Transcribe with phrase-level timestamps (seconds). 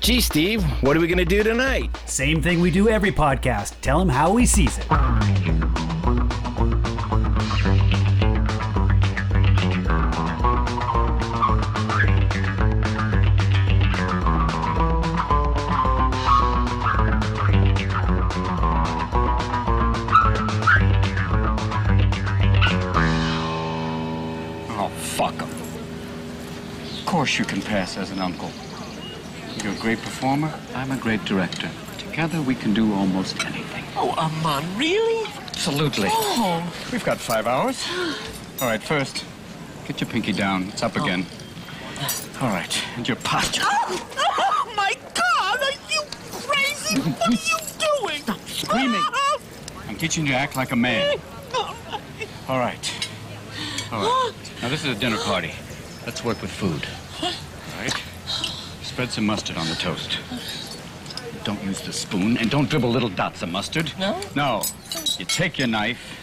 [0.00, 1.94] Gee, Steve, what are we going to do tonight?
[2.06, 3.74] Same thing we do every podcast.
[3.82, 4.86] Tell him how he sees it.
[24.72, 25.50] Oh, fuck him.
[26.98, 28.50] Of course you can pass as an uncle.
[29.62, 31.68] You're a great performer, I'm a great director.
[31.98, 33.84] Together we can do almost anything.
[33.94, 35.30] Oh, Armand, really?
[35.48, 36.08] Absolutely.
[36.10, 36.72] Oh.
[36.90, 37.86] We've got five hours.
[38.62, 39.26] All right, first,
[39.86, 40.68] get your pinky down.
[40.68, 41.02] It's up oh.
[41.04, 41.26] again.
[42.40, 43.60] All right, and your posture.
[43.62, 45.60] Oh, oh my God!
[45.60, 47.00] Are you crazy?
[47.10, 47.58] What are you
[48.00, 48.22] doing?
[48.22, 49.02] Stop screaming.
[49.04, 49.38] Ah.
[49.88, 51.18] I'm teaching you to act like a man.
[51.54, 52.92] All right.
[53.92, 54.34] All right.
[54.62, 55.52] Now, this is a dinner party.
[56.06, 56.86] Let's work with food.
[59.00, 60.18] Spread some mustard on the toast.
[61.42, 63.90] Don't use the spoon, and don't dribble little dots of mustard.
[63.98, 64.20] No?
[64.36, 64.62] No.
[65.18, 66.20] You take your knife,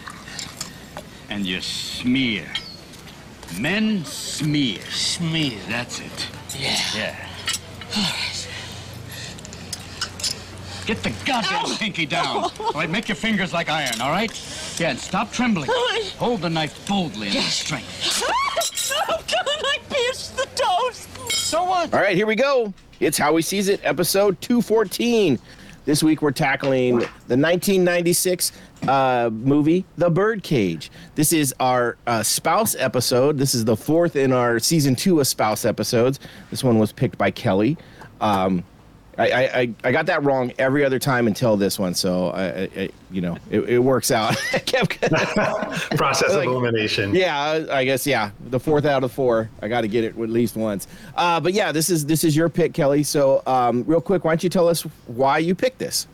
[1.28, 2.46] and you smear.
[3.58, 4.78] Men smear.
[4.90, 5.58] Smear.
[5.68, 6.28] That's it.
[6.56, 6.78] Yeah.
[6.94, 7.26] Yeah.
[10.86, 12.44] Get the goddamn pinky down.
[12.60, 14.30] All right, make your fingers like iron, all right?
[14.78, 15.68] Yeah, and stop trembling.
[16.18, 18.22] Hold the knife boldly and with strength.
[19.26, 21.17] Can I pierce the toast?
[21.48, 21.94] So what?
[21.94, 22.74] All right, here we go.
[23.00, 25.38] It's How We Seeez It, episode 214.
[25.86, 28.52] This week we're tackling the 1996
[28.86, 30.90] uh, movie, The Birdcage.
[31.14, 33.38] This is our uh, spouse episode.
[33.38, 36.20] This is the fourth in our season two of spouse episodes.
[36.50, 37.78] This one was picked by Kelly.
[38.20, 38.62] Um,
[39.18, 42.44] I, I, I- I got that wrong every other time until this one, so I,
[42.44, 44.36] I, I you know it, it works out.
[45.96, 47.14] Process Like- of elimination.
[47.14, 49.50] yeah, I I guess yeah, the fourth out of four.
[49.62, 50.86] I got to get it at least once.
[51.16, 53.02] Uh, but yeah, this is this is your pick, Kelly.
[53.02, 56.06] So um, real quick, why don't you tell us why you picked this?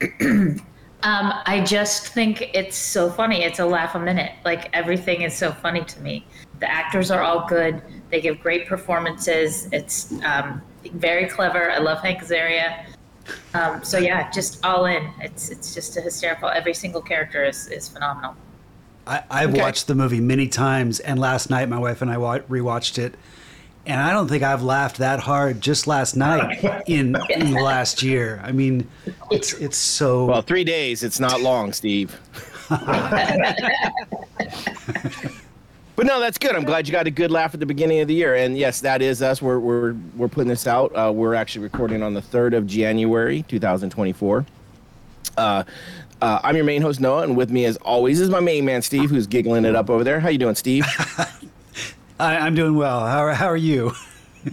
[1.06, 3.42] Um, I just think it's so funny.
[3.44, 4.32] It's a laugh a minute.
[4.42, 6.24] Like everything is so funny to me.
[6.60, 7.82] The actors are all good.
[8.10, 9.68] They give great performances.
[9.72, 10.62] It's um,
[10.94, 11.70] very clever.
[11.70, 12.84] I love Hank Azaria.
[13.54, 15.10] Um, so yeah, just all in.
[15.20, 16.48] It's it's just a hysterical.
[16.48, 18.36] Every single character is, is phenomenal.
[19.06, 19.60] I, I've Okay.
[19.60, 23.14] watched the movie many times, and last night my wife and I wa- rewatched it,
[23.86, 28.02] and I don't think I've laughed that hard just last night in in the last
[28.02, 28.40] year.
[28.44, 28.88] I mean,
[29.30, 30.26] it's it's so.
[30.26, 31.02] Well, three days.
[31.02, 32.18] It's not long, Steve.
[35.96, 36.56] But no, that's good.
[36.56, 38.34] I'm glad you got a good laugh at the beginning of the year.
[38.34, 39.40] And yes, that is us.
[39.40, 40.90] We're we're we're putting this out.
[40.96, 44.44] Uh, we're actually recording on the third of January, 2024.
[45.36, 45.64] Uh,
[46.20, 48.82] uh, I'm your main host Noah, and with me, as always, is my main man
[48.82, 50.20] Steve, who's giggling it up over there.
[50.20, 50.84] How you doing, Steve?
[52.18, 53.00] I, I'm doing well.
[53.06, 53.92] How are, how are you?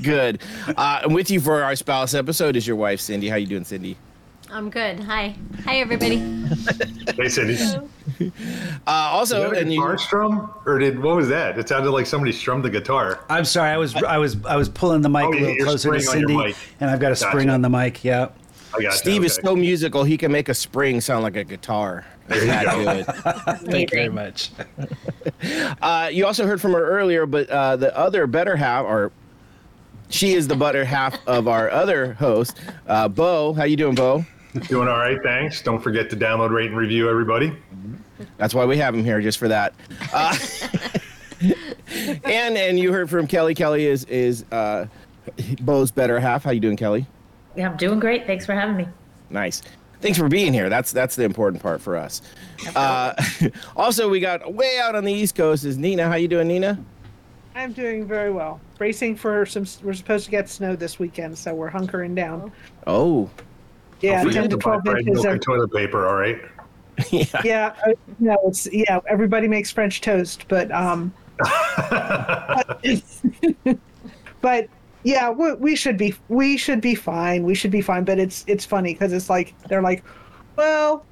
[0.01, 0.41] good.
[0.67, 3.29] Uh, and with you for our spouse episode is your wife Cindy.
[3.29, 3.97] How you doing, Cindy?
[4.51, 4.99] I'm good.
[5.01, 5.35] Hi.
[5.65, 6.17] Hi, everybody.
[7.15, 7.57] Hey, Cindy.
[7.61, 8.29] Uh,
[8.87, 11.57] also, Did and you you, guitar strum, or did what was that?
[11.57, 13.19] It sounded like somebody strummed the guitar.
[13.29, 13.69] I'm sorry.
[13.69, 15.99] I was I was I was pulling the mic Oh, a little you're closer to
[16.01, 16.55] spring on your Cindy, mic.
[16.81, 17.53] and I've got a spring Gotcha.
[17.53, 18.03] on the mic.
[18.03, 18.29] Yeah.
[18.77, 19.47] I got Steve that, is okay.
[19.47, 22.05] so musical, he can make a spring sound like a guitar.
[22.27, 22.83] There you That go.
[22.83, 23.05] good.
[23.71, 24.51] Thank you very much.
[25.81, 29.11] Uh, you also heard from her earlier, but uh, the other better half, or
[30.09, 33.53] she is the better half of our other host, uh, Bo.
[33.53, 34.23] How you doing, Bo?
[34.67, 35.61] Doing all right, thanks.
[35.61, 37.55] Don't forget to download, rate, and review, everybody.
[38.37, 39.73] That's why we have him here, just for that.
[40.13, 40.37] Uh,
[42.25, 43.55] and and you heard from Kelly.
[43.55, 44.87] Kelly is is uh,
[45.61, 46.43] Bo's better half.
[46.43, 47.05] How you doing, Kelly?
[47.55, 48.27] Yeah, I'm doing great.
[48.27, 48.87] Thanks for having me.
[49.29, 49.61] Nice.
[50.01, 50.67] Thanks for being here.
[50.67, 52.21] That's that's the important part for us.
[52.75, 53.13] Uh,
[53.75, 56.07] also, we got way out on the East Coast is Nina.
[56.07, 56.83] How you doing, Nina?
[57.55, 58.59] I'm doing very well.
[58.77, 59.65] Bracing for some.
[59.83, 62.51] We're supposed to get snow this weekend, so we're hunkering down.
[62.87, 63.29] Oh,
[64.01, 65.23] Yeah, We ten to to twelve inches.
[65.25, 66.41] Of, toilet paper, all right?
[67.11, 67.41] yeah.
[67.43, 68.99] yeah, uh, no, it's yeah.
[69.07, 71.13] Everybody makes French toast, but um,
[74.41, 74.67] but
[75.03, 77.43] yeah, we, we should be we should be fine.
[77.43, 78.03] We should be fine.
[78.03, 80.03] But it's it's funny because it's like they're like,
[80.55, 81.05] well,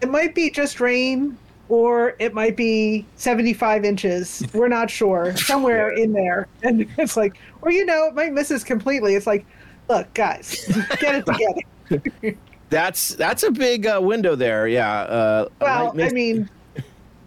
[0.00, 1.36] it might be just rain.
[1.68, 4.42] Or it might be 75 inches.
[4.52, 5.36] We're not sure.
[5.36, 6.48] Somewhere in there.
[6.64, 9.14] And it's like, or you know, it might miss us completely.
[9.14, 9.46] It's like,
[9.88, 10.64] look, guys,
[10.98, 11.60] get it together.
[12.70, 14.68] That's that's a big uh, window there.
[14.68, 14.88] Yeah.
[15.02, 16.50] Uh, Well, light mist- I mean,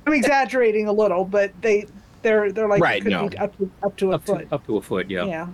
[0.07, 1.85] I'm exaggerating a little, but they
[2.21, 3.27] they're they're like Right, it could no.
[3.27, 4.47] be up to up to a Up foot.
[4.49, 5.25] to, up to a foot, yeah.
[5.25, 5.47] yeah.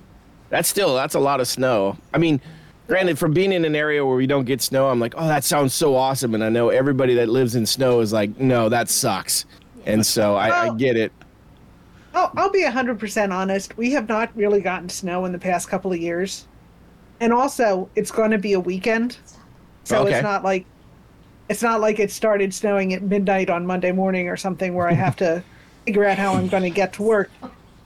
[0.49, 1.97] that's still that's a lot of snow.
[2.13, 2.39] I mean,
[2.87, 5.43] granted, from being in an area where we don't get snow, I'm like, oh, that
[5.43, 8.89] sounds so awesome, and I know everybody that lives in snow is like, no, that
[8.89, 9.45] sucks,
[9.87, 11.11] and so I, I get it.
[12.13, 13.75] I'll, I'll be 100% honest.
[13.77, 16.47] We have not really gotten snow in the past couple of years.
[17.19, 19.17] And also it's going to be a weekend,
[19.83, 20.13] so Okay.
[20.13, 20.65] it's not like
[21.49, 24.93] it's not like it started snowing at midnight on Monday morning or something where I
[24.93, 25.43] have to
[25.85, 27.31] figure out how I'm going to get to work.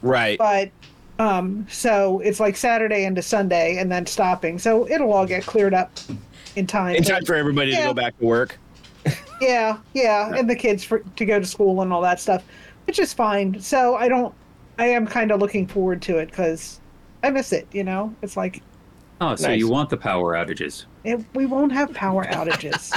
[0.01, 0.37] Right.
[0.37, 0.69] But
[1.17, 5.73] um, so it's like Saturday into Sunday and then stopping, so it'll all get cleared
[5.73, 5.91] up
[6.55, 6.95] in time.
[6.95, 8.57] In time for everybody to go back to work.
[9.41, 12.43] yeah, yeah, and the kids for, to go to school and all that stuff,
[12.87, 13.59] which is fine.
[13.59, 14.33] So I don't,
[14.79, 16.79] I am kind of looking forward to it because
[17.23, 17.67] I miss it.
[17.71, 18.61] You know, it's like
[19.21, 19.59] Oh, so Nice.
[19.59, 20.85] you want the power outages?
[21.03, 22.91] it, we won't have power outages.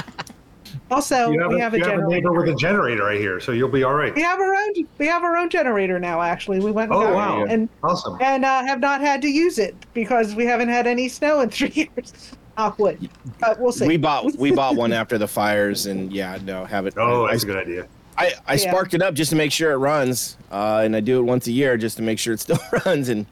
[0.91, 3.19] also, You have, we a, have a you have a neighbor with a generator right
[3.19, 4.13] here, so you'll be all right.
[4.15, 4.73] we have our own.
[4.97, 6.21] We have our own generator now.
[6.21, 6.91] Actually, we went.
[6.91, 7.45] And Oh, got wow.
[7.45, 8.17] and Awesome.
[8.21, 11.49] and uh, have not had to use it because we haven't had any snow in
[11.57, 12.31] three years.
[12.57, 13.09] Knock wood.
[13.39, 13.85] But we'll see.
[13.87, 16.95] We bought we bought one after the fires, and yeah, no, have it.
[16.97, 17.87] Oh, I, that's a good idea.
[18.17, 18.71] I, I Yeah.
[18.71, 21.45] sparked it up just to make sure it runs, uh, and I do it once
[21.47, 23.25] a year just to make sure it still runs, and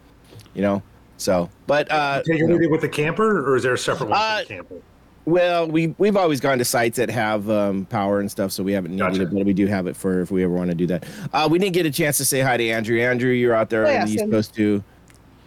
[0.54, 0.84] you know,
[1.18, 1.50] so.
[1.68, 4.38] But uh, Take it with with the camper, or is there a separate one Uh,
[4.40, 4.76] for the camper?
[5.26, 8.72] well, we we've always gone to sites that have um, power and stuff, so we
[8.74, 9.22] haven't needed Gotcha.
[9.24, 11.06] it, but we do have it for if we ever want to do that.
[11.34, 13.00] Uh, we didn't get a chance to say hi to Andrew.
[13.02, 14.84] Andrew, you're out there Oh, on yes, the East Coast too.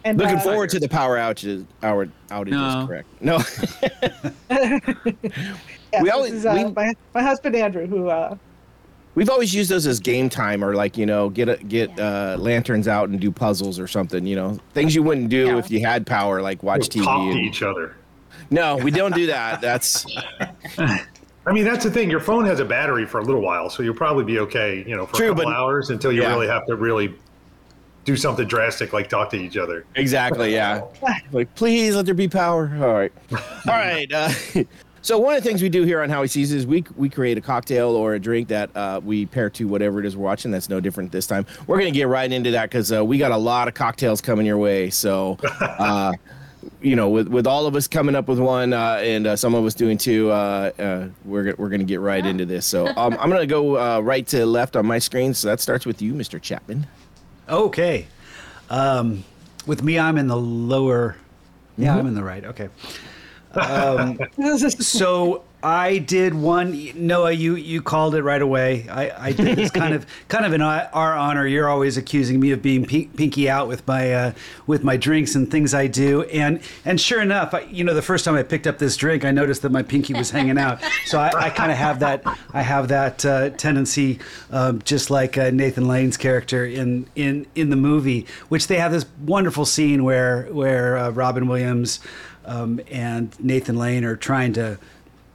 [0.03, 1.65] and, Looking uh, forward to the power outages.
[1.83, 2.87] Our outages, No.
[2.87, 3.07] correct?
[3.21, 3.37] No.
[4.49, 8.09] yes, we this always- is, uh, we- my my husband Andrew who.
[9.19, 12.37] We've always used those as game time, or like you know, get a, get uh,
[12.39, 14.25] lanterns out and do puzzles or something.
[14.25, 15.57] You know, things you wouldn't do Yeah.
[15.57, 17.05] if you had power, like watch We'll TV.
[17.05, 17.97] talk to and- each other.
[18.49, 19.59] no, we don't do that.
[19.59, 20.05] That's
[20.77, 22.09] I mean, that's the thing.
[22.09, 24.95] Your phone has a battery for a little while, so you'll probably be okay, you
[24.95, 26.29] know, for True, a couple but- hours until you yeah.
[26.29, 27.13] really have to really
[28.05, 29.83] do something drastic like talk to each other.
[29.95, 30.83] exactly yeah.
[31.33, 32.71] Like, please let there be power.
[32.81, 34.09] All right, all right.
[34.13, 34.31] Uh,
[35.01, 37.09] so one of the things we do here on How We Seeez is we we
[37.09, 40.25] create a cocktail or a drink that uh, we pair to whatever it is we're
[40.25, 40.51] watching.
[40.51, 41.45] That's no different this time.
[41.67, 44.45] We're gonna get right into that because uh, we got a lot of cocktails coming
[44.45, 44.89] your way.
[44.89, 45.37] So.
[45.61, 46.13] Uh,
[46.81, 49.55] you know, with, with all of us coming up with one uh, and uh, some
[49.55, 52.65] of us doing two, uh, uh, we're, we're going to get right into this.
[52.65, 55.33] So um, I'm going to go uh, right to left on my screen.
[55.33, 56.41] So that starts with you, Mr.
[56.41, 56.85] Chapman.
[57.47, 58.07] Okay.
[58.69, 59.23] Um,
[59.65, 61.15] with me, I'm in the lower.
[61.77, 61.99] Yeah, Mm-hmm.
[61.99, 62.43] I'm in the right.
[62.43, 62.67] Okay.
[64.85, 66.91] So I did one.
[66.95, 68.87] Noah, you you called it right away.
[68.89, 71.45] I, I did this kind of kind of in our our honor.
[71.45, 74.31] You're always accusing me of being pink, pinky out with my uh,
[74.67, 76.23] with my drinks and things I do.
[76.23, 79.25] And and sure enough, I, you know, the first time I picked up this drink,
[79.25, 80.81] I noticed that my pinky was hanging out.
[81.05, 82.23] So I, I kind of have that.
[82.53, 84.19] I have that uh, tendency,
[84.51, 88.93] um, just like uh, Nathan Lane's character in in in the movie, which they have
[88.93, 91.99] this wonderful scene where where uh, Robin Williams
[92.49, 94.77] um, and Nathan Lane are trying to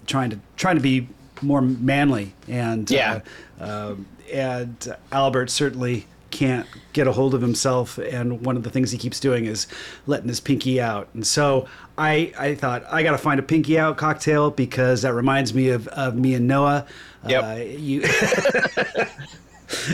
[0.07, 1.09] trying to trying to be
[1.41, 3.21] more manly and Yeah.
[3.61, 8.71] uh, um, and Albert certainly can't get a hold of himself and one of the
[8.71, 9.67] things he keeps doing is
[10.07, 11.67] letting his pinky out and so
[11.97, 15.69] I, I thought I got to find a pinky out cocktail because that reminds me
[15.69, 16.87] of, of me and Noah.
[17.29, 17.45] Yep.
[17.45, 18.03] Uh, you,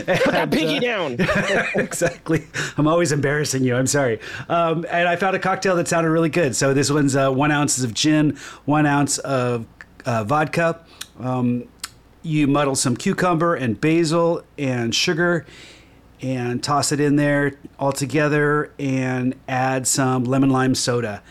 [0.05, 1.13] Put that pinky down.
[1.75, 2.45] exactly.
[2.77, 3.75] I'm always embarrassing you.
[3.75, 4.19] I'm sorry.
[4.49, 6.55] Um, and I found a cocktail that sounded really good.
[6.55, 9.65] So this one's uh, one ounce of gin, one ounce of
[10.05, 10.83] uh, vodka.
[11.19, 11.65] Um,
[12.23, 15.45] you muddle some cucumber and basil and sugar
[16.21, 21.23] and toss it in there all together and add some lemon lime soda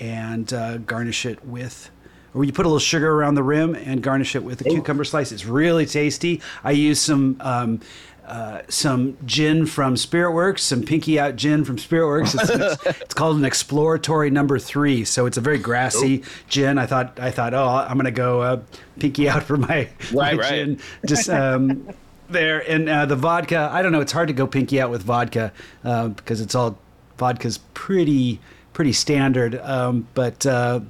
[0.00, 1.90] and uh, garnish it with
[2.34, 5.04] or you put a little sugar around the rim and garnish it with a cucumber
[5.04, 5.32] slice.
[5.32, 6.40] It's really tasty.
[6.64, 7.80] I use some um,
[8.26, 12.34] uh, some gin from Spirit Works, some Pinky Out gin from Spirit Works.
[12.34, 16.78] It's, it's, it's called an exploratory number three, so it's a very grassy gin.
[16.78, 18.60] I thought I thought, oh, I'm gonna go uh,
[18.98, 20.48] Pinky Out for my, my Right, right.
[20.50, 20.80] gin.
[21.04, 21.88] Just um,
[22.28, 23.68] there and uh, the vodka.
[23.72, 24.00] I don't know.
[24.00, 25.52] It's hard to go Pinky Out with vodka
[25.84, 26.78] uh, because it's all
[27.18, 28.38] vodka's pretty
[28.72, 29.56] pretty standard.
[29.56, 30.80] Um, but uh,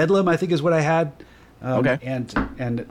[0.00, 1.12] Bedlam, I think, is what I had.
[1.60, 1.98] Um, Okay.
[2.02, 2.86] And and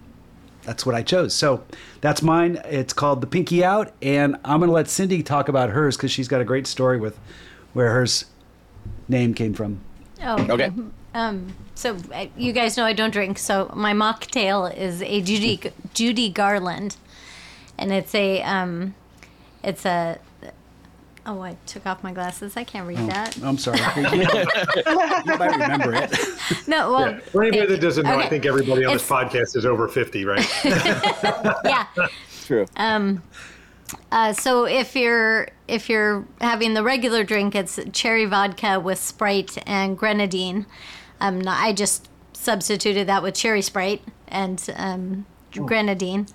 [0.64, 1.34] that's what I chose.
[1.34, 1.64] So
[2.02, 2.62] that's mine.
[2.66, 6.28] It's called the Pinky Out, and I'm gonna let Cindy talk about hers because she's
[6.28, 7.18] got a great story with
[7.74, 8.26] where hers
[9.08, 9.80] name came from.
[10.24, 10.72] Oh, Okay.
[11.16, 11.98] Um, so
[12.38, 13.40] you guys know I don't drink.
[13.40, 15.60] So my mocktail is a Judy
[15.96, 16.98] Judy Garland,
[17.80, 18.94] and it's a um,
[19.64, 20.20] it's a.
[21.30, 22.58] Oh, I took off my glasses.
[22.58, 23.38] I can't read that.
[23.44, 23.78] I'm sorry.
[23.98, 26.12] you might remember it.
[26.68, 27.20] No, well, Yeah.
[27.20, 28.30] For anybody that doesn't know, I okay.
[28.30, 30.50] think everybody on this It's- podcast is over 50, right?
[30.66, 31.86] yeah.
[32.46, 32.66] True.
[34.12, 39.62] Uh, so if you're if you're having the regular drink, it's cherry vodka with Sprite
[39.68, 40.66] and grenadine.
[41.22, 46.26] Um, no, I just substituted that with cherry Sprite and um, grenadine.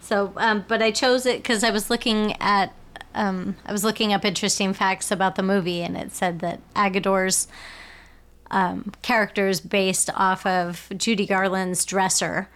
[0.00, 2.74] So, um, but I chose it because I was looking at
[3.14, 7.48] um, I was looking up interesting facts about the movie, and it said that Agador's
[8.50, 8.92] um,
[9.36, 12.48] is based off of Judy Garland's dresser.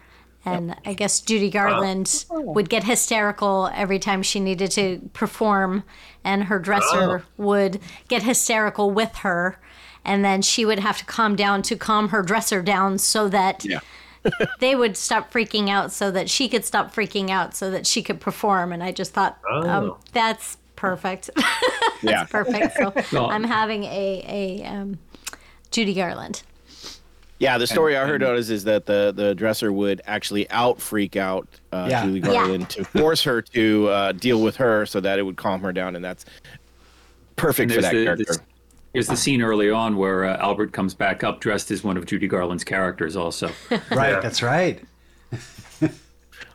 [0.44, 5.82] And I guess Judy Garland would get hysterical every time she needed to perform,
[6.22, 9.58] and her dresser would get hysterical with her.
[10.04, 13.64] And then she would have to calm down to calm her dresser down so that
[13.64, 13.80] Yeah.
[14.60, 18.02] They would stop freaking out so that she could stop freaking out so that she
[18.02, 18.72] could perform.
[18.72, 19.98] And I just thought, um, Oh.
[20.12, 21.30] that's perfect.
[22.02, 22.24] Yeah.
[22.24, 22.76] perfect.
[22.76, 24.22] So Well- I'm having a,
[24.62, 24.98] a um,
[25.70, 26.42] Judy Garland.
[27.38, 30.80] Yeah, the story I heard on is, is that the, the dresser would actually out
[30.80, 32.04] freak out uh, Yeah.
[32.04, 32.26] Julie Yeah.
[32.32, 35.72] Garland to force her to uh, deal with her so that it would calm her
[35.72, 36.24] down, and that's
[37.36, 38.34] perfect for that the, character.
[38.96, 41.96] This- Here's the scene early on where uh, Albert comes back up dressed as one
[41.96, 43.50] of Judy Garland's characters, also.
[43.90, 44.20] Right, Yeah.
[44.20, 44.82] that's right.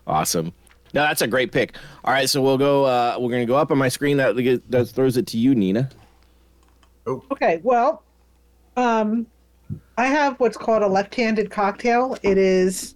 [0.08, 0.48] Awesome.
[0.94, 1.76] No, that's a great pick.
[2.04, 2.86] All right, so we'll go.
[2.86, 4.18] Uh, we're gonna go up on my screen.
[4.18, 4.36] That
[4.70, 5.90] that throws it to you, Nina.
[7.08, 8.04] Okay, well,
[8.76, 9.26] um,
[9.98, 12.18] I have what's called a left-handed cocktail.
[12.24, 12.96] It is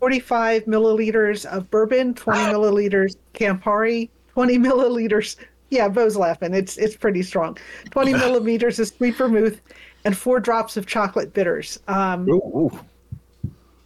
[0.00, 5.36] 45 milliliters of bourbon, 20 milliliters Campari, 20 milliliters.
[5.70, 6.54] Yeah, Bo's laughing.
[6.54, 7.58] It's it's pretty strong.
[7.90, 9.60] 20 millimeters of sweet vermouth,
[10.04, 11.80] and four drops of chocolate bitters.
[11.88, 12.80] Um, Ooh, ooh.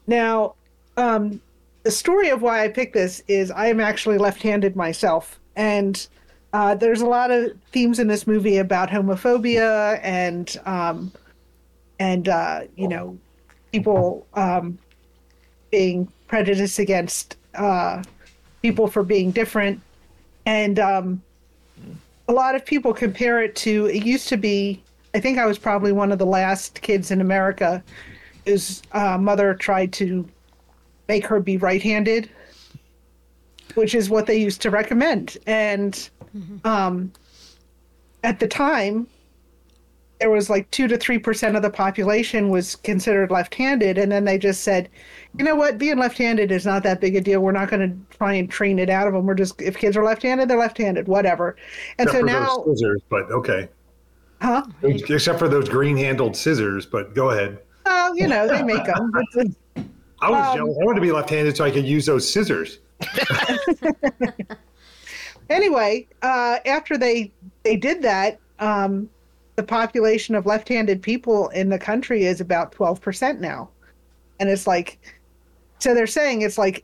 [0.06, 0.54] now,
[0.96, 1.40] um,
[1.82, 6.06] the story of why I picked this is I am actually left-handed myself, and
[6.52, 11.12] uh, there's a lot of themes in this movie about homophobia and um,
[11.98, 13.18] and uh, you know
[13.72, 14.78] people um,
[15.70, 18.02] being prejudiced against uh,
[18.62, 19.80] people for being different,
[20.44, 21.22] and um,
[22.30, 24.80] a lot of people compare it to it used to be.
[25.14, 27.82] I think I was probably one of the last kids in America
[28.46, 30.24] whose uh, mother tried to
[31.08, 32.30] make her be right-handed,
[33.74, 35.38] which is what they used to recommend.
[35.48, 36.08] And
[36.64, 37.12] um,
[38.22, 39.08] at the time,
[40.20, 44.24] there was like two to three percent of the population was considered left-handed, and then
[44.24, 44.88] they just said,
[45.38, 47.40] you know what, being left-handed is not that big a deal.
[47.40, 49.26] We're not going to try and train it out of them.
[49.26, 51.56] We're just if kids are left-handed, they're left-handed, whatever.
[51.98, 53.68] And Except so now, scissors, but okay.
[54.42, 54.64] huh?
[54.82, 57.58] Except for those green-handled scissors, but go ahead.
[57.86, 59.10] Oh, you know, they make them.
[60.22, 60.76] I was Um, jealous.
[60.80, 62.78] I wanted to be left-handed so I could use those scissors.
[65.48, 69.08] anyway, uh, after they they did that, um,
[69.60, 73.68] the population of left-handed people in the country is about twelve percent now,
[74.38, 74.98] and it's like,
[75.78, 76.82] so they're saying it's like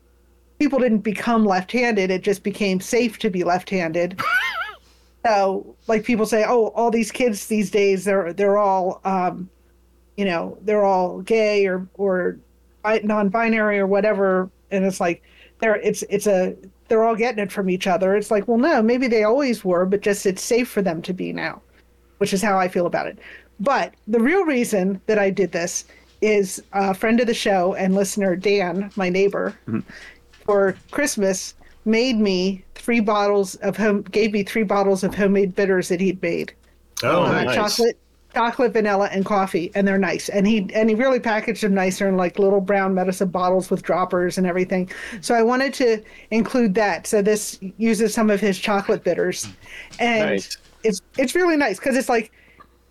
[0.59, 4.21] people didn't become left-handed; it just became safe to be left-handed.
[5.27, 9.49] so, like people say, oh, all these kids these days, they're they're all, um,
[10.19, 12.39] you know, they're all gay or or
[12.85, 15.23] non-binary or whatever, and it's like
[15.61, 16.55] they're it's it's a
[16.89, 18.15] they're all getting it from each other.
[18.17, 21.15] It's like, well, no, maybe they always were, but just it's safe for them to
[21.15, 21.63] be now,
[22.19, 23.19] which is how I feel about it.
[23.61, 25.85] But the real reason that I did this
[26.23, 29.55] is a friend of the show and listener, Dan, my neighbor,
[30.45, 31.55] for Christmas
[31.85, 36.21] made me three bottles of home, gave me three bottles of homemade bitters that he'd
[36.23, 36.53] made
[37.03, 37.55] Oh, uh, nice.
[37.55, 37.99] chocolate,
[38.35, 40.29] chocolate, vanilla, and coffee, and they're nice.
[40.31, 43.83] And he and he really packaged them nicer in like little brown medicine bottles with
[43.83, 44.91] droppers and everything.
[45.21, 47.07] So I wanted to include that.
[47.07, 49.47] So this uses some of his chocolate bitters,
[50.01, 50.57] and Nice.
[50.83, 52.33] It's it's really nice because it's like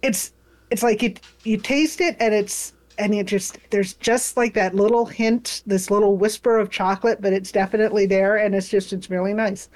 [0.01, 0.33] it's
[0.71, 1.13] it's like you
[1.43, 5.91] you taste it and it's and it just there's just like that little hint, this
[5.91, 9.69] little whisper of chocolate, but it's definitely there, and it's just it's really nice.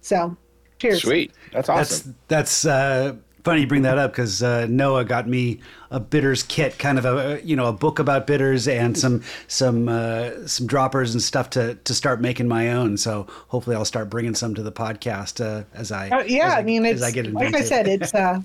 [0.00, 0.36] So,
[0.78, 1.02] cheers.
[1.02, 1.32] Sweet.
[1.52, 2.16] That's awesome.
[2.28, 6.42] That's that's uh, funny you bring that up because uh, Noah got me a bitters
[6.42, 10.66] kit, kind of a you know a book about bitters and some some uh, some
[10.66, 12.96] droppers and stuff to to start making my own.
[12.96, 16.52] So hopefully I'll start bringing some to the podcast uh, as I Uh, yeah, as
[16.54, 18.40] I mean, as it's I get like I said, it's uh,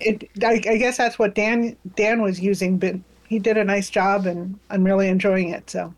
[0.00, 0.28] it.
[0.44, 2.94] I, I guess that's what Dan Dan was using, but
[3.28, 5.70] he did a nice job, and I'm really enjoying it.
[5.70, 5.94] So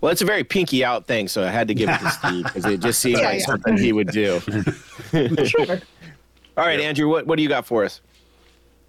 [0.00, 2.44] Well, it's a very pinky out thing, so I had to give it to Steve
[2.44, 3.46] because it just seemed Yeah, like yeah.
[3.46, 4.40] something he would do.
[5.46, 5.80] sure.
[6.56, 8.00] All right, Andrew, what, what do you got for us?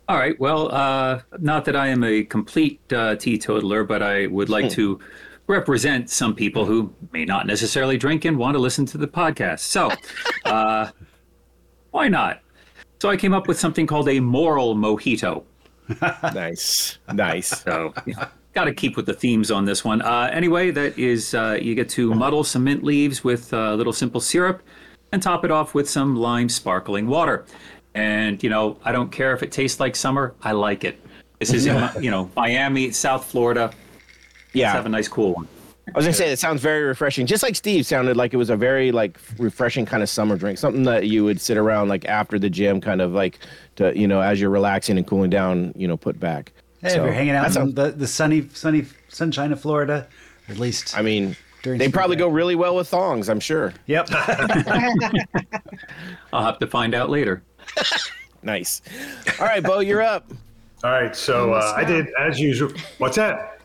[0.08, 0.40] All right.
[0.40, 5.00] Well, uh, not that I am a complete uh, teetotaler, but I would like to
[5.48, 9.62] represent some people who may not necessarily drink and want to listen to the podcast.
[9.62, 9.92] So,
[10.46, 10.92] uh,
[11.90, 12.42] why not?
[13.02, 15.44] So I came up with something called a moral mojito.
[16.34, 16.98] Nice.
[17.14, 17.62] Nice.
[17.62, 17.94] So,
[18.54, 20.02] got to keep with the themes on this one.
[20.02, 23.94] Uh, anyway, that is uh, you get to muddle some mint leaves with a little
[23.94, 24.64] simple syrup
[25.16, 27.46] and top it off with some lime sparkling water.
[27.96, 31.00] And, you know, I don't care if it tastes like summer, I like it.
[31.40, 33.72] This is, in, you know, Miami, South Florida.
[34.54, 35.48] Let's have a nice cool one.
[35.88, 38.50] I was gonna say it sounds very refreshing, just like Steve sounded like it was
[38.50, 42.06] a very like refreshing kind of summer drink, something that you would sit around like
[42.06, 43.38] after the gym, kind of like
[43.76, 46.54] to you know as you're relaxing and cooling down, you know, put back.
[46.82, 49.62] Hey, So, if you're hanging out that in sounds- the, the sunny, sunny sunshine of
[49.62, 50.08] Florida,
[50.50, 50.98] at least.
[50.98, 52.26] I mean, During they probably break.
[52.26, 53.74] go really well with thongs, I'm sure.
[53.88, 54.10] Yep.
[56.34, 57.44] I'll have to find out later.
[58.46, 58.84] Nice.
[59.40, 60.32] All right, Bo, you're up.
[60.84, 62.72] All right, so uh, I did as usual.
[63.00, 63.60] What's that?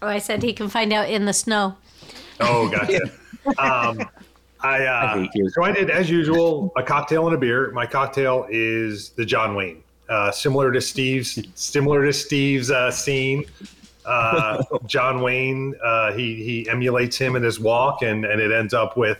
[0.00, 1.76] Oh, I said he can find out in the snow.
[2.40, 3.02] Oh, gotcha.
[3.58, 4.08] um,
[4.60, 5.50] I, uh, I hate you.
[5.50, 7.70] so I did as usual a cocktail and a beer.
[7.72, 13.44] My cocktail is the John Wayne, uh, similar to Steve's, similar to Steve's uh, scene.
[14.10, 18.74] Uh, John Wayne, uh, he he emulates him in his walk, and and it ends
[18.74, 19.18] up with,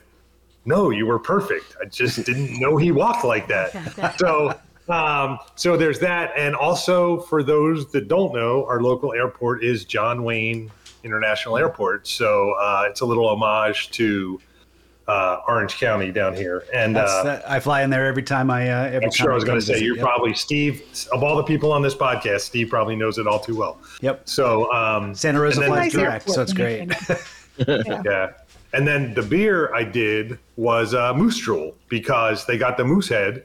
[0.64, 1.76] "No, you were perfect.
[1.80, 4.58] I just didn't know he walked like that." So.
[4.88, 9.84] Um, so there's that, and also for those that don't know, our local airport is
[9.84, 10.68] John Wayne
[11.04, 12.08] International Airport.
[12.08, 14.40] So uh, it's a little homage to
[15.10, 16.64] uh, Orange County down here.
[16.72, 18.68] And That's, uh, that, I fly in there every time I.
[18.70, 19.84] Uh, every I'm time sure I was going to say visit.
[19.86, 20.04] you're Yep.
[20.04, 22.40] probably Steve of all the people on this podcast.
[22.42, 23.78] Steve probably knows it all too well.
[24.00, 24.28] Yep.
[24.28, 26.92] So um, Santa Rosa flies Nice direct, so it's great.
[27.68, 28.02] Yeah.
[28.06, 28.30] Yeah.
[28.72, 33.08] And then the beer I did was uh, Moose Drool because they got the moose
[33.08, 33.44] head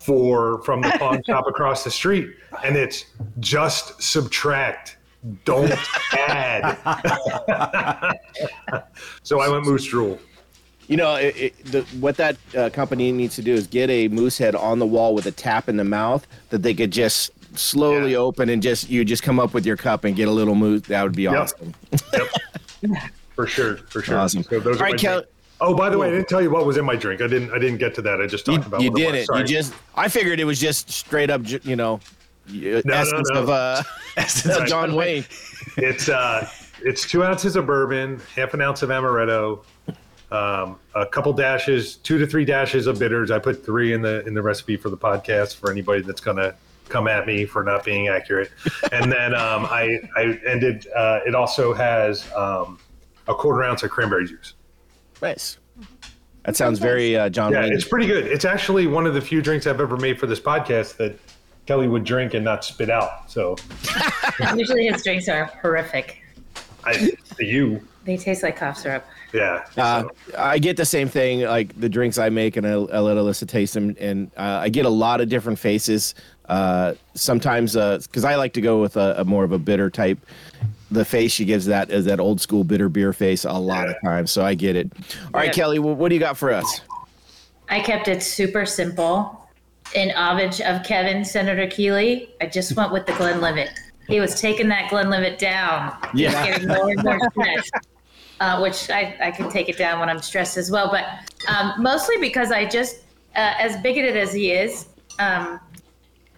[0.00, 2.34] for from the pawn shop across the street,
[2.64, 3.04] and it's
[3.38, 4.96] just subtract,
[5.44, 5.70] don't
[6.12, 6.78] add.
[9.22, 10.18] so I went Moose Drool.
[10.88, 14.08] You know, it, it, the, what that uh, company needs to do is get a
[14.08, 17.30] moose head on the wall with a tap in the mouth that they could just
[17.58, 18.18] slowly Yeah.
[18.18, 20.82] open and just you just come up with your cup and get a little moose.
[20.82, 21.72] That would be awesome.
[22.12, 22.28] Yep.
[23.34, 24.16] For sure, for sure.
[24.16, 24.44] Awesome.
[24.44, 25.22] So those All are right, my
[25.60, 27.20] Oh, by the way, I didn't tell you what was in my drink.
[27.20, 27.50] I didn't.
[27.52, 28.20] I didn't get to that.
[28.20, 28.80] I just You, talked about.
[28.82, 29.12] you what it was.
[29.12, 29.26] did it.
[29.26, 29.40] Sorry.
[29.40, 29.74] You just.
[29.96, 31.40] I figured it was just straight up.
[31.64, 31.98] You know,
[32.48, 33.42] no, essence no.
[33.42, 33.82] of uh,
[34.16, 34.68] Right.
[34.68, 35.24] John Wayne.
[35.76, 36.48] It's uh,
[36.82, 39.64] it's two ounces of bourbon, half an ounce of amaretto,
[40.34, 43.30] um, a couple dashes, two to three dashes of bitters.
[43.30, 46.54] I put three in the in the recipe for the podcast for anybody that's gonna
[46.88, 48.50] come at me for not being accurate.
[48.92, 50.86] And then um, I I ended.
[50.94, 52.78] Uh, it also has um,
[53.28, 54.54] a quarter ounce of cranberry juice.
[55.22, 55.58] Nice.
[56.44, 57.72] That sounds very uh, John Yeah, Wayne.
[57.72, 58.26] it's pretty good.
[58.26, 61.18] It's actually one of the few drinks I've ever made for this podcast that
[61.64, 63.30] Kelly would drink and not spit out.
[63.30, 63.56] So
[64.54, 66.20] Usually his drinks are horrific.
[66.84, 69.04] I you They taste like cough syrup.
[69.32, 69.64] yeah.
[69.76, 70.04] Uh,
[70.36, 73.48] I get the same thing, like the drinks I make, and I, I let Alyssa
[73.48, 76.14] taste them, and uh, I get a lot of different faces.
[76.46, 80.18] Uh, sometimes, because I like to go with a, a more of a bitter type.
[80.90, 83.96] The face she gives that is that old school bitter beer face a lot of
[84.04, 84.92] times, so I get it.
[85.26, 85.52] All right, Yeah.
[85.52, 86.82] Kelly, wh- what do you got for us?
[87.70, 89.40] I kept it super simple.
[89.94, 93.70] In homage of Kevin, Senator Keeley, I just went with the Glenlivet.
[94.08, 95.96] He was taking that Glenlivet down.
[96.14, 96.46] He was Yeah.
[96.46, 97.72] getting more and more stressed,
[98.40, 100.90] uh, which I, I can take it down when I'm stressed as well.
[100.90, 101.04] But
[101.48, 103.04] um, mostly because I just,
[103.36, 105.60] uh, as bigoted as he is, um,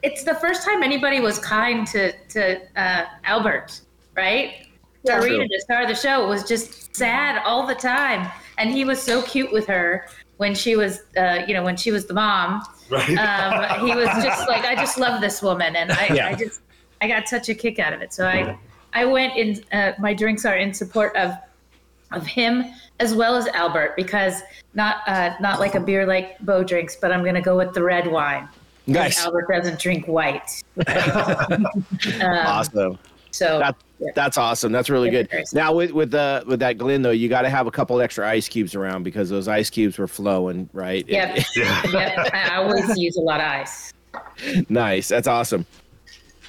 [0.02, 3.80] it's the first time anybody was kind to, to uh, Albert,
[4.14, 4.66] right?
[5.02, 5.18] Yeah.
[5.18, 8.30] Starina, the star of the show, was just sad all the time.
[8.58, 10.06] And he was so cute with her
[10.36, 12.62] when she was, uh, you know, when she was the mom.
[12.90, 13.16] Right.
[13.16, 16.28] Um, he was just like, I just love this woman, and I, Yeah.
[16.28, 16.60] I just,
[17.00, 18.12] I got such a kick out of it.
[18.12, 18.58] So I,
[18.92, 19.64] I went in.
[19.72, 21.32] Uh, my drinks are in support of,
[22.12, 22.64] of him
[23.00, 24.42] as well as Albert because
[24.74, 27.82] not, uh, not like a beer like Bo drinks, but I'm gonna go with the
[27.82, 28.48] red wine.
[28.86, 30.62] Nice, Albert doesn't drink white.
[30.86, 31.66] um,
[32.22, 32.98] awesome.
[33.36, 34.08] So That, yeah.
[34.14, 34.72] that's awesome.
[34.72, 35.28] That's really good.
[35.52, 38.26] Now with with the with that Glen though, you got to have a couple extra
[38.28, 41.06] ice cubes around because those ice cubes were flowing, right?
[41.06, 41.44] Yep.
[41.56, 42.34] yep.
[42.34, 43.92] I always use a lot of ice.
[44.68, 45.08] Nice.
[45.08, 45.66] That's awesome.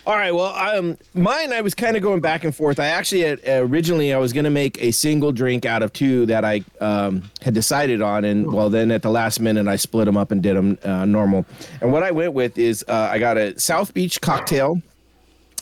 [0.08, 0.34] All right.
[0.34, 2.80] Well, um, mine I was kind of going back and forth.
[2.80, 6.26] I actually had, originally I was going to make a single drink out of two
[6.28, 10.06] that I um, had decided on, and well, then at the last minute I split
[10.06, 11.46] them up and did them uh, normal.
[11.82, 14.82] And what I went with is uh, I got a South Beach cocktail.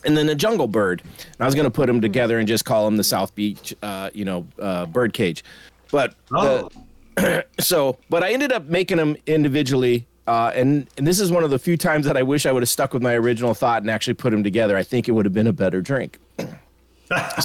[0.06, 1.02] And then a jungle bird.
[1.02, 3.74] And I was going to put them together and just call them the South Beach,
[3.82, 5.44] uh, you know, uh, bird cage.
[5.90, 6.70] But Oh.
[7.60, 11.50] so but i ended up making them individually uh, and, and this is one of
[11.50, 13.92] the few times that i wish i would have stuck with my original thought and
[13.92, 14.76] actually put them together.
[14.78, 16.20] I think it would have been a better drink.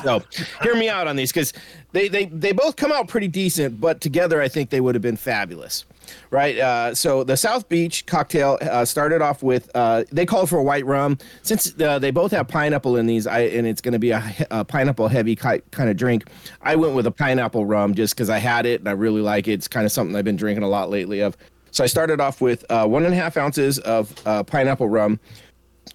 [0.03, 0.23] So
[0.63, 1.53] hear me out on these because
[1.93, 5.03] they, they they both come out pretty decent but together i think they would have
[5.03, 5.85] been fabulous
[6.31, 6.59] right?
[6.59, 10.63] Uh, so the south beach cocktail uh, started off with uh, they called for a
[10.63, 11.19] white rum.
[11.43, 14.23] Since uh, they both have pineapple in these I, and it's going to be a,
[14.51, 16.25] a pineapple heavy ki- kind of drink
[16.63, 19.49] i went with a pineapple rum just because i had it and i really like
[19.49, 19.53] it.
[19.53, 21.37] It's kind of something i've been drinking a lot lately of
[21.71, 25.19] so i started off with uh, one and a half ounces of uh, pineapple rum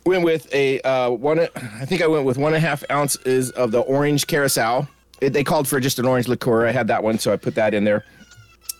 [0.05, 1.39] went with a uh, one.
[1.39, 4.87] I think I went with one and a half ounces of the orange curaçao,
[5.21, 6.67] it, they called for just an orange liqueur.
[6.67, 8.03] I had that one, so I put that in there.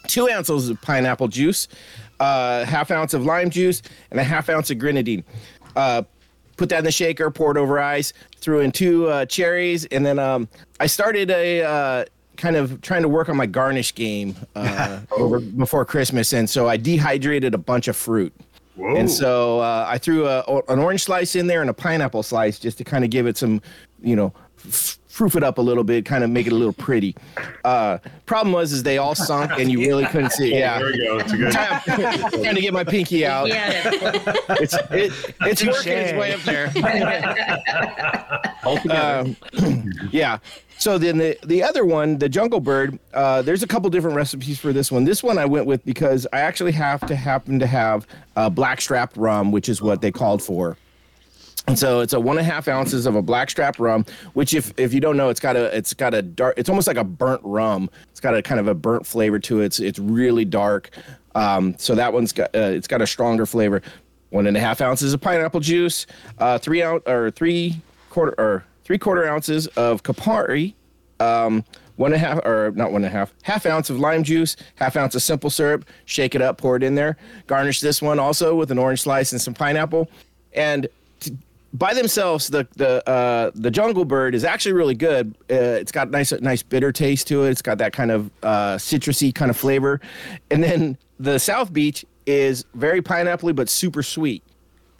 [0.08, 1.68] Two ounces of pineapple juice,
[2.20, 3.82] uh, half ounce of lime juice,
[4.12, 5.24] and a half ounce of grenadine.
[5.76, 6.04] Uh,
[6.58, 10.20] put that in the shaker, poured over ice, threw in two uh, cherries, and then
[10.20, 10.48] um,
[10.80, 12.06] I started a
[12.38, 16.68] kind of trying to work on my garnish game uh, over before Christmas, and so
[16.68, 18.34] I dehydrated a bunch of fruit.
[18.78, 22.60] And so uh, I threw a, an orange slice in there and a pineapple slice
[22.60, 23.62] just to kind of give it some,
[24.02, 24.34] you know,
[24.66, 27.16] f- proof it up a little bit, kind of make it a little pretty.
[27.64, 30.54] Uh, problem was is they all sunk and you really couldn't see.
[30.54, 31.18] Yeah, There we go.
[31.20, 31.52] It's a good.
[31.54, 33.48] trying to get my pinky out.
[33.48, 33.92] Yeah.
[34.60, 36.72] It's it, it's working its way up there.
[38.90, 39.36] Um,
[40.12, 40.40] yeah.
[40.80, 44.60] So then the the other one, the Jungle Bird, uh, there's a couple different recipes
[44.60, 45.04] for this one.
[45.04, 49.14] This one I went with because I actually have to happen to have uh, blackstrap
[49.16, 50.78] rum, which is what they called for.
[51.68, 54.74] And so it's a one and a half ounces of a blackstrap rum, which if
[54.78, 56.56] if you don't know, it's got a it's got a dark.
[56.58, 57.90] It's almost like a burnt rum.
[58.12, 59.66] It's got a kind of a burnt flavor to it.
[59.66, 60.92] It's it's really dark.
[61.34, 63.82] Um, so that one's got uh, it's got a stronger flavor.
[64.30, 66.06] One and a half ounces of pineapple juice,
[66.40, 70.74] uh, three ounce or three quarter or three quarter ounces of Campari,
[71.20, 71.64] um,
[71.96, 74.56] one and a half or not one and a half, half ounce of lime juice,
[74.76, 75.86] half ounce of simple syrup.
[76.06, 77.18] Shake it up, pour it in there.
[77.48, 80.10] Garnish this one also with an orange slice and some pineapple.
[80.54, 80.88] And
[81.78, 85.36] by themselves, the the uh, the Jungle Bird is actually really good.
[85.50, 87.52] Uh, it's got nice nice bitter taste to it.
[87.52, 90.00] It's got that kind of uh, citrusy kind of flavor,
[90.50, 94.44] and then the South Beach is very pineappley but super sweet.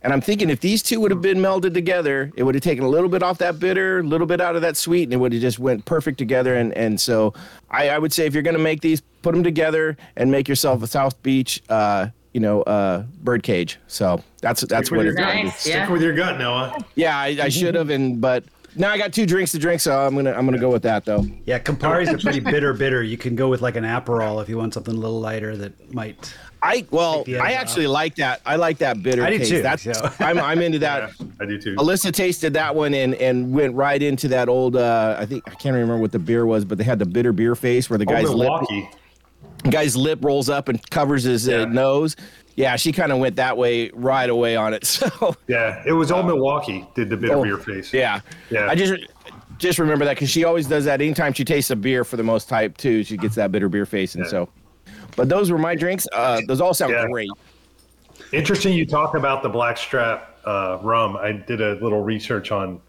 [0.02, 2.84] And I'm thinking if these two would have been melded together, it would have taken
[2.84, 5.18] a little bit off that bitter, a little bit out of that sweet, and it
[5.18, 6.56] would have just went perfect together.
[6.56, 7.34] And and so
[7.72, 10.84] I, I would say if you're gonna make these, put them together and make yourself
[10.84, 13.80] a South Beach, uh, you know, uh, bird cage.
[13.88, 15.44] So that's that's Stick what with it's your gonna be.
[15.46, 15.60] Nice.
[15.62, 15.90] Stick Yeah.
[15.90, 16.78] with your gut, Noah.
[16.96, 18.44] Yeah, I, I should have, and but
[18.76, 21.06] now I got two drinks to drink, so I'm gonna I'm gonna go with that
[21.06, 21.24] though.
[21.46, 23.02] Yeah, Campari's a pretty bitter bitter.
[23.02, 25.94] You can go with like an Aperol if you want something a little lighter that
[25.94, 26.36] might.
[26.62, 27.62] I well, Take the edge I off.
[27.62, 28.42] actually like that.
[28.46, 29.52] I like that bitter I do taste.
[29.52, 29.94] too, That's so.
[30.20, 31.12] I'm I'm into that.
[31.20, 31.76] Yeah, I do too.
[31.78, 34.76] Alyssa tasted that one and and went right into that old.
[34.76, 37.32] uh I think I can't remember what the beer was, but they had the bitter
[37.32, 38.90] beer face where the Oh, guy's lip Milwaukee.
[39.72, 41.62] Guy's lip rolls up and covers his Yeah.
[41.62, 42.16] uh, nose.
[42.56, 44.86] Yeah, she kind of went that way right away on it.
[44.86, 47.94] So Yeah, it was old Milwaukee did the bitter Oh, beer face.
[47.94, 48.68] yeah, Yeah.
[48.70, 48.94] I just
[49.58, 52.24] just remember that because she always does that anytime she tastes a beer for the
[52.24, 53.04] most type too.
[53.04, 54.30] She gets that bitter beer face, and Yeah.
[54.32, 54.50] so.
[55.16, 56.06] But those were my drinks.
[56.14, 57.06] Uh, those all sound Yeah.
[57.08, 57.30] great.
[58.34, 61.16] Interesting you talk about the blackstrap uh, rum.
[61.18, 62.80] I did a little research on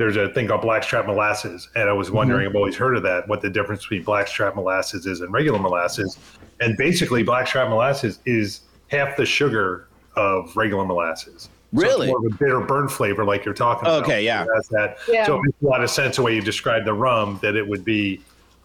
[0.00, 2.48] there's a thing called blackstrap molasses, and I was wondering, Mm-hmm.
[2.52, 6.18] I've always heard of that, what the difference between blackstrap molasses is and regular molasses.
[6.60, 11.42] And basically, blackstrap molasses is half the sugar of regular molasses.
[11.42, 12.06] So Really?
[12.08, 14.02] it's more of a bitter burn flavor, like you're talking about.
[14.04, 14.42] Okay, yeah.
[14.44, 14.96] It has that.
[15.06, 15.26] Yeah.
[15.26, 17.68] So it makes a lot of sense the way you described the rum that it
[17.68, 18.22] would be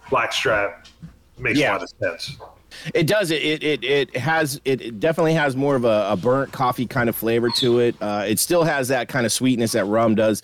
[0.10, 0.86] blackstrap.
[1.38, 1.72] Makes Yeah.
[1.72, 2.38] a lot of sense.
[2.94, 3.30] It does.
[3.32, 6.86] It it it, it has it, it definitely has more of a, a burnt coffee
[6.86, 7.96] kind of flavor to it.
[8.02, 10.42] Uh, it still has that kind of sweetness that rum does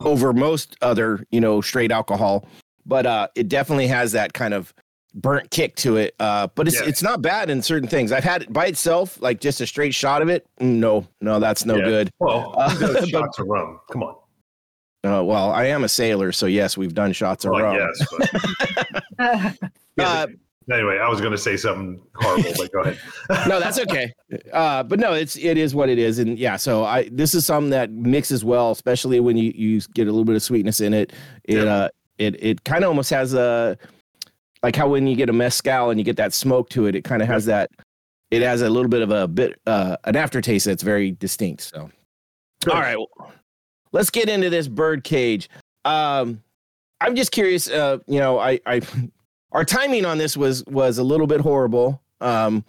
[0.00, 2.46] over most other you know straight alcohol,
[2.86, 4.72] but uh, it definitely has that kind of
[5.14, 6.14] burnt kick to it.
[6.20, 6.88] Uh, but it's Yeah.
[6.88, 8.12] it's not bad in certain things.
[8.12, 10.46] I've had it by itself, like just a straight shot of it.
[10.60, 11.84] No, no, that's no Yeah.
[11.84, 12.10] good.
[12.20, 13.80] Well, Uh, shots of rum.
[13.92, 14.14] Come on.
[15.02, 17.76] Uh, well, I am a sailor, so yes, we've done shots of Well, rum.
[17.76, 18.06] yes,
[19.18, 19.56] but
[19.98, 20.26] Uh,
[20.72, 22.98] anyway, I was going to say something horrible, but go ahead.
[23.48, 24.12] no, that's okay.
[24.52, 26.56] Uh, but no, it's it is what it is, and yeah.
[26.56, 30.24] So I this is something that mixes well, especially when you you get a little
[30.24, 31.12] bit of sweetness in it.
[31.44, 31.74] It Yeah.
[31.74, 33.76] uh it it kind of almost has a
[34.62, 37.02] like how when you get a mezcal and you get that smoke to it, it
[37.04, 37.70] kind of has that.
[38.30, 41.62] It has a little bit of a bit uh an aftertaste that's very distinct.
[41.62, 41.90] So
[42.64, 42.74] Good.
[42.74, 43.32] all right, well,
[43.92, 45.48] let's get into this bird cage.
[45.86, 46.42] Um,
[47.00, 47.70] I'm just curious.
[47.70, 48.82] Uh, you know, I, I,
[49.52, 52.00] our timing on this was was a little bit horrible.
[52.20, 52.64] Um,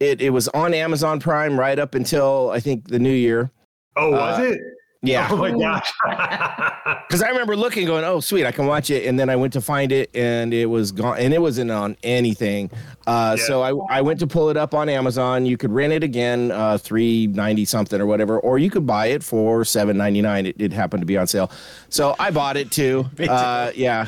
[0.00, 3.50] it it was on Amazon Prime right up until I think the new year.
[3.96, 4.60] Oh, was Uh, it?
[5.00, 5.88] Yeah, Oh my gosh.
[7.08, 9.52] because I remember looking, going, "Oh, sweet, I can watch it," and then I went
[9.52, 12.68] to find it, and it was gone, and it wasn't on anything.
[13.06, 13.44] Uh, Yeah.
[13.44, 15.46] So I I went to pull it up on Amazon.
[15.46, 19.06] You could rent it again, uh, three ninety something or whatever, or you could buy
[19.06, 20.46] it for seven ninety nine.
[20.46, 21.48] It did happen to be on sale,
[21.88, 23.06] so I bought it too.
[23.28, 24.06] Uh, yeah.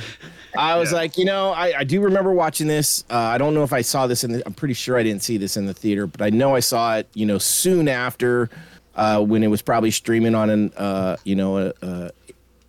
[0.57, 0.99] I was Yeah.
[0.99, 3.05] like, you know, I, I do remember watching this.
[3.11, 4.43] Uh, I don't know if I saw this in the.
[4.47, 6.97] I'm pretty sure I didn't see this in the theater, but I know I saw
[6.97, 7.09] it.
[7.15, 8.51] You know, soon after
[8.97, 12.11] uh, when it was probably streaming on an, uh, you know, a, a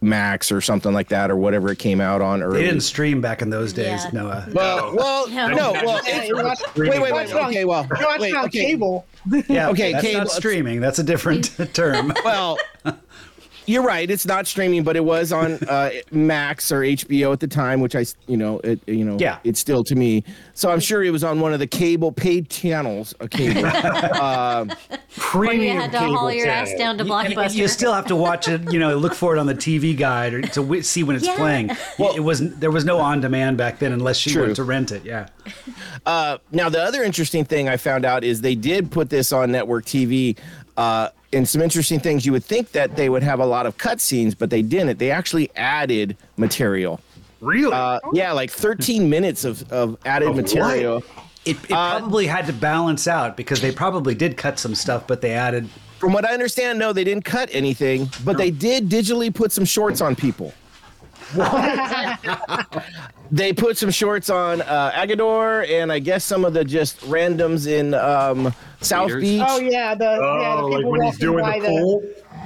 [0.03, 2.41] Max or something like that, or whatever it came out on.
[2.41, 2.59] Early.
[2.61, 4.09] They didn't stream back in those days, Yeah.
[4.13, 4.47] Noah.
[4.51, 5.47] Well, well, Yeah.
[5.47, 6.43] no, well, it's- you wait,
[6.75, 7.11] wait, you wait.
[7.13, 8.65] watch it on- Okay, well, you watch wait, on okay.
[8.65, 9.05] cable.
[9.47, 10.79] Yeah, Okay, that's cable- not streaming.
[10.81, 12.13] That's a different term.
[12.25, 12.57] Well,
[13.67, 14.09] You're right.
[14.09, 17.95] It's not streaming, but it was on uh, Max or HBO at the time, which
[17.95, 19.37] I, you know, it, you know, Yeah.
[19.43, 20.23] it's still to me.
[20.53, 23.13] So I'm sure it was on one of the cable paid channels.
[23.19, 23.65] A cable.
[23.65, 27.55] uh, Or you Premium had to cable haul your ass down to You- Blockbuster.
[27.55, 30.33] You still have to watch it, you know, look for it on the TV guide
[30.33, 31.35] or to w- see when it's Yeah.
[31.35, 31.69] playing.
[32.15, 34.41] it wasn't there was no on demand back then unless you True.
[34.43, 35.05] wanted to rent it.
[35.05, 35.27] Yeah.
[36.05, 39.51] Uh, now, the other interesting thing I found out is they did put this on
[39.51, 40.37] network TV.
[40.77, 42.25] Uh, and some interesting things.
[42.25, 44.99] You would think that they would have a lot of cutscenes, but they didn't.
[44.99, 46.99] They actually added material.
[47.39, 47.73] Really?
[47.73, 50.43] Uh, yeah, like 13 minutes of, of added Of what?
[50.43, 51.03] material.
[51.45, 55.21] It, it probably had to balance out because they probably did cut some stuff, but
[55.21, 55.67] they added.
[55.97, 59.65] From what I understand, no, they didn't cut anything, but they did digitally put some
[59.65, 60.53] shorts on people.
[63.31, 67.67] They put some shorts on uh, Agador and I guess some of the just randoms
[67.67, 69.21] in um, South Leaders.
[69.23, 69.43] Beach.
[69.47, 72.03] Oh yeah, the yeah the oh, like when he's doing by the pool.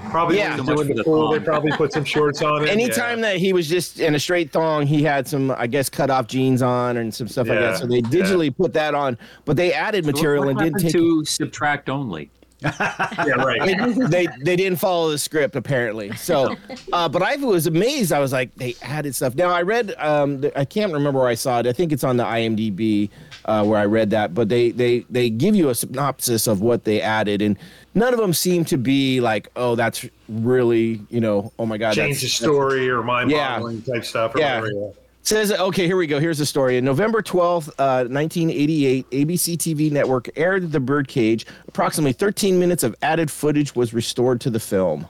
[0.10, 0.58] Probably Yeah.
[0.58, 1.32] when he's doing the the pool.
[1.32, 2.70] They probably put some shorts on it.
[2.70, 3.34] Anytime yeah.
[3.34, 6.28] that he was just in a straight thong, he had some, I guess, cut off
[6.28, 7.80] jeans on and some stuff like that.
[7.80, 11.02] So they digitally put that on, but they added material what and didn't happened take.
[11.02, 12.30] to subtract only.
[12.62, 13.88] Yeah, right.
[14.10, 16.16] they they didn't follow the script apparently.
[16.16, 16.56] So,
[16.94, 18.12] uh, but I was amazed.
[18.12, 19.36] I was like, they added stuff.
[19.36, 21.68] Now I read, um, th- I can't remember where I saw it.
[21.68, 23.10] I think it's on the IMDb
[23.46, 24.34] uh, where I read that.
[24.34, 27.58] But they they they give you a synopsis of what they added, and
[27.94, 31.94] none of them seem to be like, oh, that's really, you know, oh my god,
[31.94, 34.36] Change the story or mind-boggling type stuff.
[34.36, 34.62] Or Yeah.
[34.62, 34.90] whatever, yeah.
[35.26, 36.20] Says okay, here we go.
[36.20, 36.78] Here's the story.
[36.78, 41.48] In November 12th, uh, 1988, ABC TV network aired The Birdcage.
[41.68, 45.08] Approximately 13 minutes of added footage was restored to the film.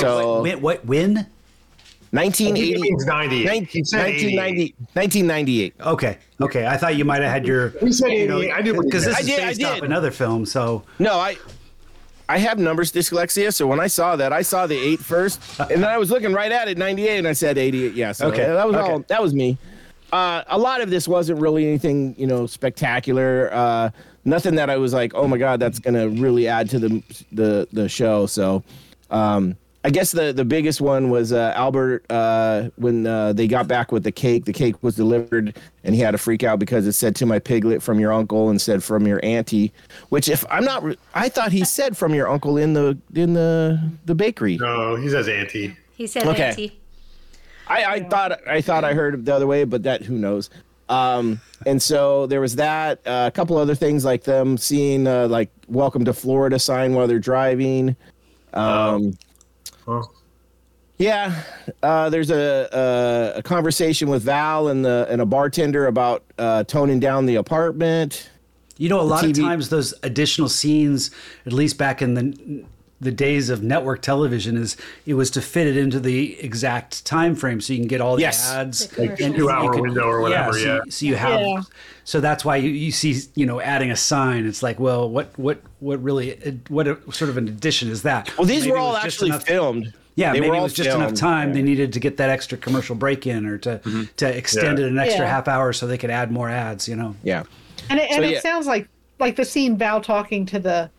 [0.00, 1.26] So When, what when?
[2.12, 3.44] 1980, He means 98.
[3.44, 5.74] Nin- He said 1990, 1998.
[5.80, 6.66] Okay, okay.
[6.66, 7.68] I thought you might have had your.
[7.80, 8.52] He said you know, 88.
[8.54, 10.46] I knew because this I is did, I based off another film.
[10.46, 11.36] So No, I
[12.32, 15.82] I have numbers dyslexia, so when I saw that, I saw the eight first, and
[15.82, 17.92] then I was looking right at it, 98, and I said 88.
[17.94, 18.90] Yeah, so Okay, that was okay.
[18.92, 19.04] all.
[19.08, 19.58] That was me.
[20.12, 23.50] Uh, a lot of this wasn't really anything, you know, spectacular.
[23.52, 23.90] Uh,
[24.24, 27.68] nothing that I was like, oh my god, that's gonna really add to the the
[27.72, 28.24] the show.
[28.24, 28.62] So,
[29.10, 33.66] um, I guess the the biggest one was uh, Albert uh, when uh, they got
[33.66, 34.44] back with the cake.
[34.44, 37.40] The cake was delivered, and he had a freak out because it said to my
[37.40, 39.72] piglet from your uncle instead from your auntie.
[40.10, 43.34] Which, if I'm not, re- I thought he said from your uncle in the in
[43.34, 44.56] the the bakery.
[44.58, 45.76] No, he says auntie.
[45.96, 46.50] he said Okay.
[46.50, 46.78] auntie.
[47.66, 50.48] I, I thought I thought I heard it the other way, but that who knows.
[50.88, 53.00] Um, and so there was that.
[53.06, 57.08] Uh, a couple other things like them seeing uh, like "Welcome to Florida" sign while
[57.08, 57.96] they're driving.
[58.52, 59.14] Um,
[60.98, 61.42] Yeah,
[61.82, 66.64] uh, there's a, a a conversation with Val and the and a bartender about uh,
[66.64, 68.30] toning down the apartment.
[68.78, 71.10] you know, a lot of times those additional scenes,
[71.44, 72.64] at least back in the
[73.02, 77.34] the days of network television, is it was to fit it into the exact time
[77.34, 78.50] frame so you can get all the Yes.
[78.52, 78.96] ads.
[78.98, 80.52] Like and two you hour could- window or whatever.
[80.52, 80.78] so, Yeah.
[80.84, 81.40] you- so you have.
[81.40, 81.62] Yeah.
[82.04, 84.46] So that's why you, you see, you know, adding a sign.
[84.46, 88.30] It's like, well, what, what, what really, uh, what sort of an addition is that?
[88.38, 89.92] Well, these Maybe were all actually enough- filmed.
[90.14, 91.16] Yeah, They maybe it was just enough filmed.
[91.16, 94.02] time they needed to get that extra commercial break in, or to mm-hmm.
[94.18, 94.84] to extend Yeah.
[94.84, 95.30] it an extra Yeah.
[95.30, 96.86] half hour so they could add more ads.
[96.86, 97.16] You know.
[97.22, 97.44] Yeah.
[97.88, 98.40] And it, and So, it yeah.
[98.40, 98.88] sounds like
[99.18, 100.90] like the scene Val talking to the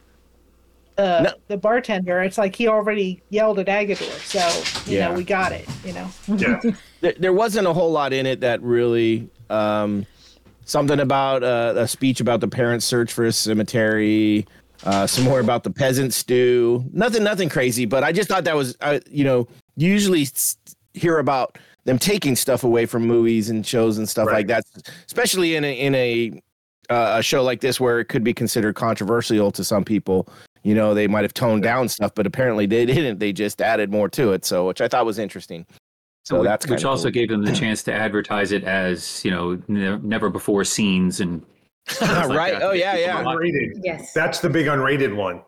[0.97, 1.31] uh, No.
[1.47, 2.21] the bartender.
[2.21, 5.09] It's like he already yelled at Agador, so you Yeah.
[5.09, 5.67] know we got it.
[5.85, 6.07] You know.
[6.27, 6.59] Yeah.
[7.01, 10.05] there, there wasn't a whole lot in it that really um,
[10.65, 14.45] something about uh, a speech about the parents' search for a cemetery,
[14.85, 16.83] uh, some more about the peasant stew.
[16.93, 17.85] Nothing, nothing crazy.
[17.85, 20.27] But I just thought that was, uh, you know, usually
[20.93, 24.63] hear about them taking stuff away from movies and shows and stuff like that,
[25.05, 26.41] especially in a in a
[26.89, 30.27] uh, a show like this where it could be considered controversial to some people.
[30.63, 33.19] You know, they might have toned down stuff, but apparently they didn't.
[33.19, 34.45] They just added more to it.
[34.45, 35.65] So, which I thought was interesting.
[36.23, 37.11] So which, that's which also cool.
[37.11, 41.45] gave them the chance to advertise it as you know ne- never before scenes and
[41.87, 42.61] things like right.
[42.61, 43.23] Oh yeah, yeah.
[43.23, 43.81] Unrated.
[43.83, 44.13] Yes.
[44.13, 45.41] That's the big unrated one.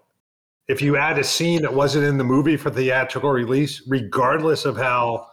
[0.68, 4.76] If you add a scene that wasn't in the movie for theatrical release, regardless of
[4.76, 5.28] how,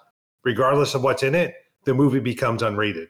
[0.45, 3.09] regardless of what's in it, the movie becomes unrated.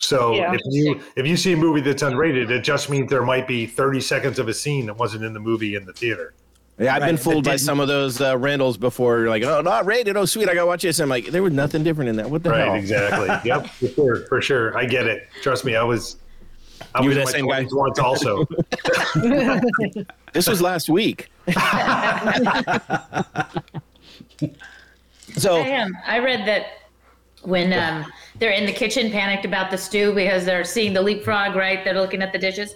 [0.00, 0.54] So Yeah.
[0.54, 3.66] if you if you see a movie that's unrated, it just means there might be
[3.66, 6.32] 30 seconds of a scene that wasn't in the movie in the theater.
[6.78, 9.18] Yeah, I've Right, been fooled by some of those uh, rentals before.
[9.18, 10.16] You're like, oh, not rated.
[10.16, 10.48] Oh, sweet.
[10.48, 10.98] I got to watch this.
[10.98, 12.30] I'm like, there was nothing different in that.
[12.30, 12.74] What the Right, hell?
[12.74, 13.28] exactly.
[13.50, 14.78] yep, for sure, for sure.
[14.78, 15.28] I get it.
[15.42, 16.16] Trust me, I was
[16.94, 17.64] I You was were in that same guy?
[17.66, 18.46] 20s once also.
[20.32, 21.28] This was last week.
[25.36, 25.92] so, I am.
[26.06, 26.66] I read that
[27.42, 31.56] when um, they're in the kitchen, panicked about the stew because they're seeing the leapfrog.
[31.56, 32.74] Right, they're looking at the dishes.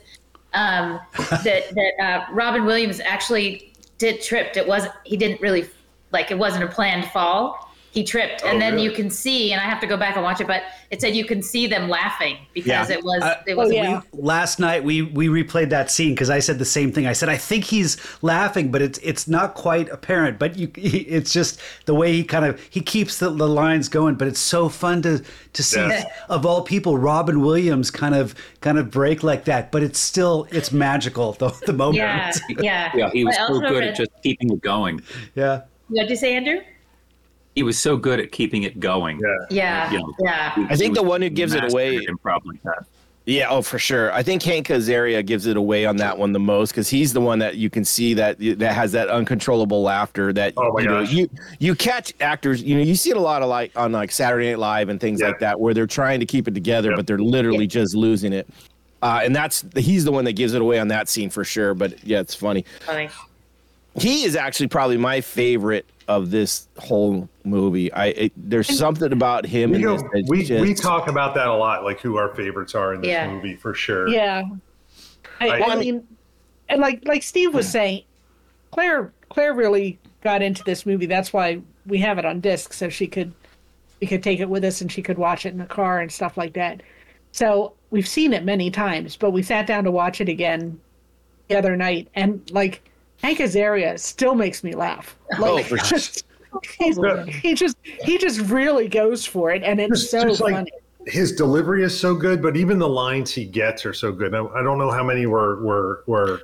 [0.53, 4.57] Um, that that uh, Robin Williams actually did tripped.
[4.57, 4.95] It wasn't.
[5.05, 5.69] He didn't really
[6.13, 7.64] like it wasn't a planned fall.
[7.95, 8.85] He tripped, and Oh, then really?
[8.87, 11.15] you can see, and I have to go back and watch it, but it said
[11.15, 12.97] you can see them laughing because Yeah.
[12.99, 14.01] it was Uh, it was yeah.
[14.13, 17.07] last night we we replayed that scene because I said the same thing.
[17.07, 20.41] I said I think he's laughing, but it's it's not quite apparent.
[20.41, 24.17] But you, it's just the way he kind of he keeps the, the lines going.
[24.17, 26.03] But it's so fun to to see Yeah.
[26.29, 29.71] of all people Robin Williams kind of kind of break like that.
[29.71, 31.99] But it's still it's magical the the moment.
[31.99, 32.91] yeah, yeah.
[32.97, 35.01] Yeah, he was I so good read- at just keeping it going.
[35.37, 35.61] yeah.
[35.89, 36.59] What'd you say, Andrew?
[37.55, 39.21] He was so good at keeping it going.
[39.21, 39.47] Yeah.
[39.51, 40.55] Yeah, You know, yeah.
[40.55, 42.85] he- I think the one who gives it away- at Improv like that.
[43.27, 44.13] Yeah, oh for sure.
[44.13, 47.23] I think Hank Azaria gives it away on that one the most because he's the
[47.23, 50.31] one that you can see that that has that uncontrollable laughter.
[50.31, 52.63] That Oh my you know you you catch actors.
[52.63, 55.01] You know you see it a lot of like on like Saturday Night Live and
[55.01, 55.29] things Yeah.
[55.29, 56.97] like that where they're trying to keep it together, Yep.
[56.99, 58.47] but they're literally just losing it.
[59.03, 61.73] Uh, and that's he's the one that gives it away on that scene for sure.
[61.73, 62.67] But yeah, it's funny.
[62.81, 63.09] Funny.
[63.97, 67.93] He is actually probably my favorite of this whole movie.
[67.93, 70.03] I it, there's something about him We, in go, this.
[70.13, 73.01] that's we, just- we talk about that a lot, like who our favorites are in
[73.01, 73.31] this Yeah.
[73.31, 74.09] movie for sure.
[74.09, 74.43] Yeah.
[75.41, 76.07] I, I- I mean,
[76.69, 78.03] and like like Steve was saying,
[78.73, 81.07] Claire Claire really got into this movie.
[81.07, 83.33] That's why we have it on disc, so she could
[84.01, 86.11] we could take it with us and she could watch it in the car and
[86.11, 86.83] stuff like that.
[87.33, 90.79] So we've seen it many times, but we sat down to watch it again
[91.49, 92.83] the other night, and like
[93.25, 95.17] Hank Azaria still makes me laugh.
[95.39, 96.27] Oh, Like, for just,
[96.79, 96.99] he's-
[97.41, 100.71] he just he just really goes for it, and it's Just- so just like- funny.
[101.07, 104.35] His delivery is so good, but even the lines he gets are so good.
[104.35, 106.43] I, I don't know how many were were were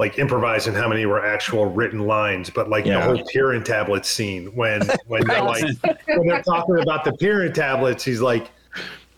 [0.00, 2.98] like improvised and how many were actual written lines, but like Yeah.
[2.98, 5.62] the whole Pirin tablet scene when when they're like
[6.06, 8.50] when they're talking about the Pirin tablets, he's like,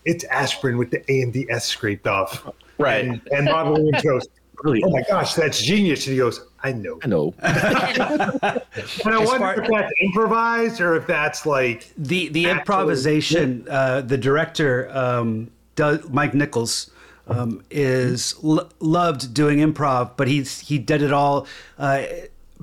[0.03, 2.47] "It's aspirin with the A and the S scraped off."
[2.77, 3.03] Right.
[3.05, 4.27] And, and Robin Williams goes,
[4.65, 7.33] "Oh my gosh, that's genius!" And he goes, "I know." I know.
[7.43, 12.59] And I As wonder far- if that's improvised or if that's like the the Actually,
[12.59, 16.91] improvisation uh, the director um, does, mike nichols
[17.27, 21.47] um, is lo- loved doing improv but he's he did it all
[21.79, 22.03] uh,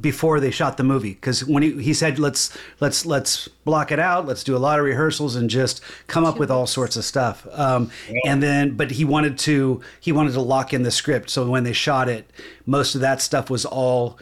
[0.00, 1.12] before they shot the movie.
[1.12, 4.26] Because when he, he said let's let's let's block it out.
[4.26, 7.46] Let's do a lot of rehearsals and just come up with all sorts of stuff.
[7.52, 7.90] Um,
[8.24, 11.30] and then but he wanted to he wanted to lock in the script.
[11.30, 12.30] So when they shot it
[12.66, 14.18] most of that stuff was all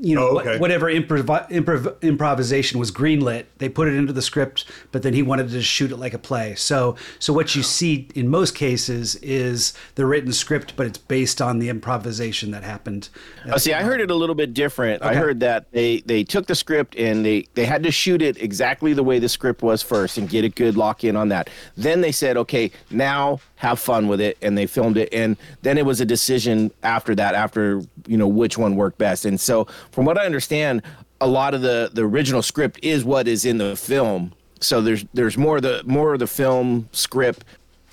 [0.00, 0.58] you know, Oh, what- okay.
[0.58, 5.22] whatever improv- improv- improvisation was greenlit, they put it into the script, but then he
[5.22, 6.54] wanted to shoot it like a play.
[6.56, 11.40] So, so what you see in most cases is the written script, but it's based
[11.40, 13.08] on the improvisation that happened.
[13.52, 15.02] Oh, see, I heard it a little bit different.
[15.02, 18.40] I heard that they they took the script and they they had to shoot it
[18.42, 21.48] exactly the way the script was first and get a good lock in on that.
[21.76, 25.08] Then they said, okay, now have fun with it, and they filmed it.
[25.12, 29.24] And then it was a decision after that, after you know which one worked best.
[29.24, 30.82] And so, from what I understand,
[31.20, 34.32] a lot of the the original script is what is in the film.
[34.60, 37.44] So there's there's more the more of the film script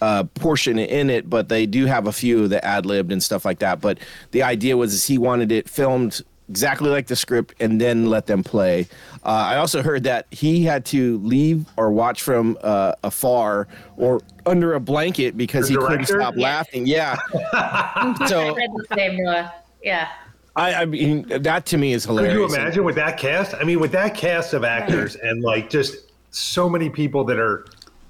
[0.02, 3.46] uh, portion in it, but they do have a few that ad libbed and stuff
[3.46, 3.80] like that.
[3.80, 4.00] But
[4.32, 8.44] the idea was he wanted it filmed exactly like the script and then let them
[8.44, 8.86] play.
[9.24, 14.20] Uh, I also heard that he had to leave or watch from uh, afar or
[14.46, 16.20] under a blanket because The he couldn't director?
[16.22, 16.86] stop laughing.
[16.86, 17.16] Yeah.
[18.28, 19.26] So read the same.
[19.26, 19.48] Uh,
[19.82, 20.10] yeah.
[20.58, 22.34] I, I mean, that to me is hilarious.
[22.34, 22.52] Could hilarious.
[22.54, 23.54] you imagine with that cast?
[23.56, 27.66] I mean, with that cast of actors and like just so many people that are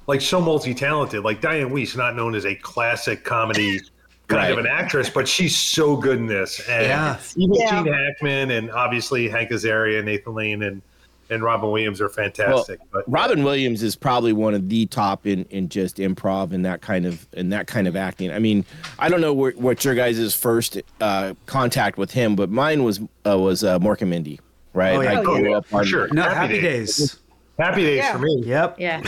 [0.07, 1.23] like so multi-talented.
[1.23, 3.79] Like Dianne Wiest, not known as a classic comedy
[4.31, 6.59] kind of an actress, but she's so good in this.
[6.67, 7.17] And Yeah.
[7.37, 7.83] even Yeah.
[7.83, 10.81] Gene Hackman and obviously Hank Azaria, Nathan Lane, and
[11.29, 12.77] and Robin Williams are fantastic.
[12.91, 16.81] but Robin Williams is probably one of the top in, in just improv and that
[16.81, 18.33] kind of in that kind of acting.
[18.33, 18.65] I mean,
[18.99, 22.99] I don't know where, what your guys' first uh, contact with him, but mine was
[23.25, 24.41] uh, was uh, Mork and Mindy,
[24.73, 24.97] right?
[24.97, 25.11] Oh, yeah.
[25.11, 26.09] I Oh, grew yeah, up on sure.
[26.11, 26.97] No, Happy Happy, Days.
[26.97, 27.19] Days.
[27.57, 28.11] Happy Days Yeah.
[28.11, 28.43] for me.
[28.45, 28.75] Yep.
[28.79, 29.01] Yeah.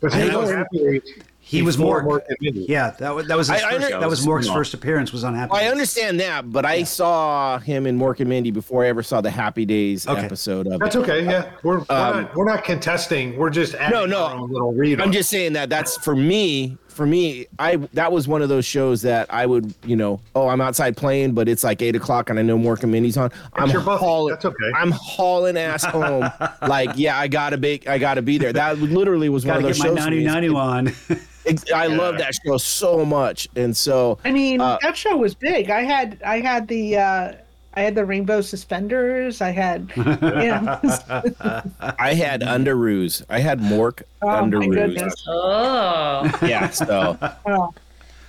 [0.00, 0.40] Because I know.
[0.40, 1.02] was Happy Days.
[1.50, 2.20] He was more, Mork.
[2.28, 4.72] and Yeah, that was that was his I- I first, under- that was Mork's first
[4.72, 8.28] appearance was on Happy Well, I understand that, but I saw him in Mork and
[8.28, 10.20] Mindy before I ever saw the Happy Days Okay.
[10.20, 11.00] episode of That's it.
[11.00, 11.24] okay.
[11.24, 13.36] Yeah, we're we're, Um, not, we're not contesting.
[13.36, 14.24] We're just adding No, no.
[14.26, 15.00] our own little read.
[15.00, 16.76] I'm just saying that that's for me.
[16.88, 20.48] For me, I that was one of those shows that I would, you know, oh,
[20.48, 23.30] I'm outside playing, but it's like eight o'clock and I know Mork and Mindy's on.
[23.54, 24.34] I'm your hauling.
[24.34, 24.70] That's okay.
[24.74, 26.28] I'm hauling ass home.
[26.68, 28.52] like, yeah, I gotta be, I gotta be there.
[28.52, 30.04] That literally was one Got of to those get my shows.
[30.06, 30.24] for me.
[30.24, 30.92] 90 on.
[31.46, 35.34] Ex- I love that show so much, and so I mean, Uh, that show was
[35.34, 35.70] big.
[35.70, 37.32] I had I had the uh,
[37.74, 39.40] I had the rainbow suspenders.
[39.40, 40.78] I had, you know,
[41.98, 43.24] I had Underoos.
[43.30, 44.74] I had Mork oh my Underoos.
[44.74, 45.14] goodness.
[45.28, 46.30] Oh.
[46.42, 47.16] Yeah, so
[47.46, 47.72] Oh.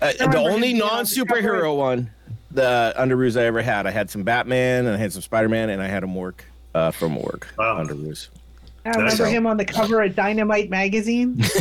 [0.01, 1.74] Uh, the only him being on non the superhero cover.
[1.74, 2.12] one,
[2.51, 3.86] the underoos I ever had.
[3.88, 6.41] I had some Batman, and I had some Spider Man, and I had a Mork.
[6.74, 7.84] uh, from Mork Wow.
[7.84, 8.30] Underoos.
[8.86, 11.41] I remember That's- him on the cover of Dynamite magazine.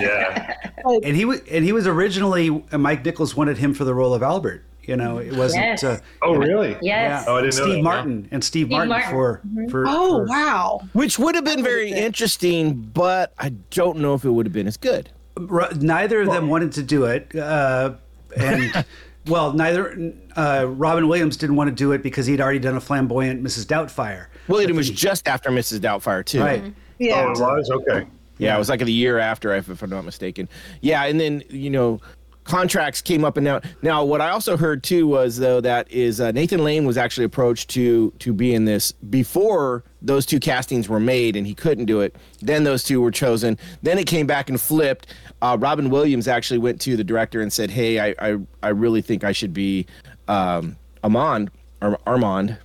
[0.00, 0.54] Yeah.
[1.02, 4.14] and he was and he was originally uh, Mike Nichols wanted him for the role
[4.14, 4.64] of Albert.
[4.82, 5.64] You know, it wasn't.
[5.64, 5.84] Yes.
[5.84, 6.76] Uh, Oh, really?
[6.80, 7.24] Yes.
[7.26, 7.82] Oh, I didn't know Steve that.
[7.82, 9.10] Martin and Steve, Martin, Martin.
[9.10, 9.84] for for.
[9.86, 10.80] Oh for- wow!
[10.94, 12.02] Which would have been very been.
[12.04, 15.10] interesting, but I don't know if it would have been as good.
[15.36, 17.94] Ru- neither of them wanted to do it, uh,
[18.36, 18.84] and
[19.26, 22.80] well, neither uh, Robin Williams didn't want to do it because he'd already done a
[22.80, 23.66] flamboyant Mrs.
[23.66, 24.26] Doubtfire.
[24.48, 25.80] William was just after Mrs.
[25.80, 26.40] Doubtfire too.
[26.40, 26.72] Right.
[26.98, 27.70] Yeah, Oh, it was?
[27.70, 28.06] Okay.
[28.38, 30.48] Yeah, it was like the year after, if, if I'm not mistaken.
[30.80, 32.00] Yeah, and then you know,
[32.44, 33.62] contracts came up and down.
[33.82, 37.24] Now, what I also heard too was though that is uh, Nathan Lane was actually
[37.24, 41.86] approached to to be in this before those two castings were made, and he couldn't
[41.86, 42.14] do it.
[42.40, 43.58] Then those two were chosen.
[43.82, 45.08] Then it came back and flipped.
[45.42, 49.02] Uh, Robin Williams actually went to the director and said, "Hey, I I, I really
[49.02, 49.86] think I should be
[50.28, 51.50] um, Armand
[51.82, 52.56] Ar- Armand.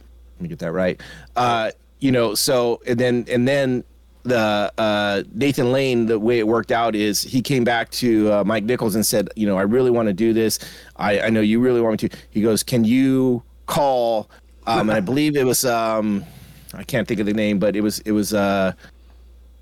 [0.43, 0.99] Let me get that right.
[1.37, 1.71] Uh,
[2.01, 3.85] you know, so and then and then
[4.23, 8.43] the uh, Nathan Lane, the way it worked out is he came back to uh,
[8.43, 10.59] Mike Nichols and said, you know, I really want to do this.
[10.97, 12.17] I, I know you really want me to.
[12.29, 14.29] He goes, can you call?
[14.67, 16.25] Um, and I believe it was um,
[16.73, 18.73] I can't think of the name, but it was it was uh,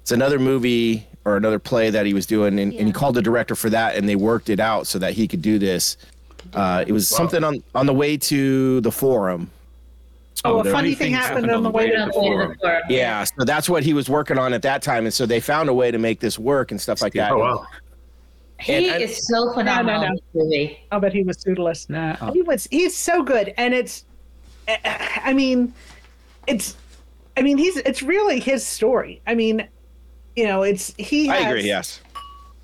[0.01, 3.21] it's another movie or another play that he was doing, and, and he called the
[3.21, 5.95] director for that, and they worked it out so that he could do this.
[6.55, 9.51] Uh, it was something on on the way to the forum.
[10.43, 12.57] Oh, a there funny thing things happened on the way Right to the the forum.
[12.61, 12.81] forum.
[12.89, 15.69] Yeah, so that's what he was working on at that time, and so they found
[15.69, 17.31] a way to make this work and stuff like that.
[17.31, 17.65] Oh, wow.
[18.59, 20.07] He And- and- is so phenomenal no.
[20.07, 20.79] in this movie.
[20.91, 21.89] I'll bet he was suitless.
[21.89, 22.67] Nah, uh, He was.
[22.71, 24.05] He's so good, and it's.
[25.23, 25.73] I mean,
[26.47, 26.75] it's.
[27.37, 27.77] I mean, he's.
[27.77, 29.21] It's really his story.
[29.27, 29.67] I mean,
[30.35, 31.29] you know, it's he.
[31.29, 31.63] I agree.
[31.63, 32.01] Yes.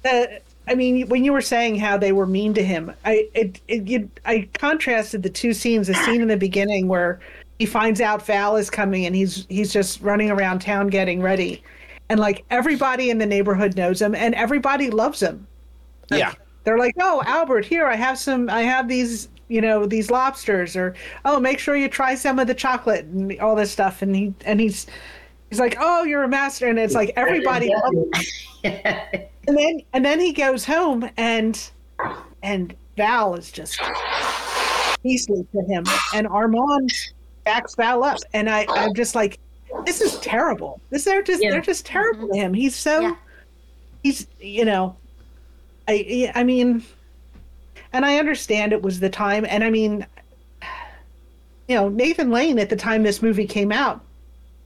[0.05, 0.25] uh,
[0.67, 3.87] I mean, when you were saying how they were mean to him, I it, it
[3.87, 5.87] you, I contrasted the two scenes.
[5.87, 7.19] The scene in the beginning where
[7.59, 11.63] he finds out Val is coming and he's he's just running around town getting ready,
[12.09, 15.47] and like everybody in the neighborhood knows him and everybody loves him.
[16.11, 16.33] Yeah.
[16.63, 18.49] They're like, "Oh, Albert, here I have some.
[18.49, 22.47] I have these, you know, these lobsters." Or, "Oh, make sure you try some of
[22.47, 24.85] the chocolate and all this stuff." And he and he's
[25.49, 27.73] he's like, "Oh, you're a master," and it's like everybody.
[27.73, 27.95] loves
[28.63, 28.73] him.
[29.47, 31.69] and then and then he goes home and
[32.43, 33.79] and Val is just
[35.03, 36.91] beastly to him, and Armand
[37.47, 39.39] backs Val up, and I I'm just like,
[39.85, 40.81] this is terrible.
[40.89, 41.51] This they're just Yeah.
[41.51, 42.41] they're just terrible to mm-hmm.
[42.41, 42.53] him.
[42.53, 43.15] He's so Yeah.
[44.03, 44.95] he's you know,
[45.87, 46.83] I I mean,
[47.93, 50.05] and I understand it was the time, and I mean,
[51.69, 54.01] you know, Nathan Lane at the time this movie came out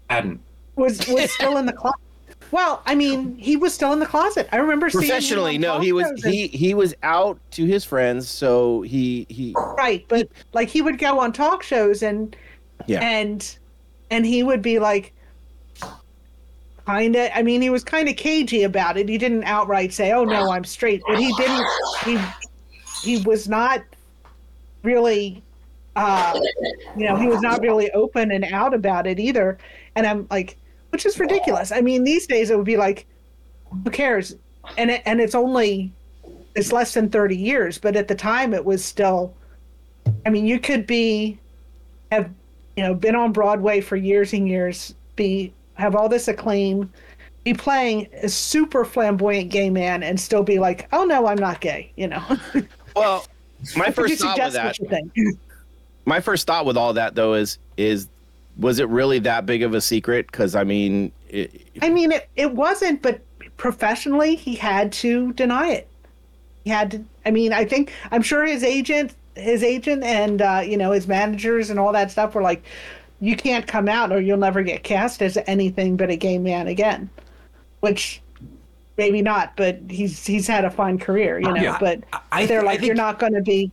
[0.09, 0.39] Hadn't.
[0.75, 1.99] was was still in the closet.
[2.49, 4.49] Well, I mean, he was still in the closet.
[4.51, 7.85] I remember seeing him Professionally, no, he was and- he he was out to his
[7.85, 12.35] friends, so he he right, but like he would go on talk shows and
[12.87, 12.99] yeah.
[13.01, 13.57] and
[14.09, 15.13] and he would be like
[16.85, 19.07] kind of i mean he was kind of cagey about it.
[19.07, 21.67] He didn't outright say oh no i'm straight but he didn't
[22.03, 22.17] he
[23.03, 23.81] he was not
[24.83, 25.43] really
[25.95, 26.39] uh
[26.95, 29.57] you know he was not really open and out about it either.
[29.95, 30.57] And i'm like
[30.89, 31.71] which is ridiculous.
[31.71, 33.05] I mean these days it would be like
[33.85, 34.35] who cares?
[34.77, 35.93] And it, and it's only
[36.55, 39.33] it's less than 30 years but at the time it was still
[40.25, 41.39] i mean you could be
[42.11, 42.29] have
[42.77, 46.91] you know been on broadway for years and years be have all this acclaim
[47.43, 51.59] be playing a super flamboyant gay man and still be like oh no i'm not
[51.61, 52.23] gay you know?
[52.95, 53.25] Well,
[53.75, 55.03] my first thought with that,
[56.05, 58.07] my first thought with all that though is is
[58.57, 60.27] was it really that big of a secret?
[60.27, 63.21] Because I mean, it, i mean it, it wasn't but
[63.57, 65.87] professionally he had to deny it.
[66.63, 70.61] He had to i mean i think i'm sure his agent his agent and uh,
[70.65, 72.63] you know his managers and all that stuff were like
[73.19, 76.67] you can't come out or you'll never get cast as anything but a gay man
[76.67, 77.09] again.
[77.81, 78.21] Which
[78.97, 82.45] maybe not but he's he's had a fine career you know Yeah, but I- I
[82.45, 83.71] they're thi- I like you're not going to be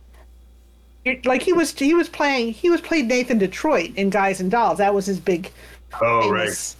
[1.25, 4.77] like he was he was playing he was played nathan detroit in guys and dolls.
[4.77, 5.51] That was his big
[6.01, 6.41] Oh, right.
[6.43, 6.75] famous,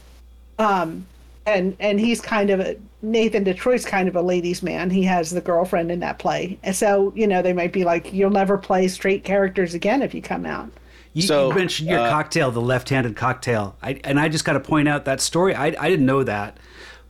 [0.59, 1.05] um
[1.45, 4.89] and and he's kind of a nathan detroit's kind of a ladies man.
[4.89, 6.59] He has the girlfriend in that play.
[6.63, 10.13] And so you know they might be like you'll never play straight characters again if
[10.13, 10.69] you come out.
[11.13, 14.53] You, So, you mentioned your uh, cocktail, the left-handed cocktail, I, and I just got
[14.53, 15.55] to point out that story.
[15.55, 16.57] I, I didn't know that,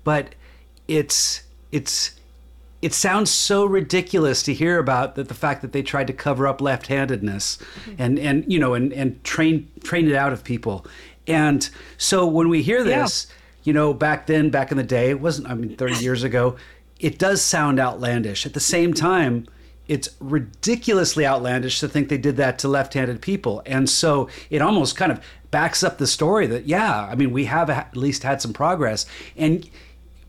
[0.04, 0.36] but
[0.88, 2.16] it's it's
[2.82, 6.48] it sounds so ridiculous to hear about that the fact that they tried to cover
[6.48, 7.60] up left-handedness
[7.98, 10.86] and and you know and and train train it out of people,
[11.28, 13.28] and so when we hear this,
[13.64, 15.50] you know, back then, back in the day, it wasn't.
[15.50, 16.56] I mean, thirty years ago,
[17.00, 18.46] it does sound outlandish.
[18.46, 19.48] At the same time
[19.88, 24.96] it's ridiculously outlandish to think they did that to left-handed people and so it almost
[24.96, 25.20] kind of
[25.52, 29.06] backs up the story that yeah, I mean we have at least had some progress.
[29.36, 29.70] And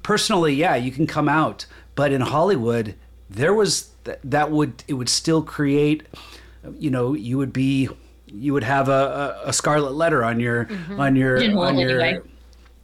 [0.02, 2.94] personally, yeah, you can come out, but in Hollywood,
[3.28, 6.06] there was th- that would it would still create,
[6.78, 7.88] you know, you would be
[8.26, 12.29] you would have a, a, a scarlet letter on your on your on your anyway.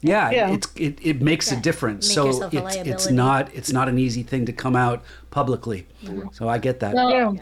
[0.03, 0.51] Yeah, Yeah.
[0.53, 2.09] it's it, it makes a difference.
[2.09, 5.03] Make so yourself a it's it's not it's not an easy thing to come out
[5.31, 5.87] publicly.
[6.33, 6.95] So I get that.
[6.95, 7.33] Well, Yeah.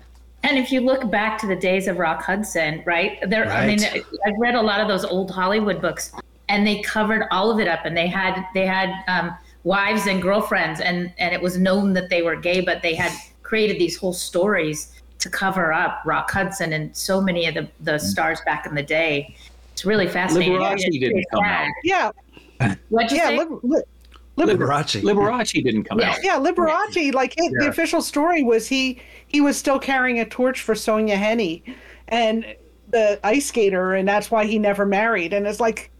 [0.42, 3.18] and if you look back to the days of Rock Hudson, right?
[3.28, 6.12] There, I mean, I've read a lot of those old Hollywood books,
[6.48, 9.34] and they covered all of it up, and they had they had um,
[9.64, 13.12] wives and girlfriends, and and it was known that they were gay, but they had
[13.42, 17.98] created these whole stories to cover up Rock Hudson and so many of the the
[17.98, 19.34] stars back in the day.
[19.72, 20.54] It's really fascinating.
[20.54, 21.68] Liberace didn't come out.
[21.82, 22.10] Yeah,
[22.88, 23.38] What'd you yeah, say?
[23.38, 23.84] Lib- Lib-
[24.36, 25.00] Lib- Liberace.
[25.02, 26.18] Liberace didn't come out.
[26.22, 27.14] yeah, Liberace.
[27.14, 31.16] Like his, the official story was he he was still carrying a torch for Sonja
[31.16, 31.62] Henie,
[32.08, 32.44] and
[32.90, 35.32] the ice skater, and that's why he never married.
[35.32, 35.90] And it's like,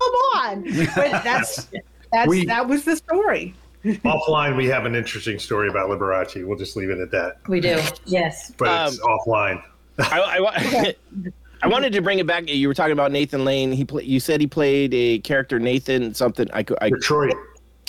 [0.00, 0.64] come on,
[0.94, 1.68] but that's
[2.12, 3.54] that's We- that was the story.
[3.84, 6.44] offline, we have an interesting story about Liberace.
[6.44, 7.36] We'll just leave it at that.
[7.48, 7.78] We do.
[8.06, 8.52] Yes.
[8.58, 9.62] But it's um, offline.
[10.00, 11.30] I, I, wa-
[11.66, 12.48] I wanted to bring it back.
[12.48, 13.72] You were talking about Nathan Lane.
[13.72, 16.48] He play, You said he played a character Nathan something.
[16.52, 16.78] I could.
[16.80, 17.34] I, Detroit.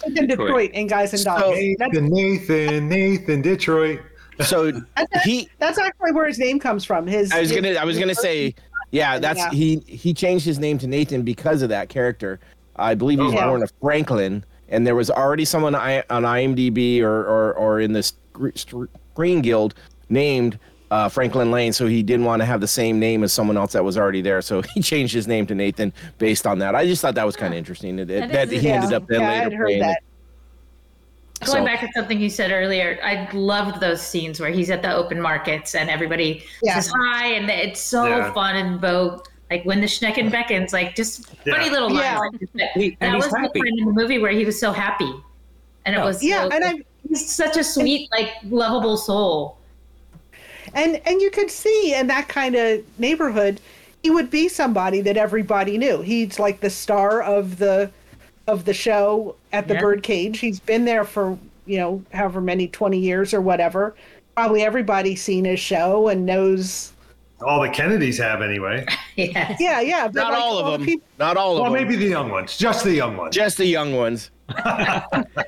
[0.03, 1.41] It's in Detroit and Guys and Dolls.
[1.43, 3.99] So- Nathan, Nathan, Nathan, Detroit.
[4.43, 5.47] so that's, he.
[5.59, 7.05] that's actually where his name comes from.
[7.05, 7.75] His I was his- gonna.
[7.75, 8.55] I was gonna say.
[8.89, 9.51] Yeah, that's Yeah.
[9.51, 9.75] he.
[9.85, 12.39] He changed his name to Nathan because of that character.
[12.77, 13.49] I believe he was Oh, wow.
[13.49, 18.13] born a Franklin, and there was already someone on IMDb or, or or in this
[18.55, 19.75] Screen Guild
[20.09, 20.57] named
[20.89, 23.73] uh, Franklin Lane, so he didn't want to have the same name as someone else
[23.73, 24.41] that was already there.
[24.41, 26.75] So he changed his name to Nathan based on that.
[26.75, 28.93] I just thought that was kind of interesting that, That that, is he yeah, ended
[28.93, 30.01] up then yeah, later playing that.
[31.45, 34.81] Going So- back to something you said earlier, I loved those scenes where he's at
[34.81, 36.75] the open markets and everybody Yeah.
[36.79, 38.33] says hi, and it's so Yeah.
[38.33, 39.21] fun and Bo.
[39.51, 42.01] Like when the Schnecken beckons, like just funny little lines.
[42.03, 42.17] Yeah.
[42.19, 42.69] like that.
[42.73, 43.59] He- and that he's was the happy.
[43.61, 45.09] point in the movie where he was so happy,
[45.85, 46.73] and it was Yeah, so- and I
[47.07, 49.57] he's such a sweet, like lovable soul.
[50.73, 53.59] And and you could see in that kind of neighborhood
[54.03, 57.89] he would be somebody that everybody knew he's like the star of the
[58.47, 59.81] of the show at the Yeah.
[59.81, 63.95] birdcage he's been there for you know however many 20 years or whatever
[64.35, 66.93] probably everybody's seen his show and knows
[67.41, 68.85] All the Kennedys have anyway.
[69.15, 69.55] Yeah.
[69.59, 71.01] yeah yeah Not like, all the of them.
[71.17, 71.63] Not all of them.
[71.63, 71.87] Well, them.
[71.89, 72.55] maybe the young ones.
[72.55, 73.35] Just the young ones.
[73.35, 74.29] Just the young ones.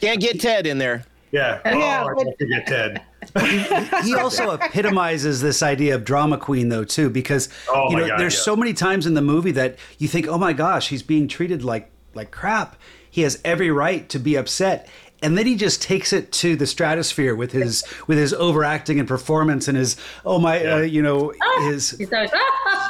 [0.02, 1.04] Can't get Ted in there.
[1.32, 1.60] Yeah.
[1.66, 3.02] Yeah, Oh, but- don't forget Ted.
[4.06, 8.20] he also epitomizes this idea of drama queen though too because Oh you know God,
[8.20, 8.40] there's yeah.
[8.42, 11.62] so many times in the movie that you think oh my gosh he's being treated
[11.64, 12.78] like like crap
[13.12, 14.88] he has every right to be upset
[15.22, 19.08] and then he just takes it to the stratosphere with his with his overacting and
[19.08, 22.32] performance and his oh my uh, you know his He's always,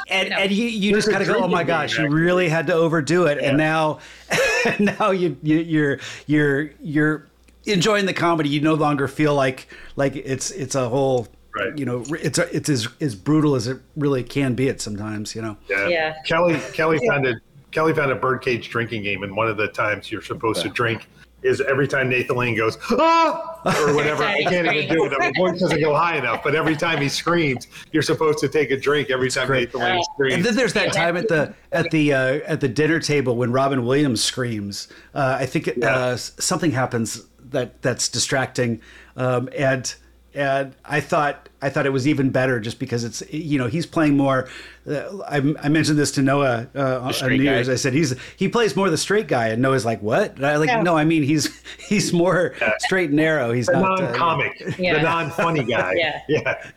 [0.08, 2.72] and and you, you just kind of go oh my gosh you really had to
[2.72, 3.64] overdo it and Yeah.
[3.64, 3.98] now
[4.98, 7.26] now you, you you're you're you're
[7.66, 11.76] enjoying the comedy you no longer feel like like it's it's a whole Right.
[11.76, 15.34] you know it's a, it's as as brutal as it really can be at sometimes
[15.34, 15.88] you know Yeah.
[15.88, 16.14] Yeah.
[16.24, 17.34] Kelly Kelly found a
[17.72, 21.08] Kelly found a birdcage drinking game, and one of the times you're supposed to drink
[21.42, 24.22] is every time Nathan Lane goes ah or whatever.
[24.24, 25.12] I can't even do it.
[25.18, 28.70] My voice doesn't go high enough, but every time he screams, you're supposed to take
[28.70, 29.08] a drink.
[29.10, 29.68] Every time great.
[29.74, 30.34] Nathan Lane screams.
[30.34, 33.50] and then there's that time at the at the uh, at the dinner table when
[33.52, 34.88] Robin Williams screams.
[35.14, 38.80] Uh, I think it, uh, something happens that that's distracting,
[39.16, 39.94] um, and
[40.34, 43.86] and I thought I thought it was even better just because it's you know he's
[43.86, 44.48] playing more.
[44.88, 47.54] Uh, I, I mentioned this to Noah uh, on straight New guy.
[47.54, 47.68] Year's.
[47.68, 50.56] I said he's he plays more the straight guy, and Noah's like, "What?" And I
[50.56, 50.82] like, Yeah.
[50.82, 53.52] no, I mean he's he's more straight and narrow.
[53.52, 54.94] He's the not uh, non-comic, Yeah.
[54.94, 55.94] the non-funny guy.
[55.96, 56.22] Yeah.
[56.28, 56.40] yeah.
[56.44, 56.70] yeah,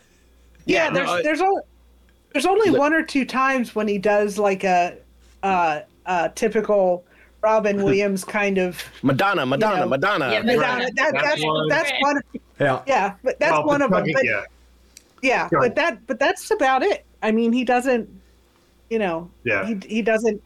[0.66, 1.62] Yeah, there's no, I- there's only
[2.34, 4.98] there's only one or two times when he does like a
[5.44, 7.06] uh, uh, typical
[7.44, 10.32] Robin Williams kind of Madonna, Madonna, know, Madonna.
[10.32, 10.84] Yeah, Madonna.
[10.86, 10.96] Right.
[10.96, 11.68] That, That's that's one.
[11.70, 12.22] that's one.
[12.60, 12.82] yeah.
[12.88, 14.06] Yeah, but that's Well, one of them.
[14.14, 14.44] But, yeah.
[15.22, 15.60] yeah, Sure.
[15.60, 17.06] but that but that's about it.
[17.22, 18.10] I mean, he doesn't.
[18.90, 19.30] You know.
[19.44, 19.66] Yeah.
[19.66, 20.42] He he doesn't.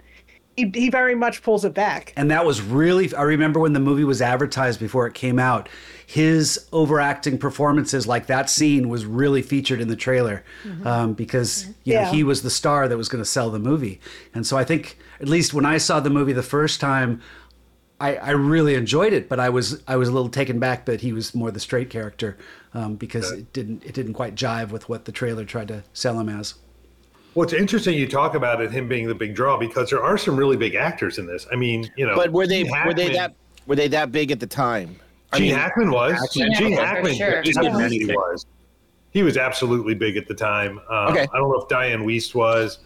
[0.55, 2.13] He he very much pulls it back.
[2.17, 5.69] And that was really, I remember when the movie was advertised before it came out,
[6.07, 10.43] his overacting performances, like that scene, was really featured in the trailer
[10.83, 12.11] um, because you know, Yeah.
[12.11, 13.99] he was the star that was going to sell the movie.
[14.33, 17.22] And so I think, at least when I saw the movie the first time,
[17.99, 21.01] I, I really enjoyed it, but I was I was a little taken back that
[21.01, 22.38] he was more the straight character
[22.74, 26.20] um, because it didn't it didn't quite jive with what the trailer tried to sell
[26.20, 26.55] him as.
[27.34, 30.18] Well, it's interesting you talk about it, him being the big draw, because there are
[30.18, 31.45] some really big actors in this.
[31.51, 33.34] I mean, you know, But were they Gene were they that
[33.65, 34.95] were they that big at the time?
[35.34, 36.30] I Gene mean, Hackman was.
[36.34, 37.72] Gene Gene Hackman, for Hackman, sure.
[37.72, 38.45] Hackman was.
[39.11, 40.80] He was absolutely big at the time.
[40.89, 41.22] Um, Okay.
[41.34, 42.80] I don't know if Dianne Wiest was.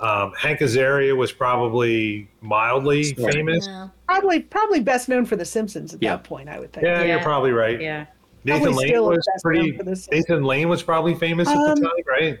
[0.00, 3.66] Um, Hank Azaria was probably mildly famous.
[3.66, 3.88] Yeah.
[4.06, 6.16] Probably probably best known for The Simpsons at Yeah.
[6.16, 6.84] that point, I would think.
[6.84, 7.80] Yeah, you're probably right.
[7.80, 8.06] Yeah.
[8.44, 9.78] Nathan Probably Lane was pretty.
[10.12, 12.38] Nathan Lane was probably famous at Um, the time, right?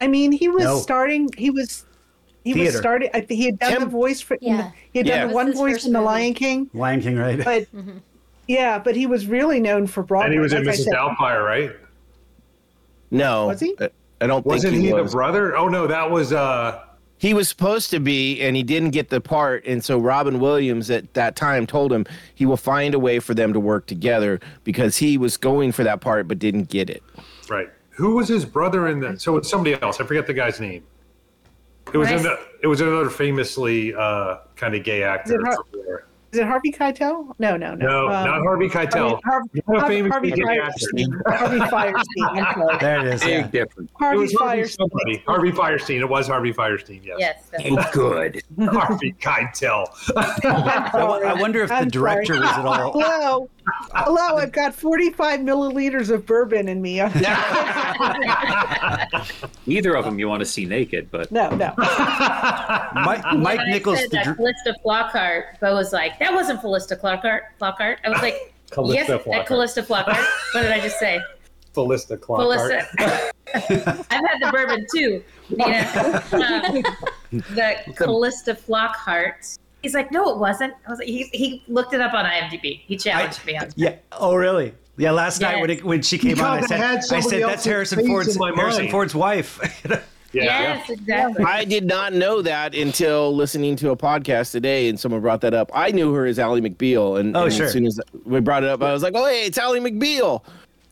[0.00, 0.76] I mean, he was No.
[0.78, 1.30] starting.
[1.38, 1.86] He was.
[2.44, 2.70] He Theater.
[2.72, 3.10] was starting.
[3.28, 4.34] He had done Tim- the voice for.
[4.34, 4.70] in the- Yeah.
[4.92, 5.18] he had Yeah.
[5.20, 6.00] done the That one voice first in The.
[6.02, 7.42] Lion King, Lion King, right?
[7.42, 7.66] but
[8.48, 10.26] yeah, but he was really known for Broadway.
[10.26, 10.88] And he was in like I Mrs.
[10.92, 11.70] Doubtfire, right?
[13.10, 13.74] No, Was he?
[13.80, 13.90] I-
[14.22, 15.56] I don't Wasn't think he, he, the brother?
[15.56, 16.84] Oh no, that was uh
[17.18, 19.64] He was supposed to be, and he didn't get the part.
[19.66, 22.04] And so Robin Williams at that time told him
[22.34, 25.84] he will find a way for them to work together because he was going for
[25.84, 27.02] that part but didn't get it.
[27.48, 27.68] right.
[27.96, 30.00] Who was his brother in that So it's somebody else.
[30.00, 30.82] I forget the guy's name.
[31.92, 32.20] It was Nice.
[32.20, 35.38] in the, it was another famously uh, kind of gay actor.
[36.32, 37.34] Har- Is it Harvey Keitel?
[37.38, 37.86] No, no, no.
[37.86, 39.20] no, Um, not Harvey Keitel.
[39.24, 41.22] Harvey, Not a Harvey, famous Harvey, Fierstein.
[41.26, 42.78] Harvey Fierstein.
[42.80, 43.20] There it is.
[43.22, 43.46] Big Yeah.
[43.48, 43.90] difference.
[43.90, 44.76] It Harvey was Fierstein.
[44.76, 45.22] somebody.
[45.26, 46.00] Harvey Fierstein.
[46.00, 47.00] It was Harvey Fierstein.
[47.04, 47.16] Yes.
[47.18, 47.42] Yes.
[47.50, 48.42] that's Oh, good.
[48.70, 49.86] Harvey Keitel.
[50.16, 52.46] I I wonder if the I'm director sorry.
[52.46, 52.92] was at all.
[52.92, 53.48] Hello,
[53.94, 54.36] hello.
[54.38, 56.96] I've got 45 milliliters of bourbon in me.
[59.66, 61.72] Neither of them you want to see naked, but no, no.
[61.76, 63.98] Mike, When Mike I Nichols.
[64.00, 67.98] said The, that dr- Calista Flockhart, Bo was like, "That wasn't Calista Flockhart." Flockhart.
[68.04, 69.32] I was like, Calista "Yes, Flockhart.
[69.32, 71.20] that Calista Flockhart." What did I just say?
[71.74, 72.42] Calista Clark.
[72.42, 72.86] Calista.
[73.54, 76.22] I've had the bourbon too, Nina.
[76.32, 76.82] Um,
[77.54, 79.58] the Calista Flockhart.
[79.82, 82.80] He's like, "No, it wasn't." I was like, "He he looked it up on IMDb.
[82.86, 83.96] He challenged me on." yeah.
[84.12, 84.74] Oh, really?
[84.96, 85.10] Yeah.
[85.10, 88.36] Last night when it, when she came on, I said, I said that's Harrison Ford's
[88.36, 89.58] Harrison mind." Ford's wife.
[90.32, 90.42] Yeah.
[90.76, 91.44] Yes, exactly.
[91.44, 95.52] I did not know that until listening to a podcast today, and someone brought that
[95.54, 95.70] up.
[95.74, 97.66] I knew her as Ally McBeal, and, Oh, and sure.
[97.66, 100.42] as soon as we brought it up, I was like, "Oh, hey, it's Ally McBeal."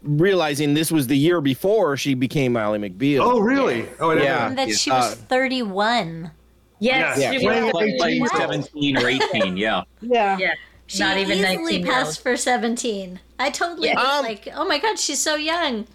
[0.03, 3.20] Realizing this was the year before she became Ally McBeal.
[3.20, 3.86] Oh, really?
[4.01, 4.49] Oh, Yeah.
[4.49, 4.55] know.
[4.57, 6.30] That she was Uh, 31.
[6.78, 7.32] Yes, Yeah.
[7.32, 7.74] she Playing was.
[7.74, 9.82] at 18 like years 17 or 18, yeah.
[10.01, 10.38] Yeah.
[10.38, 10.53] Yeah,
[10.86, 13.20] She not even easily passed for 17.
[13.38, 13.97] I totally Yeah.
[13.97, 15.86] was Um, like, oh my god, she's so young.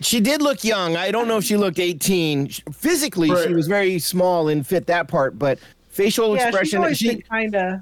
[0.00, 0.96] She did look young.
[0.96, 2.48] I don't know if she looked 18.
[2.72, 5.58] Physically, she was very small and fit that part, but
[5.90, 7.80] facial Yeah, expression, always she been kind of.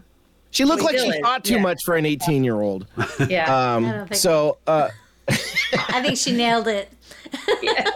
[0.50, 1.60] she looked like she Village, thought too yeah.
[1.60, 2.86] much for an 18 year old.
[3.28, 3.74] Yeah.
[3.74, 4.88] Um, I so, uh,
[5.28, 6.90] I think she nailed it.
[7.62, 7.90] yeah.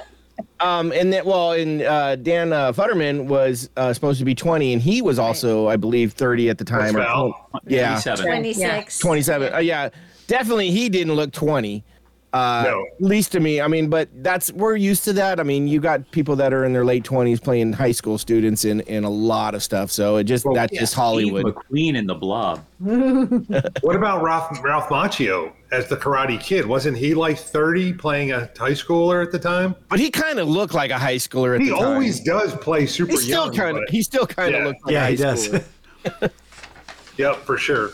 [0.60, 4.74] um, and then, well, and uh, Dan uh, Futterman was uh, supposed to be 20,
[4.74, 6.94] and he was also, I believe, 30 at the time.
[6.96, 7.34] Or-
[7.66, 8.26] yeah, 27.
[8.26, 8.98] 26.
[8.98, 9.54] 27.
[9.54, 9.88] Uh, yeah,
[10.26, 11.82] definitely, he didn't look 20.
[12.32, 12.86] Uh, No.
[12.86, 13.60] At least to me.
[13.60, 15.40] I mean, but that's we're used to that.
[15.40, 18.64] I mean, you got people that are in their late 20s playing high school students
[18.64, 19.90] in, in a lot of stuff.
[19.90, 21.42] So it just Well, that's just Hollywood.
[21.42, 21.54] Steve
[21.94, 22.64] McQueen in the blob.
[23.82, 26.66] What about Ralph Ralph Macchio as the Karate Kid?
[26.66, 29.74] Wasn't he like 30 playing a high schooler at the time?
[29.88, 31.84] But he kind of looked like a high schooler at He the time.
[31.84, 34.66] always does play super He still kind of he still kind of Yeah.
[34.68, 35.48] looks like yeah, a high he does.
[35.48, 36.30] schooler.
[37.18, 37.90] Yep, for sure.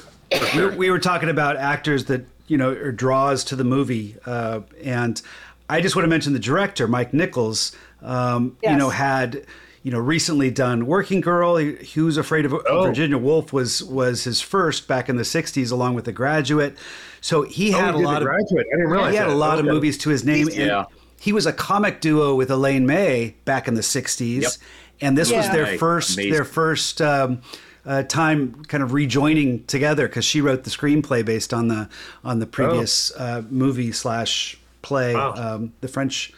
[0.55, 4.61] we, we were talking about actors that you know are draws to the movie, uh,
[4.83, 5.21] and
[5.69, 7.73] I just want to mention the director, Mike Nichols.
[8.03, 9.45] Um, You know, had
[9.83, 11.57] you know recently done Working Girl.
[11.57, 12.83] He, he was afraid of Oh.
[12.85, 16.77] Virginia Woolf was was his first back in the '60s, along with The Graduate.
[17.21, 18.67] So he Oh, had he a lot of Graduate.
[18.73, 19.37] I didn't realize he had a that.
[19.37, 20.47] lot of movies to his name.
[20.49, 20.85] and Yeah.
[21.19, 24.53] he was a comic duo with Elaine May back in the '60s, Yep.
[25.01, 26.33] and this was their first Amazing.
[26.33, 27.41] their first um,
[27.87, 31.89] uh, time kind of rejoining together because she wrote the screenplay based on the
[32.25, 35.35] on the previous uh, movie slash play, Wow.
[35.35, 36.33] um, the French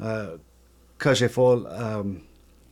[0.00, 0.36] uh,
[0.98, 2.22] Cage aux Folles, um,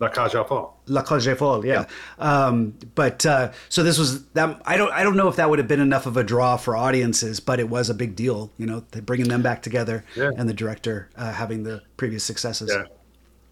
[0.01, 0.71] La Cage aux Folles.
[0.87, 1.85] La Cage aux Folles, yeah.
[2.19, 4.61] Um, but uh, so this was that.
[4.65, 6.77] I don't I don't know if that would have been enough of a draw for
[6.77, 10.31] audiences, but it was a big deal, you know, bringing them back together Yeah.
[10.37, 12.71] and the director uh, having the previous successes.
[12.73, 12.85] Yeah.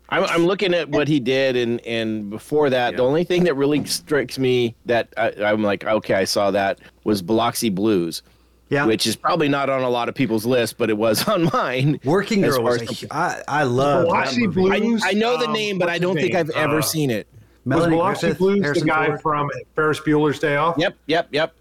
[0.09, 3.55] I'm, I'm looking at what he did, and and before that, the only thing that
[3.55, 8.23] really strikes me that I, I'm like, okay, I saw that was Biloxi Blues,
[8.69, 8.87] Yeah.
[8.87, 11.99] which is probably not on a lot of people's list, but it was on mine.
[12.05, 14.81] Working Girl far was as- a, hu- I, I love that Biloxi movie.
[14.81, 15.03] Blues.
[15.05, 16.41] I, I know the um, name, but I don't think name?
[16.41, 17.27] I've ever Uh, seen it.
[17.65, 19.21] Was Biloxi Griffith, Blues Harrison the guy Ford.
[19.23, 20.77] from Ferris Bueller's Day Off?
[20.79, 21.53] Yep, yep, yep,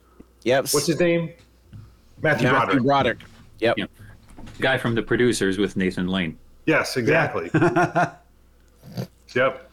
[0.44, 0.66] yep.
[0.72, 1.32] What's his name?
[2.22, 2.84] Matthew, Matthew Broderick.
[2.84, 3.20] Broderick.
[3.60, 3.78] Yep.
[3.80, 3.86] Yeah.
[4.60, 6.38] Guy from the producers with Nathan Lane.
[6.68, 7.50] Yes, exactly.
[9.36, 9.70] yep.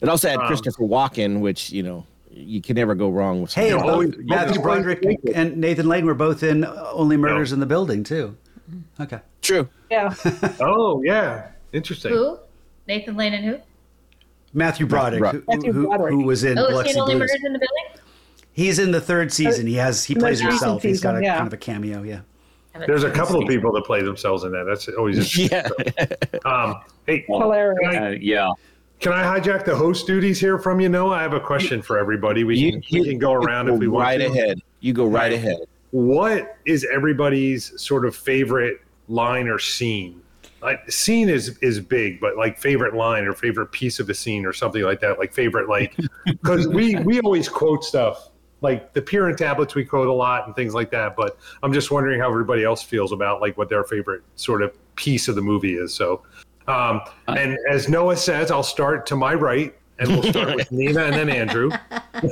[0.00, 3.52] It also had Um, Christopher Walken, which you know you can never go wrong with.
[3.52, 3.80] Hey, something.
[3.88, 7.54] and always- Matthew always Broderick and Nathan Lane were both in Only Murders No.
[7.54, 8.36] in the Building too.
[9.00, 9.18] Okay.
[9.42, 9.68] true.
[9.90, 10.14] Yeah.
[10.60, 11.48] Oh, yeah.
[11.72, 12.12] Interesting.
[12.12, 12.38] Who?
[12.86, 13.56] Nathan Lane and who?
[14.52, 16.12] Matthew Broderick, Bro- who, Matthew who, Broderick.
[16.14, 17.20] who was in Oh, is Biloxi Only Blues.
[17.30, 18.02] Murders in the Building?
[18.52, 19.66] He's in the third season.
[19.66, 20.82] He has he plays most recent himself.
[20.82, 21.36] He's got a yeah.
[21.36, 22.02] kind of a cameo.
[22.02, 22.20] Yeah.
[22.72, 24.64] Haven't There's a couple of people that play themselves in that.
[24.64, 25.48] That's always interesting.
[25.92, 26.38] Yeah.
[26.44, 27.78] Um, hey, Hilarious.
[27.82, 28.48] can I- Uh, yeah.
[29.00, 31.12] Can I hijack the host duties here from you, Noah?
[31.16, 32.44] I have a question for everybody.
[32.44, 34.26] We You- can you- we can go around you if we want right to.
[34.26, 34.60] ahead.
[34.80, 35.56] You go right ahead.
[35.90, 40.20] What is everybody's sort of favorite line or scene?
[40.62, 44.44] Like scene is is big, but like favorite line or favorite piece of a scene
[44.44, 45.18] or something like that.
[45.18, 45.96] Like favorite like
[46.26, 48.28] because we we always quote stuff
[48.62, 51.16] like the Pirin tablets we quote a lot and things like that.
[51.16, 54.76] But I'm just wondering how everybody else feels about like what their favorite sort of
[54.96, 55.94] piece of the movie is.
[55.94, 56.22] So,
[56.68, 61.04] um, and as Noah says, I'll start to my right, and we'll start with Nina
[61.04, 61.70] and then Andrew.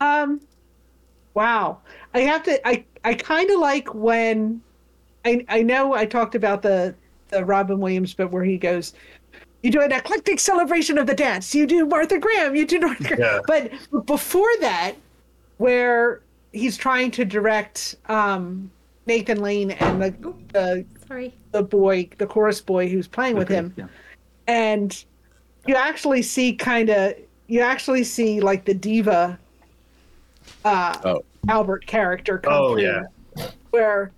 [0.00, 0.40] Um,
[1.34, 1.78] wow.
[2.14, 2.68] I have to.
[2.68, 4.60] I I kind of like when,
[5.24, 6.94] I I know I talked about the
[7.28, 8.94] the Robin Williams bit where he goes,
[9.62, 11.54] you do an eclectic celebration of the dance.
[11.54, 12.54] You do Martha Graham.
[12.56, 13.20] You do Martha Graham.
[13.20, 13.40] Yeah.
[13.46, 14.94] But before that,
[15.58, 16.20] where
[16.52, 18.70] he's trying to direct um,
[19.06, 21.34] Nathan Lane and the the Sorry.
[21.52, 23.86] the boy, the chorus boy who's playing with Okay, him, yeah.
[24.46, 25.04] and
[25.66, 27.14] you actually see kind of
[27.48, 29.38] you actually see like the diva
[30.64, 31.22] uh Oh.
[31.48, 33.50] albert character come Oh, through yeah.
[33.70, 34.12] where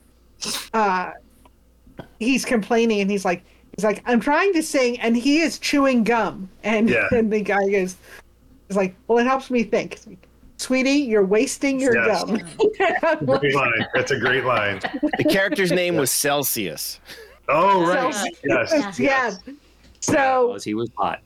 [0.75, 1.13] uh
[2.19, 3.43] he's complaining and he's like
[3.77, 7.09] he's like i'm trying to sing and he is chewing gum and Yeah.
[7.13, 7.97] and the guy goes
[8.69, 10.27] is like well it helps me think It's like,
[10.59, 12.25] sweetie you're wasting your Yes.
[12.25, 12.39] gum
[13.39, 13.87] Great line.
[13.95, 14.81] That's a great line.
[15.19, 17.01] The character's name was Celsius.
[17.49, 18.15] Oh right.
[18.15, 18.99] So- yes.
[18.99, 19.31] yeah
[20.01, 21.21] so Because he was hot.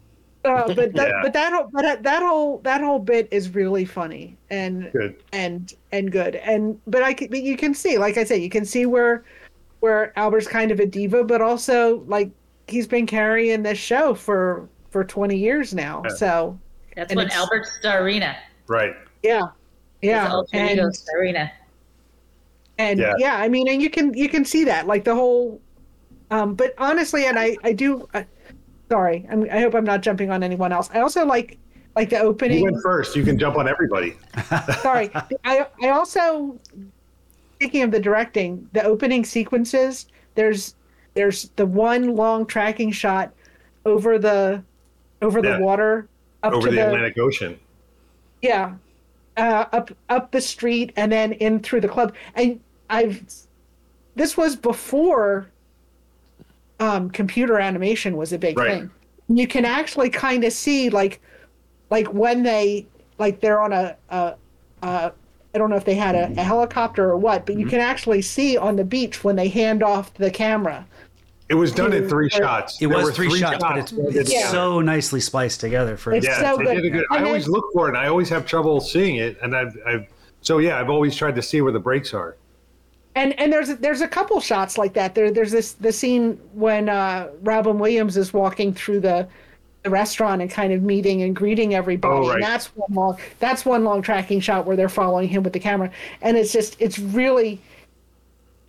[0.44, 1.20] Uh, but that, Yeah.
[1.22, 5.16] but that whole but that- that whole that whole bit is really funny and Good.
[5.32, 8.48] and and good and but I can, but you can see like I say you
[8.50, 9.24] can see where
[9.86, 12.28] where Albert's kind of a diva but also like
[12.66, 16.14] he's been carrying this show for for 20 years now Yeah.
[16.16, 16.58] so
[16.96, 18.34] That's And when it's- Albert Starina.
[18.66, 18.94] Right.
[19.22, 19.42] yeah
[20.02, 21.50] yeah and, ego Starina.
[22.78, 23.14] and Yeah.
[23.18, 23.36] yeah.
[23.36, 25.60] I mean and you can you can see that like the whole
[26.32, 28.24] um but honestly and I I do uh,
[28.90, 31.58] sorry I'm, I hope I'm not jumping on anyone else I also like
[31.94, 33.14] like the opening You went first.
[33.16, 34.16] You can jump on everybody.
[34.82, 35.10] sorry
[35.44, 36.58] i i also
[37.56, 40.74] speaking of the directing the opening sequences there's
[41.14, 43.32] there's the one long tracking shot
[43.86, 44.62] over the
[45.22, 46.06] over the water
[46.42, 47.58] up Over to the the, Atlantic Ocean.
[48.42, 48.74] yeah
[49.38, 53.22] uh, up up the street and then in through the club and i've
[54.14, 55.48] this was before
[56.80, 58.80] um computer animation was a big Right.
[58.80, 58.90] thing
[59.28, 61.20] you can actually kind of see like
[61.90, 62.86] like when they
[63.18, 64.34] like they're on a, a,
[64.82, 65.12] a
[65.56, 68.20] I don't know if they had a, a helicopter or what, but you can actually
[68.20, 70.86] see on the beach when they hand off the camera.
[71.48, 72.76] It was done in three It shots.
[72.82, 74.48] It There was were three, shots, but it's, it's Yeah.
[74.50, 76.74] so nicely spliced together for It's Yeah, so good.
[76.74, 77.06] did a good.
[77.10, 79.38] I And always look for it, and I always have trouble seeing it.
[79.42, 80.06] And I've, I've,
[80.42, 82.36] so yeah, I've always tried to see where the breaks are.
[83.14, 85.14] And and there's there's a couple shots like that.
[85.14, 89.26] There there's this the scene when uh, Robin Williams is walking through the
[89.86, 92.14] the restaurant and kind of meeting and greeting everybody.
[92.14, 92.34] Oh, right.
[92.34, 95.60] And that's one long that's one long tracking shot where they're following him with the
[95.60, 95.90] camera.
[96.20, 97.60] And it's just it's really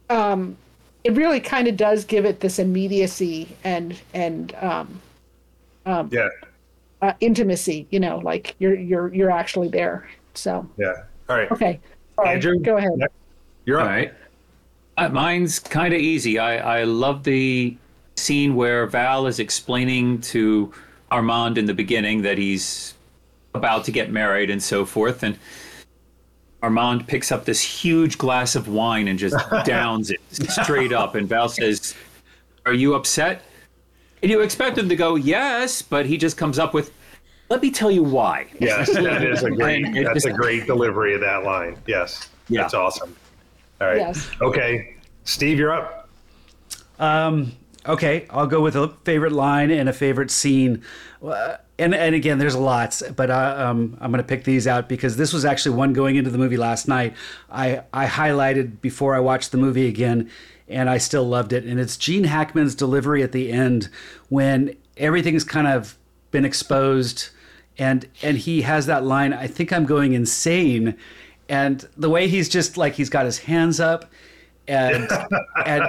[0.10, 0.56] um
[1.04, 5.02] it really kind of does give it this immediacy and and um
[6.12, 6.30] Yeah,
[7.02, 10.08] uh, intimacy, you know, like you're you're you're actually there.
[10.36, 11.04] So yeah.
[11.30, 11.80] All right, okay.
[12.18, 12.92] All right, Andrew, go ahead.
[13.66, 14.14] You're all right.
[14.98, 16.40] Uh, mine's kind of easy.
[16.40, 17.76] I, I love the
[18.16, 20.72] scene where Val is explaining to
[21.12, 22.94] Armand in the beginning that he's
[23.54, 25.24] about to get married and so forth.
[25.24, 25.38] And
[26.62, 29.36] Armand picks up this huge glass of wine and just
[29.66, 31.16] downs it straight up.
[31.16, 31.96] And Val says,
[32.66, 33.44] Are you upset?
[34.22, 36.92] And you expect him to go, Yes, but he just comes up with,
[37.50, 38.48] Let me tell you why.
[38.60, 39.86] Yes, that is a great.
[39.86, 41.78] And it That's a great delivery of that line.
[41.88, 42.62] Yes, Yeah.
[42.62, 43.16] that's awesome.
[43.80, 43.98] All right.
[43.98, 44.30] Yes.
[44.42, 46.10] Okay, Steve, you're up.
[47.00, 47.52] Um,
[47.88, 50.84] okay, I'll go with a favorite line and a favorite scene.
[51.24, 54.90] Uh, and and again, there's lots, but uh, um, I'm going to pick these out
[54.90, 57.16] because this was actually one going into the movie last night.
[57.50, 60.30] I I highlighted before I watched the movie again,
[60.68, 61.66] and I still loved it.
[61.66, 63.90] And it's Gene Hackman's delivery at the end
[64.30, 65.98] when everything's kind of
[66.32, 67.30] been exposed,
[67.78, 69.34] and and he has that line.
[69.34, 70.98] I think I'm going insane,
[71.48, 74.06] and the way he's just like he's got his hands up
[74.68, 75.08] and
[75.66, 75.84] and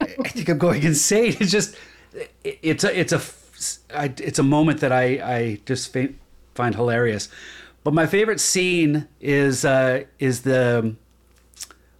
[0.00, 1.36] I think I'm going insane.
[1.40, 1.76] It's just
[2.44, 3.20] it- it's a it's a
[3.94, 5.04] I- it's a moment that I
[5.36, 6.08] I just fa-
[6.54, 7.28] find hilarious.
[7.84, 10.94] But my favorite scene is uh, is the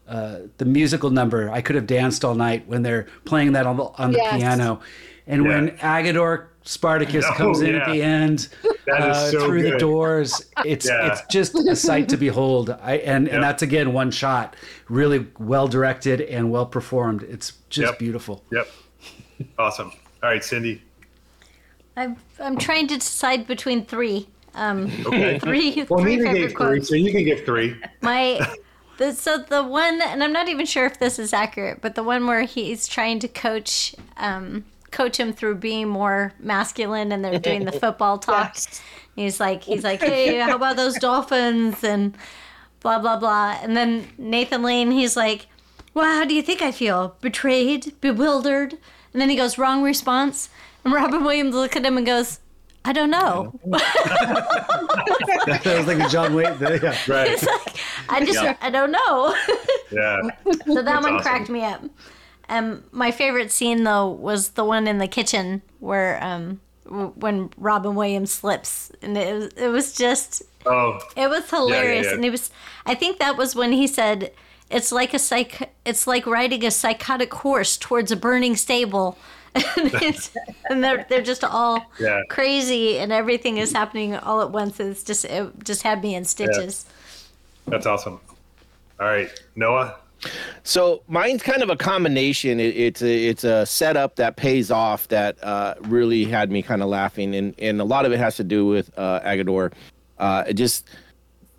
[0.09, 1.51] uh, the musical number.
[1.51, 4.37] I could have danced all night when they're playing that on the on the Yes.
[4.41, 4.81] piano,
[5.27, 8.49] and when Agador Spartacus Oh, comes in at the end
[8.87, 10.45] That is uh, so through the doors.
[10.65, 11.07] It's Yeah.
[11.13, 12.71] it's just a sight to behold.
[12.71, 13.35] I and Yep.
[13.35, 14.57] and that's again one shot,
[14.89, 17.23] really well directed and well performed.
[17.23, 17.99] It's just Yep.
[17.99, 18.45] beautiful.
[18.53, 18.69] Yep.
[19.59, 19.93] Awesome.
[20.23, 20.83] All right, Cindy.
[21.97, 24.29] I'm I'm trying to decide between three.
[24.55, 25.39] Um, Okay.
[25.43, 27.77] three Well, three Nina favorite gave three, so you can give three.
[28.01, 28.41] My
[28.99, 32.03] the, so the one, and I'm not even sure if this is accurate, but the
[32.03, 37.39] one where he's trying to coach um, coach him through being more masculine, and they're
[37.39, 38.57] doing the football talk.
[39.17, 42.17] He's like he's like, hey, how about those dolphins and
[42.81, 45.47] blah blah blah, and then Nathan Lane, he's like,
[45.95, 47.17] well, how do you think I feel?
[47.21, 48.73] Betrayed, bewildered,
[49.13, 50.49] and then he goes, wrong response,
[50.85, 52.39] and Robin Williams looks at him and goes.
[52.83, 53.53] I don't know.
[53.67, 56.55] that was like a John Wayne.
[56.57, 56.81] thing.
[56.83, 56.97] Yeah.
[57.09, 57.31] Right.
[57.31, 57.77] It's like,
[58.09, 58.57] I just, Yeah.
[58.63, 59.35] I don't know.
[59.91, 60.23] Yeah.
[60.67, 61.21] So that That's one awesome.
[61.21, 61.83] cracked me up.
[62.51, 67.51] Um, my favorite scene though was the one in the kitchen where um, w- when
[67.57, 72.15] Robin Williams slips, and it was it was just Oh, it was hilarious, yeah.
[72.15, 72.51] and it was
[72.87, 74.33] I think that was when he said
[74.69, 79.17] it's like a psych it's like riding a psychotic horse towards a burning stable.
[79.55, 79.65] and,
[80.03, 80.31] it's,
[80.69, 82.21] and they're they're just all Yeah.
[82.29, 84.79] crazy, and everything is happening all at once.
[84.81, 86.85] It's just it just had me in stitches.
[87.67, 88.21] that's awesome.
[88.99, 89.97] All right, Noah.
[90.63, 92.61] So mine's kind of a combination.
[92.61, 96.83] It, it's a it's a setup that pays off that uh, really had me kind
[96.83, 99.73] of laughing, and and a lot of it has to do with uh, Agador.
[100.19, 100.89] Uh, it just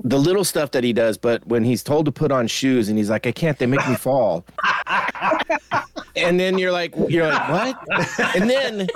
[0.03, 2.97] the little stuff that he does, but when he's told to put on shoes and
[2.97, 4.43] he's like, I can't, they make me fall.
[6.15, 8.35] and then you're like, you're like, what?
[8.35, 8.87] And then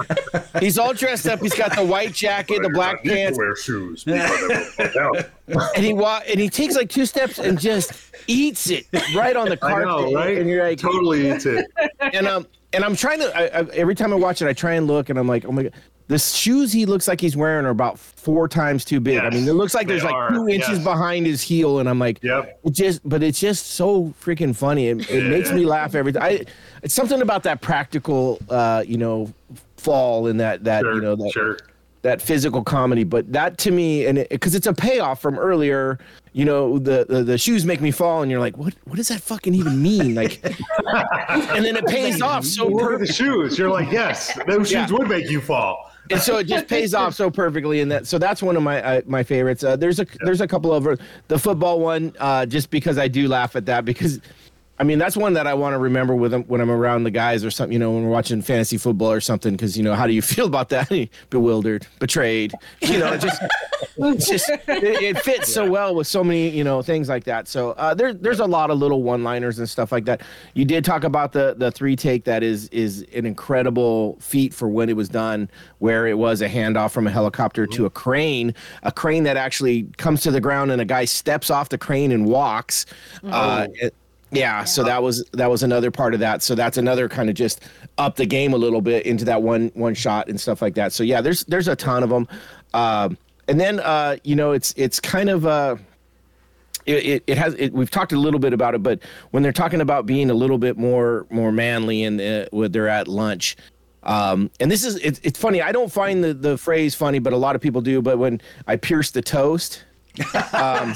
[0.59, 1.39] he's all dressed up.
[1.39, 4.03] He's got the white jacket, the black You need to pants, Wear shoes.
[4.03, 5.69] because they will fall down.
[5.75, 7.93] and he wa- and he takes like two steps and just
[8.27, 8.85] eats it
[9.15, 9.85] right on the I carpet.
[9.87, 10.37] know, right?
[10.37, 11.65] And you're like, totally eats it.
[11.99, 14.73] and um and I'm trying to I, I, every time I watch it I try
[14.73, 15.73] and look and I'm like oh my god
[16.07, 19.17] the shoes he looks like he's wearing are about four times too big.
[19.19, 20.83] I mean it looks like they there's like two inches yes.
[20.83, 22.59] behind his heel and I'm like Yep.
[22.63, 24.89] it just but it's just so freaking funny.
[24.89, 26.23] It, it makes me laugh every time.
[26.23, 26.45] I
[26.83, 29.33] it's something about that practical uh you know
[29.77, 31.57] fall and that that Sure, you know that sure.
[32.03, 35.97] that physical comedy but that to me and because it's a payoff from earlier
[36.33, 39.07] you know the, the the shoes make me fall and you're like what what does
[39.07, 40.39] that fucking even mean like
[40.93, 43.57] and then it pays off so Look at the perfect shoes.
[43.57, 44.85] You're like, yes, those Yeah.
[44.85, 45.91] shoes would make you fall.
[46.11, 48.81] And so it just pays off so perfectly and that so that's one of my
[48.81, 49.63] uh, my favorites.
[49.63, 53.27] Uh, there's a there's a couple of the football one uh, just because i do
[53.27, 54.19] laugh at that because
[54.77, 57.11] I mean, that's one that I want to remember with them when I'm around the
[57.11, 59.53] guys or something, you know, when we're watching fantasy football or something.
[59.53, 60.91] Because, you know, how do you feel about that?
[61.29, 62.51] Bewildered, betrayed,
[62.81, 63.41] you know, it just,
[63.97, 67.47] it's just, it, it fits so well with so many, you know, things like that.
[67.47, 70.21] So uh, there, there's a lot of little one liners and stuff like that.
[70.55, 74.67] You did talk about the, the three take that is, is an incredible feat for
[74.67, 75.49] when it was done,
[75.79, 78.53] where it was a handoff from a helicopter to a crane,
[78.83, 82.11] a crane that actually comes to the ground and a guy steps off the crane
[82.11, 82.85] and walks.
[83.23, 83.95] Uh, it-
[84.35, 86.43] yeah, so that was that was another part of that.
[86.43, 87.61] So that's another kind of just
[87.97, 90.93] up the game a little bit into that one one shot and stuff like that.
[90.93, 92.27] So yeah, there's there's a ton of them,
[92.73, 93.17] um,
[93.47, 95.77] and then uh, you know it's it's kind of uh,
[96.85, 98.99] it, it, it has it, we've talked a little bit about it, but
[99.31, 102.89] when they're talking about being a little bit more more manly and uh, when they're
[102.89, 103.57] at lunch.
[104.03, 105.63] Um, and this is it's it's funny.
[105.63, 108.03] I don't find the, the phrase funny, but a lot of people do.
[108.03, 109.83] But when I pierce the toast,
[110.53, 110.93] um,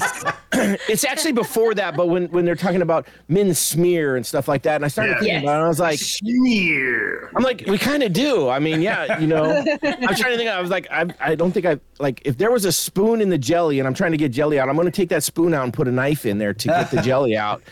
[0.88, 4.62] it's actually before that, but when, when they're talking about men smear and stuff like
[4.62, 5.18] that, and I started Yeah.
[5.18, 5.42] thinking Yes.
[5.44, 7.30] about it, I was like, Smear.
[7.36, 8.48] I'm like, we kind of do.
[8.48, 9.44] I mean, yeah, you know,
[9.82, 10.50] I'm trying to think.
[10.50, 13.28] I was like, I, I don't think I like if there was a spoon in
[13.28, 15.54] the jelly and I'm trying to get jelly out, I'm going to take that spoon
[15.54, 17.62] out and put a knife in there to get the jelly out.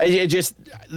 [0.00, 0.54] I, it just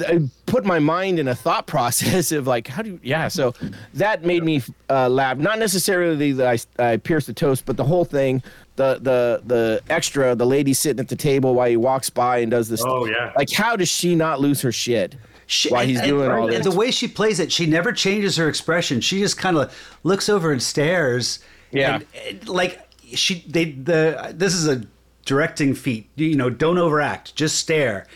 [0.08, 3.28] I put my mind in a thought process of like, how do you, yeah.
[3.30, 3.54] So
[3.96, 5.38] that made me uh, laugh.
[5.38, 8.44] Not necessarily that I, I pierced the toast, but the whole thing.
[8.78, 12.50] The, the the extra the lady sitting at the table while he walks by and
[12.50, 13.32] does this Oh, yeah.
[13.36, 15.16] like how does she not lose her shit
[15.46, 17.66] She, while he's and- doing and- all and this the way she plays it, she
[17.66, 19.02] never changes her expression.
[19.02, 21.40] She just kind of looks over and stares.
[21.72, 21.96] Yeah.
[21.96, 22.80] And, and, like
[23.14, 24.84] she, they, the this is a
[25.26, 26.10] directing feat.
[26.16, 27.36] You know, don't overact.
[27.36, 28.08] Just stare.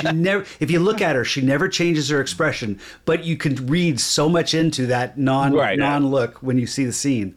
[0.00, 0.44] She never.
[0.60, 2.80] If you look at her, she never changes her expression.
[3.04, 5.78] But you can read so much into that non Right.
[5.78, 7.36] non look when you see the scene.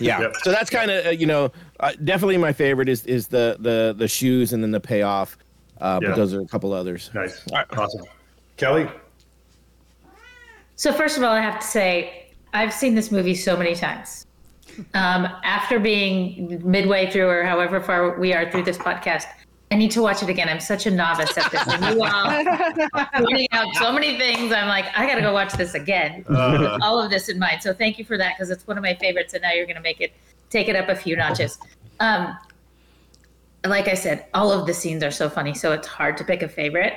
[0.00, 0.20] Yeah.
[0.20, 0.36] Yep.
[0.42, 3.94] So that's kind of uh, you know uh, definitely my favorite is is the the
[3.96, 5.36] the shoes and then the payoff.
[5.80, 6.08] Uh, Yeah.
[6.10, 7.10] But those are a couple others.
[7.14, 7.42] Nice.
[7.76, 8.04] Awesome.
[8.56, 8.88] Kelly?
[10.76, 14.26] So first of all, I have to say I've seen this movie so many times.
[14.94, 19.24] Um, after being midway through, or however far we are through this podcast,
[19.74, 20.48] I need to watch it again.
[20.48, 24.52] I'm such a novice at this, and you all pointing out so many things.
[24.52, 26.24] I'm like, I got to go watch this again.
[26.28, 26.78] Uh.
[26.80, 27.60] all of this in mind.
[27.60, 29.74] So thank you for that because it's one of my favorites, and now you're going
[29.74, 30.12] to make it
[30.48, 31.58] take it up a few notches.
[31.98, 32.38] Um,
[33.66, 36.42] like I said, all of the scenes are so funny, so it's hard to pick
[36.42, 36.92] a favorite.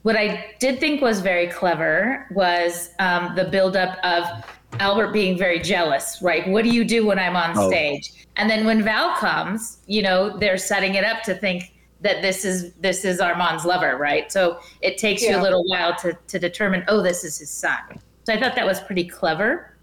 [0.00, 4.24] What I did think was very clever was um, the buildup of
[4.80, 6.48] Albert being very jealous, right?
[6.48, 7.68] What do you do when I'm on Oh.
[7.68, 8.10] stage?
[8.36, 12.44] And then when Val comes, you know, they're setting it up to think that this
[12.44, 14.30] is this is Armand's lover, right?
[14.30, 17.78] So it takes you a little while to to determine, oh, this is his son.
[18.24, 19.74] So I thought that was pretty clever.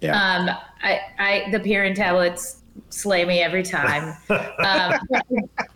[0.00, 0.12] Yeah.
[0.12, 0.50] Um,
[0.82, 4.16] I, I the Pirin tablets slay me every time.
[4.30, 5.00] um,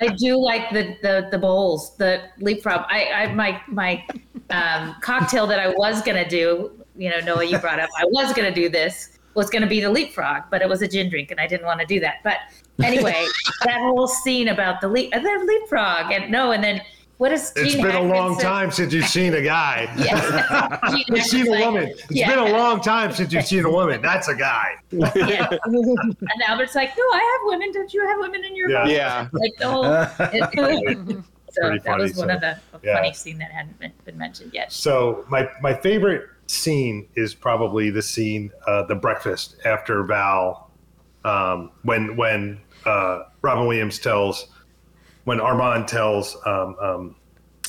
[0.01, 2.87] I do like the, the the bowls, the leapfrog.
[2.89, 4.05] I, I my my
[4.51, 6.73] um, cocktail that I was gonna do.
[6.97, 7.91] You know, Noah, you brought up.
[7.99, 9.19] I was gonna do this.
[9.35, 11.81] Was gonna be the leapfrog, but it was a gin drink, and I didn't want
[11.81, 12.17] to do that.
[12.23, 12.37] But
[12.83, 13.27] anyway,
[13.65, 16.81] that whole scene about the leap, and then leapfrog, and no, and then
[17.19, 17.53] what is?
[17.55, 18.43] It's been a long say?
[18.43, 19.89] time since you've seen a guy.
[19.97, 20.79] Yeah.
[20.91, 21.85] Gene You've seen a like- woman.
[21.85, 22.31] It's Yeah.
[22.31, 24.03] been a long time since you've seen a woman.
[24.03, 24.75] That's a guy.
[24.91, 25.49] Yeah.
[25.63, 27.71] And Albert's like, no, I have women.
[27.73, 28.79] Don't you have women in your Yeah.
[28.81, 28.91] house?
[28.91, 29.29] Yeah.
[29.33, 29.85] Like the whole.
[30.33, 32.97] it- so Pretty that funny, was one so, of the a yeah.
[32.97, 34.73] funny scene that hadn't been, been mentioned yet.
[34.73, 40.71] So my my favorite scene is probably the scene, uh, the breakfast after Val,
[41.25, 44.49] um, when when uh, Robin Williams tells,
[45.25, 47.17] when Armand tells um, um,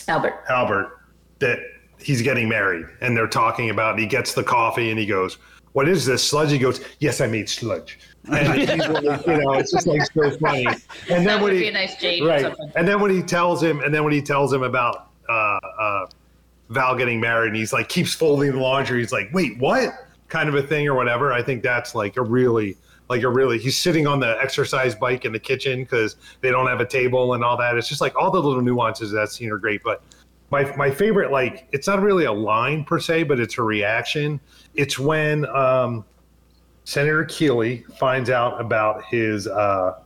[0.07, 0.43] Albert.
[0.49, 0.99] Albert
[1.39, 1.59] that
[1.99, 3.99] he's getting married, and they're talking about.
[3.99, 5.37] He gets the coffee, and he goes,
[5.73, 7.99] "What is this sludge?" He goes, "Yes, I made sludge."
[8.31, 10.65] And he's like, you know, it's just like so funny.
[11.09, 13.93] And then when he nice Jade or right, and then when he tells him, and
[13.93, 16.05] then when he tells him about uh, uh,
[16.69, 18.99] Val getting married, and he's like keeps folding the laundry.
[18.99, 19.89] He's like, "Wait, what?"
[20.29, 21.31] Kind of a thing or whatever.
[21.31, 22.75] I think that's like a really
[23.13, 26.67] like a really he's sitting on the exercise bike in the kitchen because they don't
[26.67, 27.77] have a table and all that.
[27.77, 29.81] It's just like all the little nuances of that scene are great.
[29.83, 30.01] But
[30.49, 34.39] my my favorite like it's not really a line per se, but it's a reaction.
[34.73, 36.03] It's when um,
[36.85, 39.99] Senator Keeley finds out about his uh,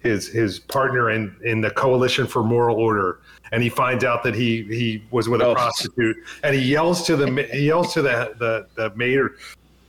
[0.00, 3.20] his his partner in in the coalition for moral order
[3.52, 5.54] and he finds out that he he was with a Oh.
[5.54, 9.36] prostitute and he yells to the he yells to the the, the maid or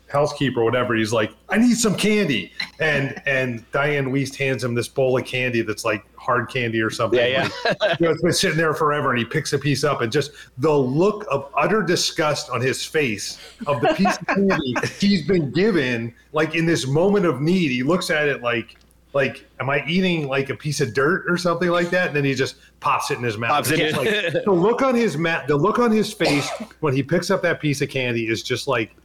[0.08, 2.52] housekeeper or whatever he's like i need some candy.
[2.80, 6.90] And and Dianne Wiest hands him this bowl of candy that's like hard candy or
[6.90, 7.20] something.
[7.20, 7.76] Yeah, yeah.
[7.80, 10.12] Like, you know, it's been sitting there forever and he picks a piece up and
[10.12, 15.26] just the look of utter disgust on his face of the piece of candy he's
[15.26, 18.78] been given like in this moment of need he looks at it like
[19.14, 22.08] like am i eating like a piece of dirt or something like that?
[22.08, 23.70] And then he just pops it in his mouth.
[23.70, 26.50] Like, the look on his mat the look on his face
[26.82, 28.96] when he picks up that piece of candy is just like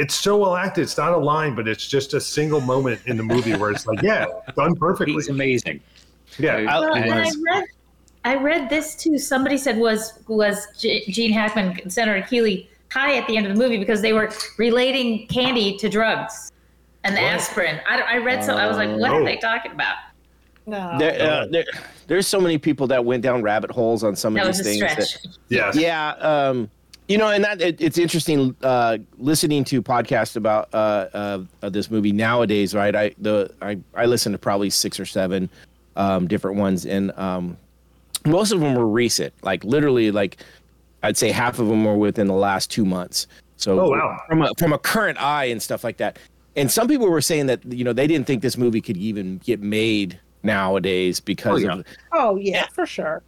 [0.00, 3.16] it's so well acted it's not a line but it's just a single moment in
[3.16, 4.26] the movie where it's like yeah
[4.56, 5.80] done perfectly He's amazing.
[6.38, 7.38] yeah I- Well, and I was.
[7.44, 7.64] read,
[8.24, 9.18] I read this too.
[9.18, 13.52] Somebody said was was G- Gene Hackman and Senator Keeley high at the end of
[13.54, 16.52] the movie because they were relating candy to drugs
[17.04, 17.32] and the What?
[17.32, 17.80] aspirin.
[17.88, 19.16] I, I read so I was like, what Oh.
[19.16, 19.96] are they talking about?
[20.66, 20.98] No.
[20.98, 21.64] There, uh, there,
[22.08, 24.82] there's so many people that went down rabbit holes on some That of was these
[24.82, 25.08] a things.
[25.10, 25.22] stretch.
[25.22, 26.70] That, yes yeah, um,
[27.10, 31.72] you know, and that it, it's interesting uh, listening to podcasts about uh, uh, of
[31.72, 32.72] this movie nowadays.
[32.72, 35.50] Right, I the I, I listen to probably six or seven
[35.96, 37.56] um, different ones, and um,
[38.24, 39.34] most of them were recent.
[39.42, 40.36] Like literally, like
[41.02, 43.26] I'd say half of them were within the last two months.
[43.56, 44.22] So Oh, wow.
[44.28, 46.16] from a from a current eye and stuff like that.
[46.54, 49.38] And some people were saying that you know they didn't think this movie could even
[49.38, 51.72] get made nowadays because Oh, yeah.
[51.74, 53.20] of Oh yeah, for sure.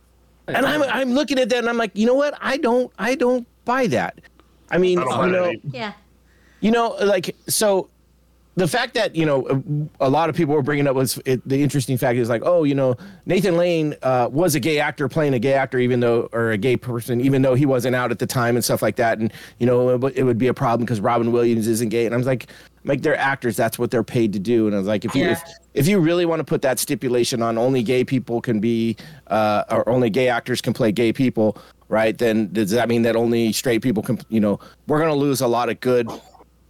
[0.47, 2.39] and I'm I'm looking at that and I'm like, you know what?
[2.41, 4.21] I don't I don't buy that.
[4.71, 5.55] I mean, I you know, either.
[5.71, 5.93] Yeah.
[6.61, 7.89] you know, like so.
[8.55, 11.41] The fact that you know a, a lot of people were bringing up was it,
[11.49, 15.09] the interesting fact is like, oh, you know, Nathan Lane uh, was a gay actor
[15.09, 18.11] playing a gay actor, even though or a gay person, even though he wasn't out
[18.11, 20.49] at the time and stuff like that, and you know, it, would- it would be
[20.49, 22.47] a problem because Robin Williams isn't gay, and I was like,
[22.85, 25.25] like they're actors, that's what they're paid to do, and I was like, if you
[25.25, 25.33] Yeah.
[25.33, 25.43] if,
[25.75, 28.97] if you really want to put that stipulation on only gay people can be
[29.29, 31.57] uh, or only gay actors can play gay people
[31.89, 35.15] right then does that mean that only straight people can you know we're going to
[35.17, 36.09] lose a lot of good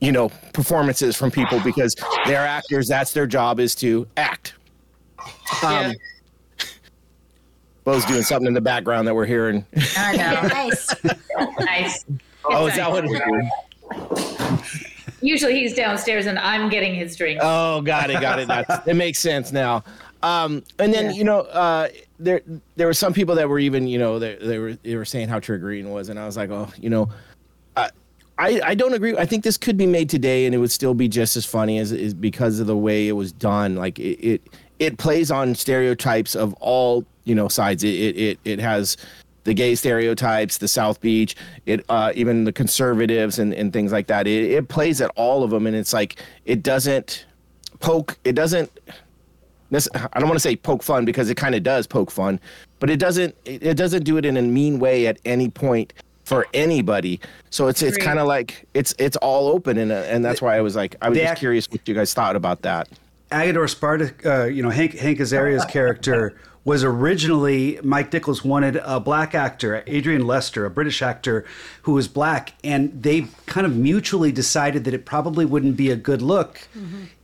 [0.01, 1.95] you know performances from people because
[2.27, 4.55] they're actors that's their job is to act
[5.65, 5.93] um,
[7.85, 9.65] Bo's doing something in the background that we're hearing.
[9.97, 10.49] I know.
[10.49, 10.95] Nice.
[11.59, 12.05] nice.
[12.45, 13.11] Oh, is that what it
[14.71, 14.87] is?
[15.23, 17.41] Usually he's downstairs and I'm getting his drink.
[17.43, 18.49] Oh, got it, got it.
[18.49, 19.85] That's, it makes sense now.
[20.23, 22.43] Um, and then you know, uh, there
[22.77, 25.29] there were some people that were even you know they, they were they were saying
[25.29, 27.09] how triggering it was, and I was like, oh, you know,
[27.77, 27.89] uh,
[28.39, 29.17] I I don't agree.
[29.17, 31.79] I think this could be made today, and it would still be just as funny
[31.79, 33.75] as is because of the way it was done.
[33.75, 34.43] Like it it,
[34.79, 37.83] it plays on stereotypes of all you know sides.
[37.83, 38.97] It it it, it has
[39.45, 41.37] the gay stereotypes, the South Beach,
[41.67, 44.27] it uh, even the conservatives and, and things like that.
[44.27, 47.27] It, it plays at all of them, and it's like it doesn't
[47.81, 48.19] poke.
[48.25, 48.71] It doesn't.
[49.73, 52.39] I don't want to say poke fun because it kind of does poke fun,
[52.79, 53.35] but it doesn't.
[53.45, 55.93] It, it doesn't do it in a mean way at any point.
[56.25, 57.19] for anybody.
[57.51, 60.57] So it's it's kind of like it's it's all open, and uh, and that's why
[60.57, 62.89] I was like I was just curious what you guys thought about that.
[63.33, 69.01] Agador Sparta, uh, you know, Hank, Hank Azaria's character was originally Mike Nichols wanted a
[69.01, 71.45] black actor, Adrian Lester, a British actor
[71.83, 75.97] who was black, and they kind of mutually decided that it probably wouldn't be a
[75.97, 76.69] good look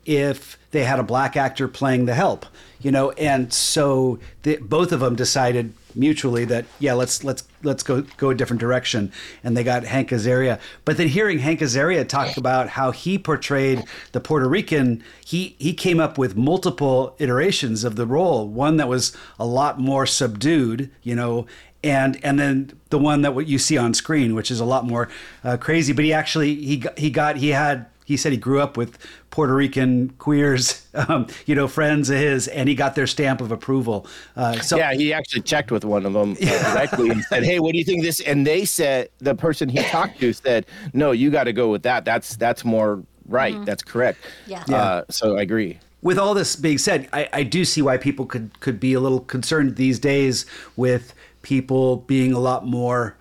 [0.04, 2.46] if they had a black actor playing the help,
[2.80, 7.82] you know, and so the, both of them decided mutually that yeah, let's let's let's
[7.82, 10.60] go go a different direction, and they got Hank Azaria.
[10.84, 15.74] But then hearing Hank Azaria talk about how he portrayed the Puerto Rican, he he
[15.74, 18.48] came up with multiple iterations of the role.
[18.48, 21.46] One that was a lot more subdued, you know,
[21.82, 24.84] and and then the one that what you see on screen, which is a lot
[24.86, 25.08] more
[25.44, 25.92] uh, crazy.
[25.92, 28.96] But he actually he he got he had he said he grew up with
[29.30, 33.52] Puerto Rican queers, um, you know, friends of his, and he got their stamp of
[33.52, 34.06] approval.
[34.34, 37.58] Uh, so yeah, he actually checked with one of them uh, directly and said, "Hey,
[37.60, 40.64] what do you think of this?" And they said the person he talked to said,
[40.94, 42.04] "No, you got to go with that.
[42.06, 43.62] That's that's more right.
[43.66, 44.64] That's correct." Yeah.
[44.72, 45.78] Uh, so I agree.
[46.00, 49.00] with all this being said, I, I do see why people could could be a
[49.00, 50.46] little concerned these days
[50.76, 53.17] with people being a lot more, y-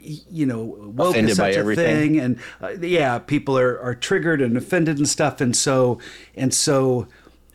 [0.00, 2.14] you know, woke Offended is by such a everything.
[2.14, 5.98] thing, and uh, yeah, people are, are triggered and offended and stuff, and so
[6.36, 7.06] and so.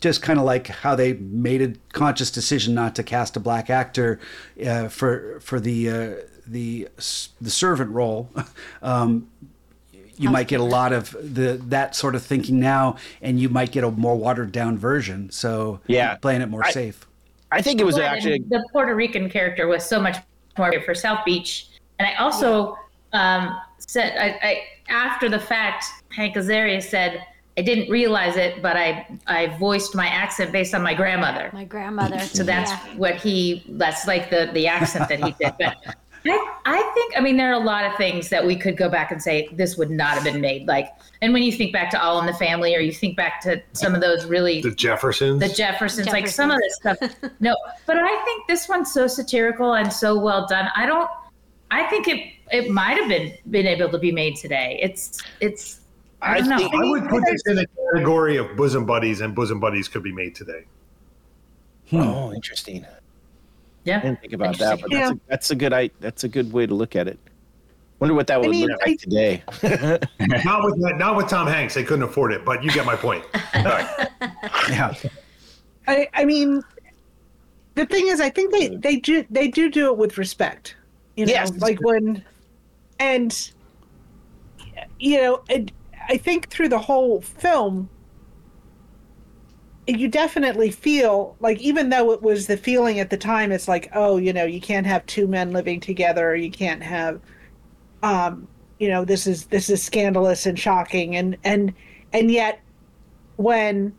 [0.01, 3.69] Just kind of like how they made a conscious decision not to cast a black
[3.69, 4.19] actor
[4.67, 6.13] uh, for for the uh,
[6.45, 6.89] the
[7.39, 8.29] the servant role.
[8.81, 9.29] Um,
[10.17, 13.71] you might get a lot of the that sort of thinking now, and you might
[13.71, 15.31] get a more watered down version.
[15.31, 16.15] So Yeah.
[16.15, 17.07] playing it more I- safe.
[17.53, 20.17] I think it was Right, actually the Puerto Rican character was so much
[20.57, 21.67] more for South Beach,
[22.03, 22.77] and I also
[23.13, 27.25] um, said I, I after the fact, Hank Azaria said
[27.57, 31.49] I didn't realize it, but I I voiced my accent based on my grandmother.
[31.53, 32.19] My grandmother.
[32.19, 32.95] So that's yeah.
[32.95, 35.53] what he that's like the the accent that he did.
[35.57, 35.77] But
[36.25, 38.89] I I think I mean there are a lot of things that we could go
[38.89, 40.67] back and say this would not have been made.
[40.67, 40.89] Like
[41.21, 43.61] and when you think back to All in the Family or you think back to
[43.73, 45.39] some of those really The Jeffersons.
[45.39, 46.97] the Jeffersons, like some of this stuff.
[47.39, 50.69] No, but I think this one's so satirical and so well done.
[50.75, 51.09] I don't.
[51.73, 54.79] I think it it might have been been able to be made today.
[54.81, 55.79] It's it's.
[56.21, 56.57] I I don't know.
[56.57, 60.03] think- I would put this in the category of bosom buddies, and bosom buddies could
[60.03, 60.63] be made today.
[61.89, 61.97] Hmm.
[62.01, 62.85] oh, interesting.
[63.83, 63.97] yeah.
[63.97, 64.99] I didn't think about that, but Yeah.
[64.99, 67.19] that's, a, that's a good I that's a good way to look at it.
[67.99, 69.43] Wonder what that would mean, look I- like today.
[70.45, 72.45] not with not with Tom Hanks; they couldn't afford it.
[72.45, 73.23] But you get my point.
[73.55, 74.07] All right.
[74.69, 74.93] Yeah.
[75.87, 76.61] I, I mean,
[77.75, 80.75] the thing is, I think they they do they do do it with respect.
[81.15, 81.51] You know, Yes.
[81.59, 82.23] like when,
[82.99, 83.51] and
[84.99, 85.71] you know, it,
[86.09, 87.89] I think through the whole film,
[89.85, 93.89] you definitely feel like even though it was the feeling at the time, it's like,
[93.93, 97.19] oh, you know, you can't have two men living together, you can't have,
[98.01, 98.47] um,
[98.79, 101.73] you know, this is this is scandalous and shocking, and and
[102.13, 102.59] and yet
[103.35, 103.93] when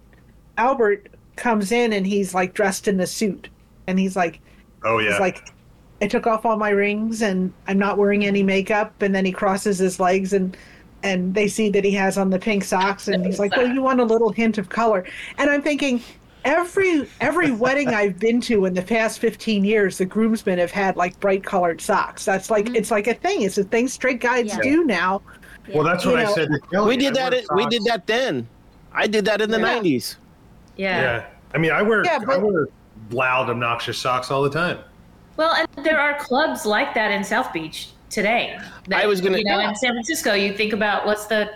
[0.57, 3.49] Albert comes in and he's like dressed in the suit
[3.87, 4.41] and he's like
[4.85, 5.11] Oh yeah.
[5.11, 5.54] he's like
[6.05, 9.33] I took off all my rings and I'm not wearing any makeup and then he
[9.33, 10.55] crosses his legs and
[11.03, 13.81] and they see that he has on the pink socks and he's like well you
[13.81, 15.07] want a little hint of color
[15.39, 16.03] and I'm thinking
[16.45, 20.95] every every wedding I've been to in the past 15 years the groomsmen have had
[20.99, 24.49] like bright colored socks that's like it's like a thing it's a thing straight guys
[24.49, 24.61] Yeah.
[24.63, 25.23] do now
[25.73, 26.49] well, that's what you I know, said.
[26.73, 27.33] To we did I that.
[27.33, 28.47] wear It, we did that then.
[28.93, 29.79] I did that in the Yeah.
[29.81, 30.17] '90s.
[30.77, 31.01] Yeah.
[31.01, 31.25] Yeah.
[31.55, 32.69] I mean, I wear Yeah, I wear
[33.11, 34.77] loud, obnoxious socks all the time.
[35.37, 38.59] Well, and there are clubs like that in South Beach today.
[38.89, 41.51] That, I was gonna- you know, in San Francisco, you think about what's the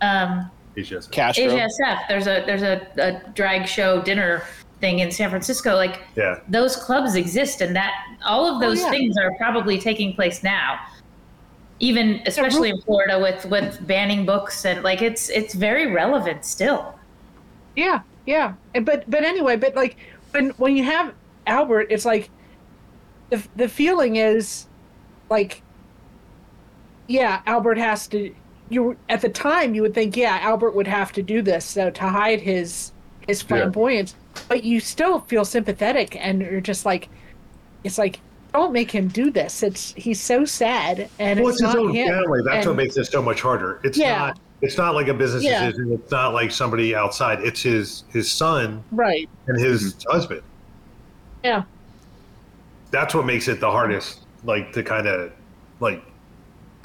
[0.00, 1.44] um, He's just Castro.
[1.44, 2.08] AsiaSF.
[2.08, 4.44] There's a there's a, a drag show dinner
[4.80, 5.74] thing in San Francisco.
[5.74, 6.38] Like yeah.
[6.48, 7.92] those clubs exist, and that
[8.24, 8.90] all of those yeah.
[8.90, 10.78] things are probably taking place now.
[11.80, 16.94] Even especially in Florida with with banning books and like it's it's very relevant still.
[17.74, 18.54] Yeah, yeah.
[18.82, 19.96] But but anyway, but like
[20.30, 21.12] when when you have
[21.46, 22.30] Albert, it's like
[23.30, 24.66] the the feeling is
[25.30, 25.62] like
[27.06, 28.34] yeah, Albert has to
[28.68, 31.90] you at the time you would think yeah, Albert would have to do this so
[31.90, 32.92] to hide his
[33.26, 34.14] his flamboyance,
[34.48, 37.08] but you still feel sympathetic and you're just like
[37.84, 38.20] it's like
[38.52, 39.62] don't make him do this.
[39.62, 42.08] It's he's so sad and Well, it's, it's his not own him.
[42.08, 42.40] family.
[42.44, 43.80] That's what makes it so much harder.
[43.84, 44.18] It's Yeah.
[44.18, 44.38] not.
[44.60, 45.66] It's not like a business Yeah.
[45.66, 45.92] decision.
[45.92, 47.40] It's not like somebody outside.
[47.40, 49.28] It's his his son right.
[49.46, 50.10] and his mm-hmm.
[50.10, 50.42] husband.
[51.44, 51.62] Yeah.
[52.90, 55.32] That's what makes it the hardest, like to kind of
[55.80, 56.02] like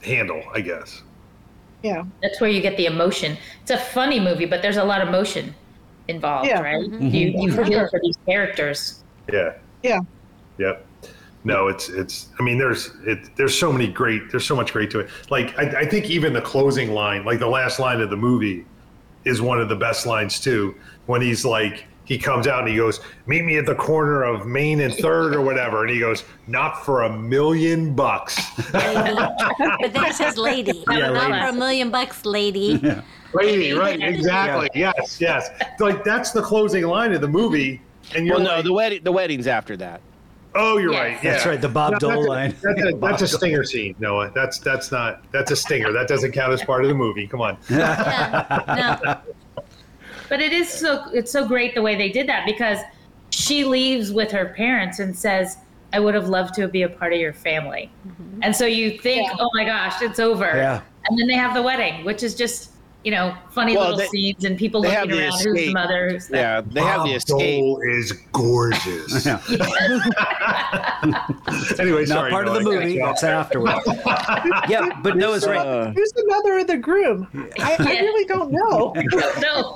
[0.03, 1.01] handle, I guess.
[1.81, 2.03] Yeah.
[2.21, 3.37] That's where you get the emotion.
[3.61, 5.53] It's a funny movie, but there's a lot of emotion
[6.07, 6.61] involved, Yeah.
[6.61, 6.81] right?
[6.89, 7.07] Mm-hmm.
[7.07, 7.39] You mm-hmm.
[7.39, 7.89] you feel sure.
[7.89, 9.03] for these characters.
[9.31, 9.53] Yeah.
[9.83, 9.99] Yeah.
[10.57, 10.85] Yep.
[11.43, 12.29] no, it's it's.
[12.39, 13.35] I mean, there's it.
[13.35, 14.31] There's so many great.
[14.31, 15.09] There's so much great to it.
[15.29, 18.65] Like I, I think even the closing line, like the last line of the movie,
[19.25, 20.75] is one of the best lines too.
[21.05, 24.45] When he's like, he comes out and he goes, "Meet me at the corner of
[24.45, 28.35] Main and Third or whatever," and he goes, "Not for a million bucks."
[28.71, 28.81] but
[29.93, 30.83] then it says lady.
[30.89, 31.41] Yeah, Not lady.
[31.43, 32.81] for a million bucks, lady.
[33.33, 34.01] Lady, right?
[34.01, 34.69] Exactly.
[34.75, 35.49] Yes, yes.
[35.79, 37.81] Like that's the closing line of the movie,
[38.15, 40.01] and you're Well, no, the wedding the wedding's after that.
[40.55, 41.01] "Oh, you're Yes.
[41.01, 41.31] right." Yeah.
[41.31, 42.55] That's right, the Bob No, Dole that's a- line.
[42.61, 44.29] That's a, that's a stinger scene, Noah.
[44.35, 45.91] That's that's not that's a stinger.
[45.91, 47.25] That doesn't count as part of the movie.
[47.27, 47.57] Come on.
[47.69, 48.93] Yeah.
[49.03, 49.17] No.
[50.33, 52.79] But it is so it's so great the way they did that because
[53.29, 55.57] she leaves with her parents and says,
[55.93, 58.39] "I would have loved to be a part of your family." Mm-hmm.
[58.41, 60.81] And so you think, "Oh my gosh, it's over." Yeah.
[61.07, 62.71] And then they have the wedding, which is just
[63.03, 65.73] you know funny Well, little they- scenes and people looking have the around who's the
[65.73, 66.09] mother.
[66.11, 67.61] Who's the, Yeah, they have the escape.
[67.61, 69.25] Dole is gorgeous.
[69.33, 69.39] Yeah.
[71.79, 72.97] anyway, Not sorry, part of the I movie.
[72.99, 73.81] That's you off afterward.
[74.69, 75.57] yeah, but Noah's right.
[75.65, 77.27] Uh, Who's the mother of the groom?
[77.59, 78.93] I, I really don't know.
[79.41, 79.75] no.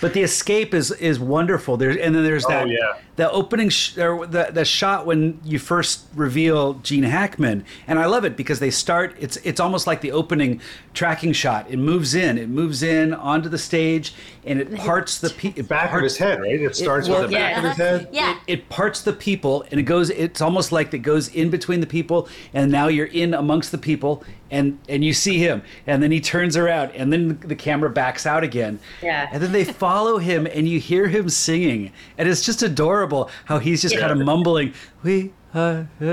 [0.00, 1.76] But the escape is is wonderful.
[1.76, 2.98] There's and then there's Oh, that yeah.
[3.16, 8.04] the opening sh- or the the shot when you first reveal Gene Hackman, and I
[8.06, 9.16] love it because they start.
[9.18, 10.60] It's it's almost like the opening
[10.92, 11.66] tracking shot.
[11.70, 12.36] It moves in.
[12.36, 14.12] It moves in onto the stage,
[14.44, 16.60] and it parts the pe- it Back of his head, right?
[16.60, 17.58] It starts well, with the back yeah.
[17.58, 18.08] of his head.
[18.12, 18.38] Yeah.
[18.46, 21.86] it parts the people and it goes it's almost like it goes in between the
[21.86, 26.10] people and now you're in amongst the people and and you see him and then
[26.12, 29.28] he turns around and then the camera backs out again Yeah.
[29.32, 33.58] and then they follow him and you hear him singing and it's just adorable how
[33.58, 36.06] he's just kind of mumbling we are you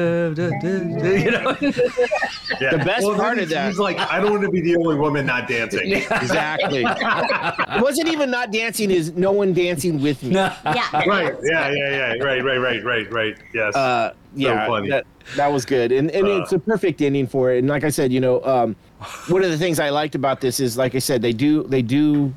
[1.32, 1.56] know
[2.61, 2.72] Yeah.
[2.78, 4.95] The best Well, part of that- he's like, I don't want to be the only
[4.95, 5.91] woman not dancing.
[6.11, 6.84] exactly.
[6.88, 10.32] it wasn't even not dancing; is no one dancing with me.
[10.36, 10.56] Yeah.
[11.06, 11.36] Right.
[11.44, 11.72] Yeah.
[11.72, 11.90] Yeah.
[12.15, 12.24] Yeah.
[12.24, 12.44] Right.
[12.44, 12.57] Right.
[12.57, 12.84] Right.
[12.84, 13.11] Right.
[13.11, 13.36] Right.
[13.53, 13.76] Yes.
[13.76, 14.90] uh, yeah, funny.
[14.90, 15.06] that
[15.36, 16.41] that was good, and and Uh.
[16.41, 17.60] it's a perfect ending for it.
[17.60, 18.76] And like I said, you know, um,
[19.28, 21.82] one of the things I liked about this is, like I said, they do they
[21.82, 22.34] do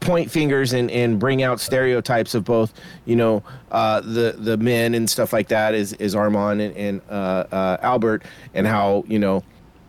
[0.00, 2.72] point fingers and, and bring out stereotypes of both,
[3.04, 7.00] you know, uh, the the men and stuff like that is is Armand and, and
[7.10, 9.42] uh, uh, Albert, and how you know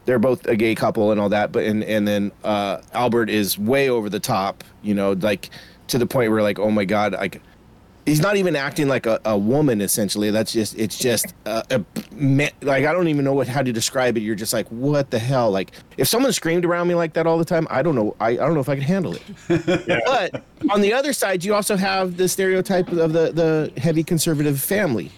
[0.06, 3.58] they're both a gay couple and all that, but and and then uh, Albert is
[3.58, 5.50] way over the top, you know, like
[5.88, 7.42] to the point where like, oh my god, like
[8.06, 10.32] he's not even acting like a, a woman essentially.
[10.32, 11.84] That's just it's just uh, a,
[12.62, 14.22] like i don't even know what how to describe it.
[14.22, 15.52] You're just like what the hell?
[15.52, 18.30] Like if someone screamed around me like that all the time i don't know i,
[18.30, 19.24] I don't know if i could handle it.
[20.06, 24.60] But on the other side you also have the stereotype of the the heavy conservative
[24.62, 25.12] family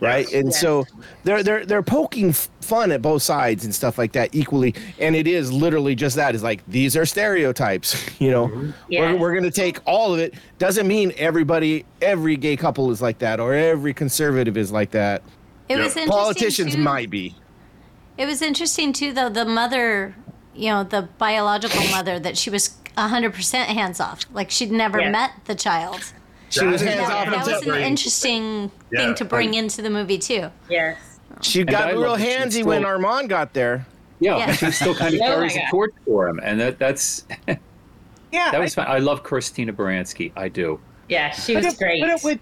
[0.00, 0.84] right and so
[1.24, 5.26] they're they're they're poking fun at both sides and stuff like that equally and it
[5.26, 9.12] is literally just that is like these are stereotypes you know Yeah.
[9.12, 13.00] we're, we're going to take all of it doesn't mean everybody every gay couple is
[13.00, 15.22] like that or every conservative is like that
[15.68, 16.08] It was interesting.
[16.08, 17.34] politicians too- might be
[18.18, 19.28] It was interesting too, though.
[19.28, 20.14] The mother,
[20.54, 24.20] you know, the biological mother, that she was 100% hands off.
[24.32, 25.10] Like she'd never Yeah.
[25.10, 26.12] met the child.
[26.50, 29.24] She was That is- hands That, off that was until an interesting Yeah, thing to
[29.24, 30.50] bring like- into the movie too.
[30.70, 30.96] yes.
[31.42, 33.84] she got real love that she's handsy when Armand got there
[34.20, 34.52] Yeah, Yeah.
[34.52, 35.68] she still kind of Oh carries the God.
[35.70, 37.26] torch for him, and that that's
[38.32, 38.86] Yeah, that was fun.
[38.88, 40.32] I love Christine Baranski.
[40.36, 40.80] I do.
[41.08, 42.00] Yeah, she but was it, great.
[42.00, 42.40] But it, would,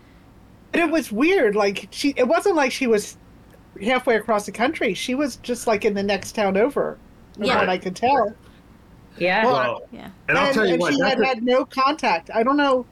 [0.72, 1.54] but it was weird.
[1.56, 3.16] Like she, it wasn't like she was
[3.82, 4.94] halfway across the country.
[4.94, 6.96] She was just like in the next town over,
[7.34, 7.58] from Yeah.
[7.58, 8.34] what I could tell.
[9.18, 9.44] yeah.
[9.44, 10.08] well, Yeah.
[10.28, 10.94] and I'll tell you and what.
[10.94, 12.30] she had a- had no contact.
[12.34, 12.86] I don't know.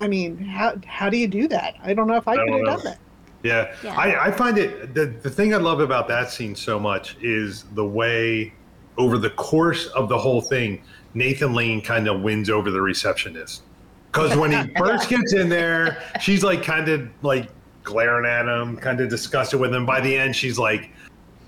[0.00, 1.74] I mean, how how do you do that?
[1.82, 2.64] I don't know if I, could have know.
[2.64, 2.98] done that.
[3.42, 3.94] Yeah, Yeah.
[3.94, 7.64] I, I find it the the thing I love about that scene so much is
[7.74, 8.52] the way
[8.96, 10.82] over the course of the whole thing,
[11.14, 13.62] Nathan Lane kind of wins over the receptionist.
[14.10, 17.50] Because when he first gets in there, she's like kind of like
[17.82, 19.84] glaring at him, kind of disgusted with him.
[19.84, 20.90] By the end, she's like,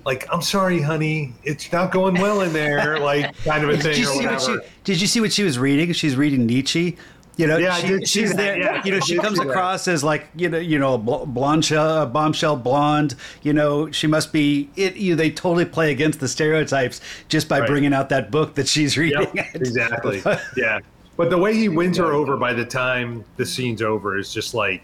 [0.05, 3.83] like I'm sorry, honey, it's not going well in there, like kind of a Did
[3.83, 4.71] thing you or see what she?
[4.85, 5.93] Did you see what she was reading?
[5.93, 6.97] She's reading Nietzsche.
[7.37, 8.59] You know, Yeah, she, she's that, there.
[8.59, 8.83] yeah.
[8.85, 9.51] You know, she comes see that.
[9.51, 13.15] across as like you know, you know, bl- blonde uh, bombshell blonde.
[13.43, 14.71] You know, she must be.
[14.77, 14.97] It.
[14.97, 15.11] You.
[15.13, 17.69] know, They totally play against the stereotypes just by Right.
[17.69, 19.27] bringing out that book that she's reading.
[19.35, 20.23] Yep, exactly.
[20.57, 20.81] yeah.
[21.19, 24.53] But the way he wins her over by the time the scene's over is just
[24.55, 24.83] like,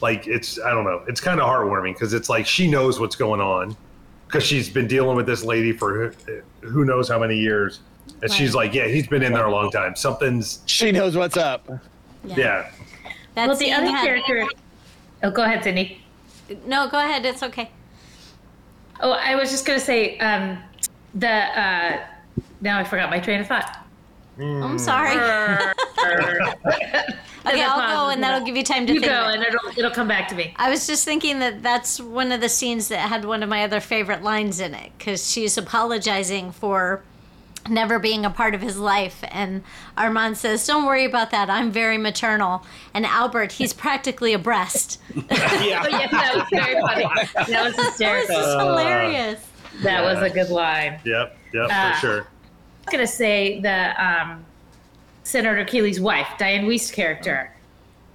[0.00, 1.02] like it's I don't know.
[1.08, 3.76] It's kind of heartwarming because it's like she knows what's going on
[4.26, 6.14] because she's been dealing with this lady for
[6.60, 7.80] who knows how many years,
[8.22, 9.96] and she's like, yeah, he's been in there a long time.
[9.96, 11.68] Something's she knows what's up
[12.24, 12.70] yeah.
[13.34, 14.46] That well, the other had- character.
[15.22, 16.02] Oh, go ahead, Sydney.
[16.66, 17.24] No, go ahead.
[17.24, 17.70] It's okay.
[19.00, 20.58] Oh, I was just gonna say um,
[21.14, 21.28] the.
[21.28, 22.04] Uh,
[22.60, 23.78] now I forgot my train of thought.
[24.38, 25.16] I'm sorry.
[27.44, 29.10] Okay, I'll go, and that'll give you time to You think.
[29.10, 30.54] go, and it'll it'll come back to me.
[30.56, 33.64] I was just thinking that that's one of the scenes that had one of my
[33.64, 37.02] other favorite lines in it because she's apologizing for
[37.68, 39.22] never being a part of his life.
[39.30, 39.62] And
[39.96, 41.48] Armand says, Don't worry about that.
[41.50, 42.64] I'm very maternal.
[42.94, 45.00] And Albert, he's practically a breast.
[45.14, 45.24] Oh,
[45.64, 47.04] yeah, that was very funny.
[47.50, 48.36] That was This hysterical.
[48.38, 49.46] is hilarious.
[49.82, 51.00] That was a good line.
[51.04, 51.92] Yep, yep, Ah.
[51.94, 52.20] for sure.
[52.20, 52.24] I
[52.86, 54.44] was gonna say the um,
[55.24, 57.52] Senator Keeley's wife, Dianne Wiest's character.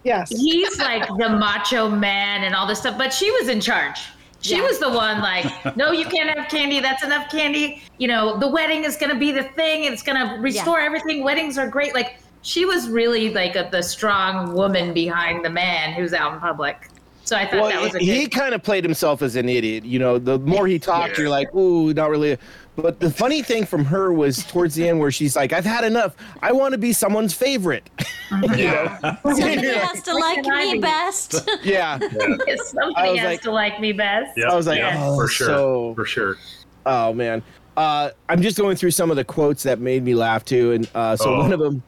[0.03, 0.29] Yes.
[0.29, 3.99] He's like the macho man and all this stuff, but she was in charge.
[4.41, 4.61] She Yeah.
[4.63, 5.45] was the one like,
[5.77, 6.79] no, you can't have candy.
[6.79, 7.81] That's enough candy.
[7.97, 11.23] You know, the wedding is gonna be the thing, it's gonna restore everything.
[11.23, 11.93] Weddings are great.
[11.93, 16.39] Like she was really like a, the strong woman behind the man who's out in
[16.39, 16.89] public.
[17.25, 18.31] So I thought well, that was a he good.
[18.31, 19.83] kind of played himself as an idiot.
[19.83, 22.37] You know, the more he talked, you're like, ooh, not really.
[22.77, 25.83] But the funny thing from her was towards the end where she's like, I've had
[25.83, 26.15] enough.
[26.41, 27.89] I want to be someone's favorite.
[28.57, 28.97] Yeah.
[29.23, 31.47] Somebody has to like me best.
[31.63, 31.97] yeah.
[32.65, 34.37] Somebody has like- to like me best.
[34.37, 36.35] Yep, I was like, yeah, oh, for sure, so- for sure.
[36.85, 37.41] Oh man,
[37.77, 40.89] uh, I'm just going through some of the quotes that made me laugh too, and
[40.93, 41.39] uh, so Oh.
[41.39, 41.81] one of them.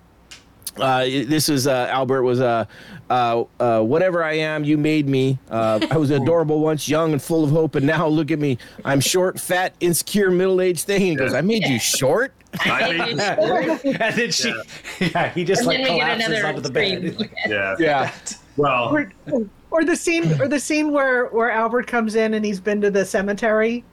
[0.78, 2.66] Uh, this is uh, Albert was uh,
[3.10, 5.40] uh, uh, whatever I am, you made me.
[5.50, 8.58] Uh, I was adorable once, young and full of hope, and now look at me.
[8.86, 11.02] I'm short, fat, insecure, middle-aged thing.
[11.02, 12.34] He goes, I made you short.
[12.62, 14.54] I mean, and then she,
[15.00, 17.14] yeah, he just And like then we get collapses onto the bed.
[17.14, 17.30] scream.
[17.48, 17.76] yeah.
[17.80, 18.12] Yeah,
[18.58, 19.12] Well, or,
[19.72, 22.90] or the scene or the scene where where Albert comes in and he's been to
[22.90, 23.84] the cemetery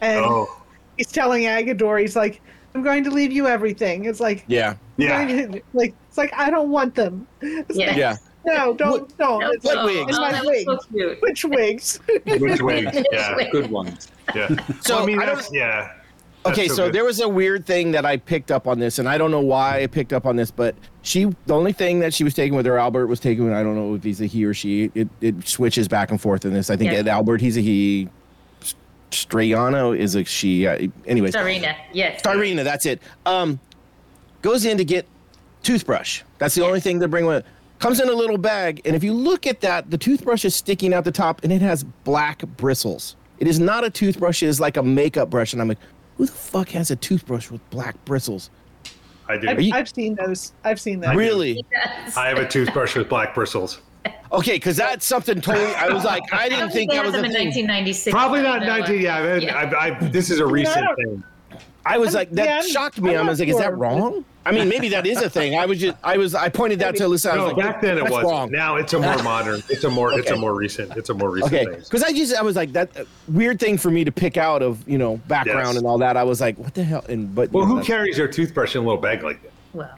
[0.00, 0.60] and oh,
[0.96, 2.40] he's telling Agador he's like
[2.74, 4.04] I'm going to leave you everything.
[4.06, 5.46] It's like yeah, yeah.
[5.72, 7.26] like it's like I don't want them.
[7.40, 7.86] It's Yeah.
[7.88, 8.16] like, yeah.
[8.46, 9.40] No, don't don't.
[9.40, 9.84] No, It's like, no.
[9.86, 10.08] wigs.
[10.10, 10.84] it's Oh, my so wigs.
[10.92, 11.18] cute.
[11.22, 11.98] Which wigs?
[12.24, 13.04] Which way?
[13.10, 14.12] Yeah, Good ones.
[14.34, 14.46] yeah.
[14.82, 15.90] So, Well, I mean, I don't- that's, yeah.
[16.44, 16.94] That's Okay, so, good.
[16.94, 19.40] there was a weird thing that I picked up on this, and I don't know
[19.40, 22.54] why I picked up on this, but she, the only thing that she was taking
[22.54, 23.50] with her, Albert was taking.
[23.52, 24.92] I don't know if he's a he or she.
[24.94, 26.68] It, it switches back and forth in this.
[26.70, 26.98] I think Yeah.
[26.98, 28.08] Ed Albert, he's a he.
[29.10, 30.66] Starina is a she.
[30.66, 32.20] Uh, anyways, Serena, yes.
[32.22, 33.00] Starina, that's it.
[33.26, 33.58] Um,
[34.42, 35.06] goes in to get
[35.64, 36.22] toothbrush.
[36.38, 37.44] That's the only thing to bring with.
[37.80, 40.94] Comes in a little bag, and if you look at that, the toothbrush is sticking
[40.94, 43.16] out the top, and it has black bristles.
[43.40, 45.52] It is not a toothbrush; it is like a makeup brush.
[45.52, 45.78] And I'm like,
[46.16, 48.50] who the fuck has a toothbrush with black bristles?
[49.28, 49.48] I do.
[49.48, 50.52] I've, you- I've seen those.
[50.62, 51.16] I've seen that.
[51.16, 51.64] Really?
[51.72, 52.16] Yes.
[52.16, 53.80] I have a toothbrush with black bristles.
[54.32, 55.74] Okay, because that's something totally.
[55.74, 57.46] I was like, I I didn't don't think that had was a them in thing.
[57.46, 58.12] 1996.
[58.12, 59.00] Probably not That 19.
[59.00, 59.56] Yeah, I, Yeah.
[59.56, 61.24] I, I, this is a recent don't- thing.
[61.86, 63.10] I was like, that Yeah, shocked me.
[63.10, 63.76] I'm I not was like, is that sure.
[63.76, 64.24] wrong?
[64.46, 65.54] I mean, maybe that is a thing.
[65.58, 67.30] I was just, I was, I pointed that to Alyssa.
[67.30, 68.24] I was No, like, back then it was.
[68.24, 68.50] wrong.
[68.50, 69.62] Now it's a more modern.
[69.70, 70.18] It's a more.
[70.18, 70.96] It's a more recent.
[70.96, 71.80] It's a more recent Okay, thing.
[71.80, 74.62] because I just I was like that uh, weird thing for me to pick out
[74.62, 75.76] of you know background Yes.
[75.78, 76.16] and all that.
[76.16, 77.04] I was like, what the hell?
[77.08, 79.52] And but Well, you know, who carries their toothbrush in a little bag like that?
[79.72, 79.90] Well,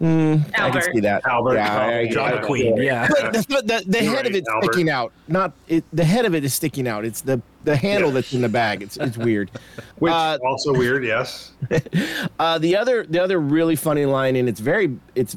[0.00, 1.26] I can see that.
[1.26, 3.06] Albert, Yeah, I- I- John I- Queen, yeah.
[3.08, 4.72] But the, the, the You're head of right, it's Albert.
[4.72, 5.12] sticking out.
[5.28, 5.84] Not it.
[5.92, 7.04] The head of it is sticking out.
[7.04, 8.82] It's the the handle that's in the bag.
[8.82, 9.50] It's it's weird.
[9.98, 11.04] Which Uh, also weird.
[11.04, 11.52] Yes.
[12.38, 15.36] Uh, the other the other really funny line, and it's very it's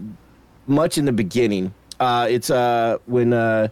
[0.68, 1.74] much in the beginning.
[2.00, 3.68] Uh, it's uh when uh,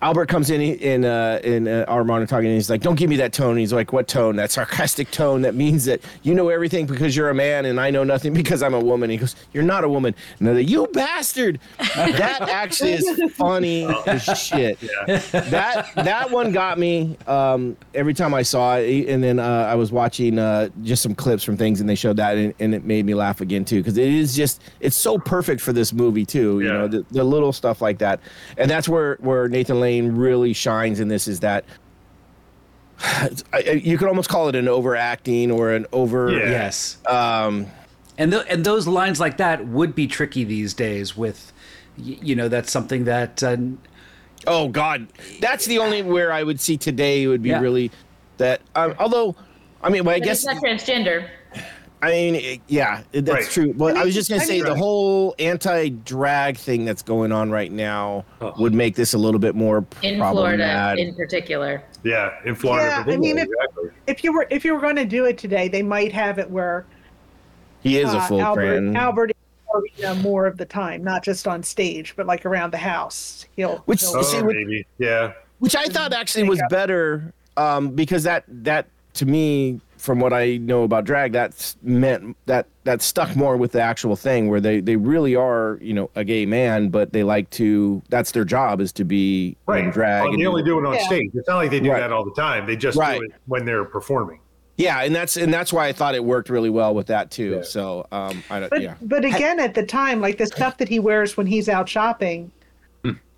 [0.00, 3.10] Albert comes in in uh, and uh, Armand are talking, and he's like, "Don't give
[3.10, 4.36] me that tone." And he's like, "What tone?
[4.36, 7.90] That sarcastic tone that means that you know everything because you're a man, and I
[7.90, 10.68] know nothing because I'm a woman." He goes, "You're not a woman." And they're like,
[10.68, 11.58] "You bastard!"
[11.96, 14.78] that actually is funny as shit.
[15.08, 19.74] That that one got me um, every time I saw it, and then uh, I
[19.74, 22.84] was watching uh, just some clips from things, and they showed that, and, and it
[22.84, 26.24] made me laugh again too, because it is just it's so perfect for this movie
[26.24, 26.60] too.
[26.60, 28.20] You know, the, the little stuff like that,
[28.56, 31.64] and that's where where Nathan Lane really shines in this is that.
[33.00, 36.30] I- I- You could almost call it an overacting or an over.
[36.30, 36.98] Yes.
[37.06, 37.66] Um,
[38.16, 41.16] And th- and those lines like that would be tricky these days.
[41.16, 41.52] With,
[41.96, 43.56] you know, that's something that uh,
[44.46, 45.08] Oh God,
[45.40, 47.60] that's the only where I would see today would be Yeah.
[47.60, 47.90] really
[48.38, 48.60] that.
[48.74, 49.34] Um, although,
[49.82, 51.28] I mean, well, I but guess it's not transgender.
[52.00, 53.50] I mean, it- yeah, it- that's Right.
[53.50, 53.74] true.
[53.74, 57.32] But I, I was just gonna I say mean- the whole anti-drag thing that's going
[57.32, 58.54] on right now Oh.
[58.58, 61.82] would make this a little bit more In Florida, in particular.
[62.04, 63.04] Yeah, in Florida.
[63.06, 63.90] Yeah, I mean, if- exactly.
[64.06, 66.50] If you were if you were going to do it today, they might have it
[66.50, 66.86] where
[67.82, 68.96] he is a uh, full Albert cran.
[68.96, 69.34] Albert is
[70.00, 73.44] arena more of the time, not just on stage, but like around the house.
[73.56, 74.86] He'll Which- he'll- Oh, see, what- maybe.
[74.98, 75.32] Yeah.
[75.58, 80.56] which I thought actually was better um, because that that to me, from what I
[80.56, 84.80] know about drag, that's meant that that stuck more with the actual thing where they
[84.80, 88.80] they really are you know a gay man, but they like to that's their job
[88.80, 89.92] is to be in Right.
[89.92, 90.22] drag.
[90.24, 91.06] Well, and they only do it on Yeah.
[91.06, 91.30] stage.
[91.34, 92.00] It's not like they do Right.
[92.00, 92.66] that all the time.
[92.66, 93.18] They just Right.
[93.18, 94.38] do it when they're performing.
[94.76, 97.56] Yeah, and that's and that's why I thought it worked really well with that too.
[97.56, 97.62] Yeah.
[97.62, 98.70] So um, I don't.
[98.70, 101.68] But yeah, but again, at the time, like the stuff that he wears when he's
[101.68, 102.52] out shopping,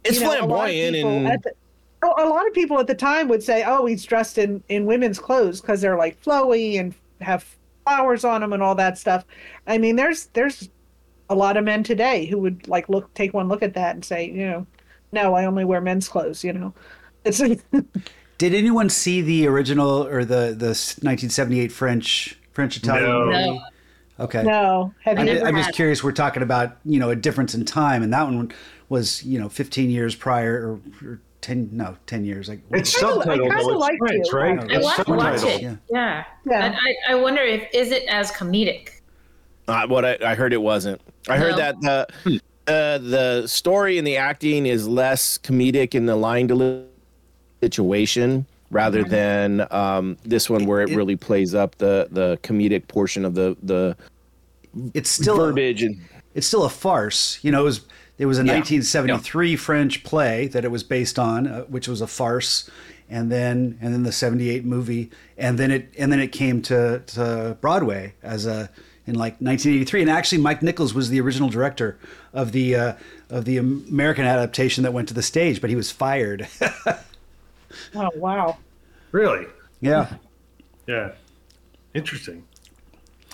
[0.04, 1.52] it's you know, a lot of flamboyant people and at the-
[2.02, 4.86] Oh, a lot of people at the time would say, "Oh, he's dressed in in
[4.86, 7.44] women's clothes because they're like flowy and have
[7.84, 9.24] flowers on them and all that stuff."
[9.66, 10.70] I mean, there's there's
[11.30, 14.04] a lot of men today who would like look take one look at that and
[14.04, 14.66] say, you know,
[15.12, 16.44] no, I only wear men's clothes.
[16.44, 16.74] You know,
[17.24, 17.40] it's
[18.38, 20.68] Did anyone see the original or the the
[21.02, 23.24] 1978 French French Italian No.
[23.26, 23.62] movie?
[24.18, 24.24] No.
[24.24, 24.42] Okay.
[24.44, 24.94] no.
[25.04, 25.34] Have I'm, you?
[25.34, 26.02] just, I'm just curious.
[26.04, 28.52] We're talking about you know a difference in time, and that one
[28.88, 32.48] was you know 15 years prior or, or 10 no 10 years.
[32.48, 33.88] Like It's I kinda- I subtitled kinda though.
[33.98, 34.32] French, it.
[34.34, 34.58] right?
[34.58, 35.62] I I It's want to watch it.
[35.62, 35.76] Yeah.
[35.90, 36.24] Yeah.
[36.46, 36.64] Yeah.
[36.66, 38.90] And I, I wonder if is it as comedic?
[39.68, 41.00] uh, what I, I heard it wasn't.
[41.28, 42.06] I heard that the
[42.66, 46.86] uh, the story and the acting is less comedic in the line delivery
[47.62, 52.86] situation rather than um, this one where it, It- really plays up the the comedic
[52.88, 53.96] portion of the the
[54.94, 56.00] it's still a, verbiage and
[56.34, 57.38] it's still a farce.
[57.42, 57.80] You know, it was
[58.20, 58.52] there was a Yeah.
[58.52, 62.68] 1973 French play that it was based on, uh, which was a farce,
[63.08, 66.98] and then and then the 78 movie, and then it and then it came to
[66.98, 68.68] to Broadway as a
[69.06, 70.02] in like 1983.
[70.02, 71.98] And actually, Mike Nichols was the original director
[72.34, 72.92] of the uh,
[73.30, 76.46] of the American adaptation that went to the stage, but he was fired.
[77.94, 78.58] oh wow.
[79.12, 79.46] Really?
[79.80, 80.16] yeah.
[80.86, 81.12] Yeah.
[81.94, 82.44] Interesting.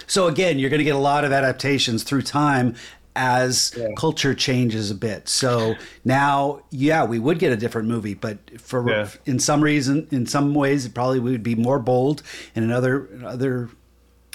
[0.07, 2.77] So again, you're going to get a lot of adaptations through time
[3.17, 5.29] as culture changes a bit.
[5.29, 5.75] So
[6.05, 9.09] now, yeah, we would get a different movie, but for Yeah.
[9.25, 12.23] in some reason, in some ways, it probably we would be more bold,
[12.55, 13.71] and in other in other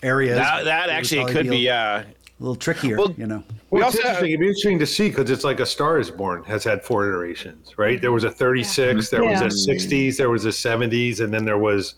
[0.03, 1.99] areas, that, that would actually probably could be a, yeah.
[2.01, 2.05] a
[2.39, 2.97] little trickier.
[2.97, 4.29] Well, you know, We Well, also it's have- interesting.
[4.31, 7.07] It'd be interesting to see because it's like A Star Is Born has had four
[7.07, 8.01] iterations, right?
[8.01, 11.59] There was a 36, there was a 60s, there was a 70s, and then there
[11.59, 11.93] was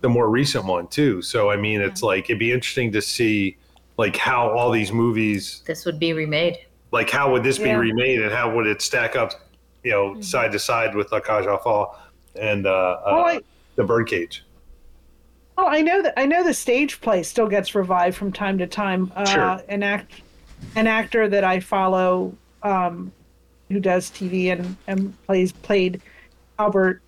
[0.00, 1.20] the more recent one too.
[1.22, 3.56] So I mean, it's like it'd be interesting to see
[4.00, 6.56] like how all these movies, This would be remade.
[6.90, 9.32] like how would this be remade, and how would it stack up,
[9.84, 11.94] you know, side to side with La Cage aux Folles
[12.34, 13.40] and uh, uh, Well, I-
[13.76, 14.42] the Birdcage.
[15.58, 18.66] Well, I know that I know the stage play still gets revived from time to
[18.66, 19.12] time.
[19.14, 19.62] Uh, Sure.
[19.68, 20.22] An act,
[20.74, 23.12] an actor that I follow, um,
[23.68, 26.00] who does TV and, and plays played
[26.58, 27.02] Albert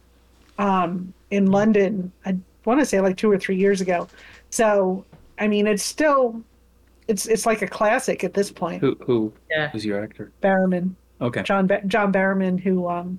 [0.59, 2.13] um, in London.
[2.27, 2.37] I
[2.67, 4.07] want to say like two or three years ago.
[4.51, 5.07] So
[5.39, 6.43] I mean, it's still,
[7.13, 8.81] it's it's like a classic at this point.
[8.81, 9.69] Who who Yeah.
[9.69, 10.33] who's your actor?
[10.43, 11.43] Barrowman, Okay.
[11.43, 13.19] John ba- John Barrowman, who um,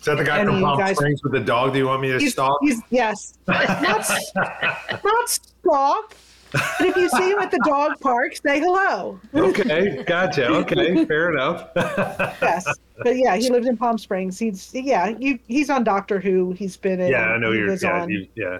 [0.00, 1.72] Is that the guy Any from Palm guys- Springs with the dog?
[1.72, 2.58] Do you want me to he's, stalk?
[2.60, 3.66] he's yes, not
[5.04, 6.14] not stalk.
[6.50, 9.20] But if you see him at the dog park, say hello.
[9.34, 10.46] okay, gotcha.
[10.46, 11.68] Okay, fair enough.
[11.76, 12.66] yes,
[13.04, 14.38] but yeah, he lives in Palm Springs.
[14.38, 16.52] He's yeah, you, he's on Doctor Who.
[16.52, 17.10] He's been in.
[17.10, 17.70] yeah, I know you're.
[17.70, 18.58] was Yeah, on- you, yeah.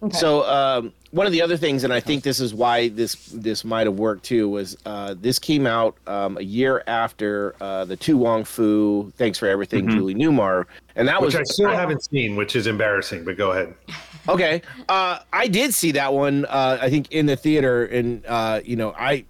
[0.00, 0.16] Okay.
[0.16, 3.64] So um, one of the other things, and I think this is why this this
[3.64, 7.96] might have worked too, was uh, this came out um, a year after uh, the
[7.96, 11.70] To Wong Foo "Thanks for Everything" Julie Newmar, and that was Which I was still
[11.70, 13.24] haven't seen, which is embarrassing.
[13.24, 13.74] But go ahead.
[14.28, 14.62] okay.
[14.88, 16.44] Uh, I did see that one.
[16.44, 19.24] Uh, I think in the theater, and uh, you know, I.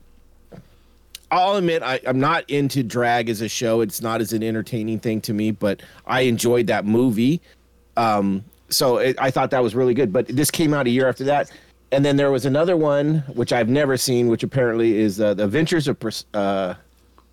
[1.31, 3.83] I'll admit I, I'm not into drag as a show.
[3.83, 7.43] It's not as an entertaining thing to me, but I enjoyed that movie.
[7.99, 10.13] Um, so it, I thought that was really good.
[10.13, 11.51] But this came out a year after that,
[11.93, 15.45] and then there was another one which I've never seen, which apparently is uh, the
[15.45, 16.75] Adventures of Pers- uh,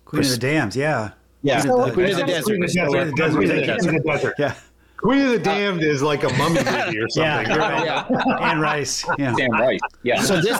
[0.04, 1.10] Queen of the Damned, yeah,
[1.42, 2.98] yeah, Queen of the- Queen of the Queen Desert.
[3.00, 3.36] Of the Desert.
[3.36, 3.82] Queen of the Queen of the Desert.
[3.82, 4.34] Queen of the Desert.
[4.38, 4.54] yeah,
[4.96, 7.22] Queen of the Damned is like a mummy movie or something.
[7.22, 7.84] yeah, you're right.
[7.84, 8.38] Yeah.
[8.40, 9.34] Anne Rice, yeah.
[9.36, 9.80] Damn right.
[10.02, 10.22] Yeah.
[10.22, 10.58] so this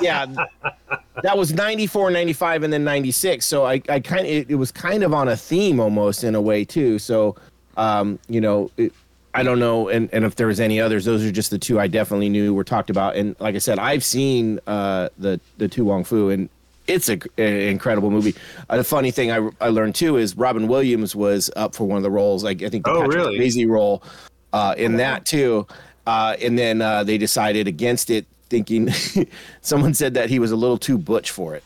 [0.00, 0.26] yeah
[1.22, 4.72] that was 94 95 and then 96 so i, I kind of it, it was
[4.72, 7.36] kind of on a theme almost in a way too so
[7.76, 8.92] um you know it,
[9.34, 11.78] i don't know and, and if there was any others those are just the two
[11.80, 15.68] i definitely knew were talked about and like i said i've seen uh the the
[15.68, 16.48] To Wong Foo and
[16.86, 18.34] it's a, incredible movie.
[18.68, 21.96] Uh, the funny thing I, I learned too is Robin Williams was up for one
[21.96, 22.44] of the roles.
[22.44, 23.38] Like I think the Oh, Patrick really?
[23.38, 24.02] Swayze role
[24.52, 25.66] uh, in that too.
[26.06, 28.90] Uh, and then uh, they decided against it, thinking
[29.62, 31.64] someone said that he was a little too butch for it.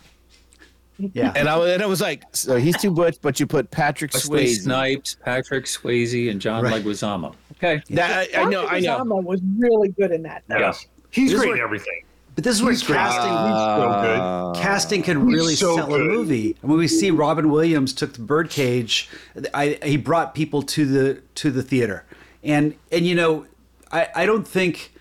[0.99, 1.33] Yeah.
[1.37, 4.13] And I, was- and I was like, so he's too butch, but you put Patrick
[4.15, 4.63] Wesley Swayze.
[4.63, 6.83] Snipes, Patrick Swayze, and John Right.
[6.85, 7.35] Leguizamo.
[7.57, 7.83] Okay.
[7.91, 8.99] That I, I know, I know.
[8.99, 10.43] Osama was really good in that.
[10.49, 10.59] though.
[10.59, 10.87] Yes.
[11.11, 12.05] He's This great in everything.
[12.35, 12.97] But this is where He's great.
[12.99, 14.63] casting so good.
[14.63, 16.57] casting can really so sell a movie.
[16.63, 19.09] And when we see Robin Williams took the Birdcage,
[19.53, 22.05] I, he brought people to the to the theater,
[22.45, 23.47] and and you know,
[23.91, 24.93] I, I don't think,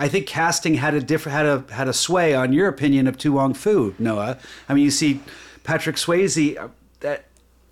[0.00, 3.16] I think casting had a different had a had a sway on your opinion of
[3.18, 4.38] To Wong Foo, Noah.
[4.68, 5.20] I mean, you see
[5.62, 6.56] Patrick Swayze.
[6.58, 6.68] uh,
[7.00, 7.26] That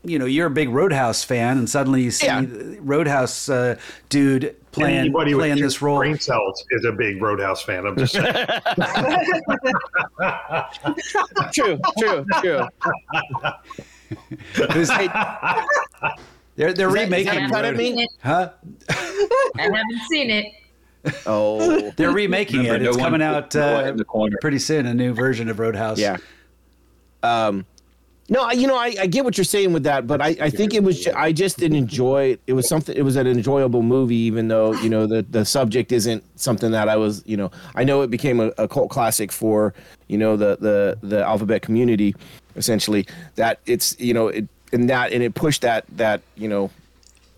[0.05, 2.45] you know you're a big Roadhouse fan, and suddenly you see Yeah.
[2.81, 3.77] Roadhouse uh,
[4.11, 5.99] dude playing Anybody with playing two this role.
[5.99, 7.87] brain cells is a big Roadhouse fan.
[7.87, 8.25] I'm just saying.
[11.53, 12.61] True, true, true.
[14.73, 14.89] Who's-
[16.57, 18.07] they're they're Is that- is that remaking cut at me?
[18.23, 18.51] huh?
[18.91, 20.47] I haven't seen it.
[21.27, 22.83] Oh, They're remaking Remember, it.
[22.83, 24.37] no It's one coming out Noah uh, in the corner.
[24.41, 24.87] pretty soon.
[24.87, 25.99] A new version of Roadhouse.
[25.99, 26.17] yeah.
[27.23, 27.67] Um,
[28.31, 30.51] no, I- you know, I, I get what you're saying with that, but I, I
[30.51, 32.41] think it was, ju- I just didn't enjoy it.
[32.47, 35.93] It was something, it was an enjoyable movie, even though, you know, the, the subject
[35.93, 39.33] isn't something that I was, you know, I know it became a, a cult classic
[39.33, 39.73] for,
[40.09, 42.15] you know, the, the, the alphabet community,
[42.55, 43.07] essentially,
[43.37, 46.71] that it's, you know, it, and that, and it pushed that, that, you know,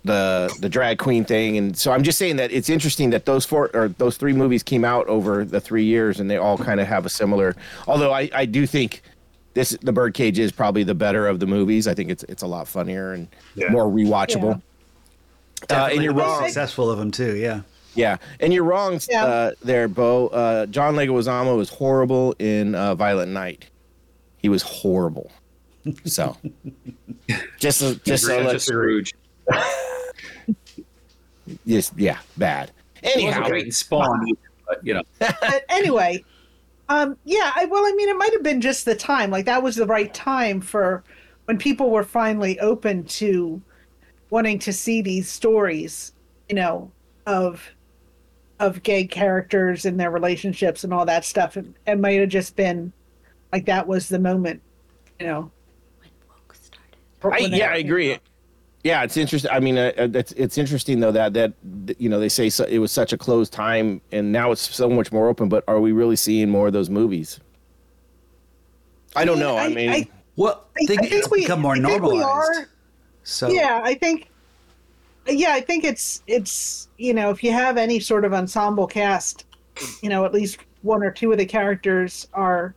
[0.05, 3.45] the the drag queen thing and so i'm just saying that it's interesting that those
[3.45, 6.81] four or those three movies came out over the three years and they all kind
[6.81, 7.55] of have a similar
[7.87, 9.03] although i i do think
[9.53, 12.47] this the birdcage is probably the better of the movies i think it's it's a
[12.47, 13.69] lot funnier and Yeah.
[13.69, 14.63] more rewatchable
[15.69, 17.37] uh, and you're wrong Successful of them too.
[17.37, 17.61] Yeah.
[17.95, 19.25] yeah and you're wrong Yeah.
[19.27, 23.67] uh there bo uh john leguizamo was horrible in uh violent night
[24.39, 25.31] he was horrible
[26.07, 26.39] so
[27.59, 29.13] just a- just so Such a let's Scrooge.
[31.67, 32.71] just yeah bad
[33.03, 35.03] He wasn't anyhow great in Spawn, either, but you know.
[35.19, 36.25] but anyway,
[36.89, 39.31] um, yeah, I, well, I mean, it might have been just the time.
[39.31, 41.05] Like that was the right time for
[41.45, 43.61] when people were finally open to
[44.31, 46.13] wanting to see these stories,
[46.49, 46.91] you know,
[47.27, 47.69] of
[48.59, 51.57] of gay characters and their relationships and all that stuff.
[51.57, 52.93] And it might have just been
[53.53, 54.61] like that was the moment,
[55.19, 55.51] you know.
[57.21, 58.19] for I, when they- yeah, I agree.
[58.83, 59.51] Yeah, it's interesting.
[59.51, 61.53] I mean, uh, uh, it's it's interesting though that that
[61.87, 64.63] that, you know they say so, it was such a closed time, and now it's
[64.75, 65.49] so much more open.
[65.51, 67.41] But are we really seeing more of those movies?
[69.17, 69.57] I don't know.
[69.59, 72.19] I, mean, I, Well, I, they, I think it's we become more I think we
[72.21, 72.61] normalized.
[72.61, 72.69] are.
[73.23, 74.29] So yeah i think
[75.27, 79.45] yeah i think it's it's you know if you have any sort of ensemble cast
[80.03, 82.75] you know at least one or two of the characters are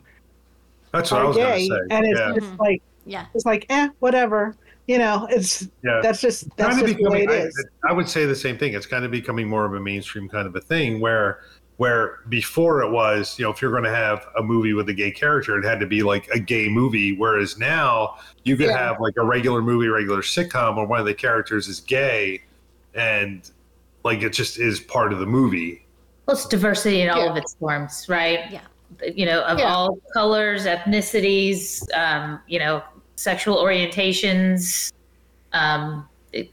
[0.92, 1.96] That's what I was going gay to say.
[1.96, 2.34] and it's yeah.
[2.38, 3.26] just like Yeah.
[3.34, 4.56] it's like eh whatever
[4.88, 6.00] you know it's yeah.
[6.04, 7.40] that's just that's kind of just the way becoming.
[7.40, 8.74] it I, is I would say the same thing.
[8.74, 11.42] It's kind of becoming more of a mainstream kind of a thing where
[11.78, 14.94] where before it was, you know, if you're going to have a movie with a
[14.94, 17.16] gay character, it had to be like a gay movie.
[17.18, 18.78] Whereas now you could Yeah.
[18.78, 22.44] have like a regular movie, regular sitcom, where one of the characters is gay,
[22.94, 23.50] and
[24.04, 25.86] like it just is part of the movie.
[26.28, 28.52] Well, it's diversity in all of its forms, right?
[28.52, 28.62] Yeah.
[29.14, 29.74] You know, of Yeah.
[29.74, 32.84] all colors, ethnicities, um, you know,
[33.16, 34.92] sexual orientations,
[35.54, 36.08] um,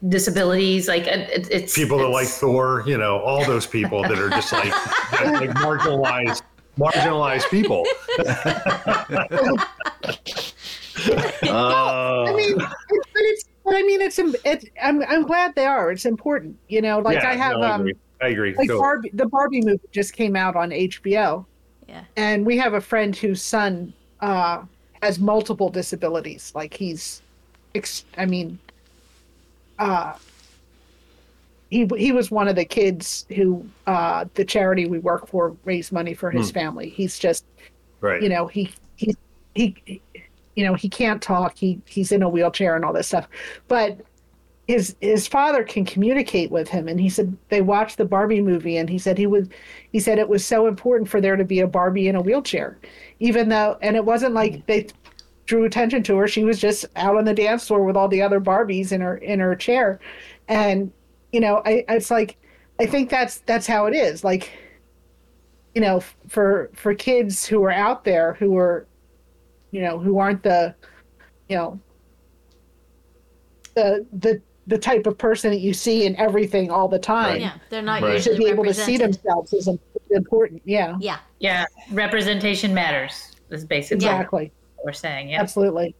[0.09, 0.87] disabilities.
[0.87, 4.17] Like it, it- it's People that it's- like Thor, you know, all those people that
[4.19, 4.71] are just like
[5.23, 6.41] like marginalized
[6.79, 7.85] marginalized people.
[11.43, 12.75] i mean it's, but
[13.15, 16.81] it's but i mean it's im- it, I'm, I'm glad they are it's important you
[16.81, 17.93] know like Yeah, i have no, I um agree.
[18.21, 18.49] I agree.
[18.55, 18.79] like Totally.
[18.79, 21.43] Barbie, the Barbie movie just came out on HBO,
[21.87, 22.03] Yeah.
[22.17, 24.61] and we have a friend whose son uh,
[25.01, 26.51] has multiple disabilities.
[26.55, 27.21] Like he's,
[27.75, 28.59] ex- I mean,
[29.79, 30.13] uh,
[31.69, 35.91] he he was one of the kids who uh, the charity we work for raised
[35.91, 36.89] money for his family.
[36.89, 37.45] He's just,
[38.01, 38.21] right.
[38.21, 39.15] you know, he he
[39.55, 40.01] he,
[40.55, 41.57] you know, he can't talk.
[41.57, 43.27] He he's in a wheelchair and all this stuff,
[43.69, 43.97] but
[44.71, 46.87] his his father can communicate with him.
[46.87, 49.53] And he said they watched the barbie movie and he said he would
[49.91, 52.79] he said it was so important for there to be a barbie in a wheelchair
[53.19, 54.61] even though and it wasn't like mm-hmm.
[54.67, 54.87] they
[55.45, 56.27] drew attention to her.
[56.27, 59.17] She was just out on the dance floor with all the other barbies in her
[59.17, 59.99] in her chair.
[60.47, 60.91] And
[61.33, 62.37] you know i it's like
[62.79, 64.23] i think that's that's how it is.
[64.23, 64.51] Like
[65.75, 65.99] you know
[66.29, 68.87] for for kids who are out there who are
[69.71, 70.73] you know who aren't the
[71.49, 71.77] you know
[73.75, 77.53] the the the type of person that you see in everything all the time Yeah.
[77.69, 78.09] They're not Right.
[78.09, 79.67] to usually be able to see themselves is
[80.11, 81.17] important yeah Yeah.
[81.39, 83.31] Yeah, representation matters.
[83.49, 85.29] Is basically exactly what we're saying.
[85.29, 85.41] Yeah.
[85.41, 85.95] absolutely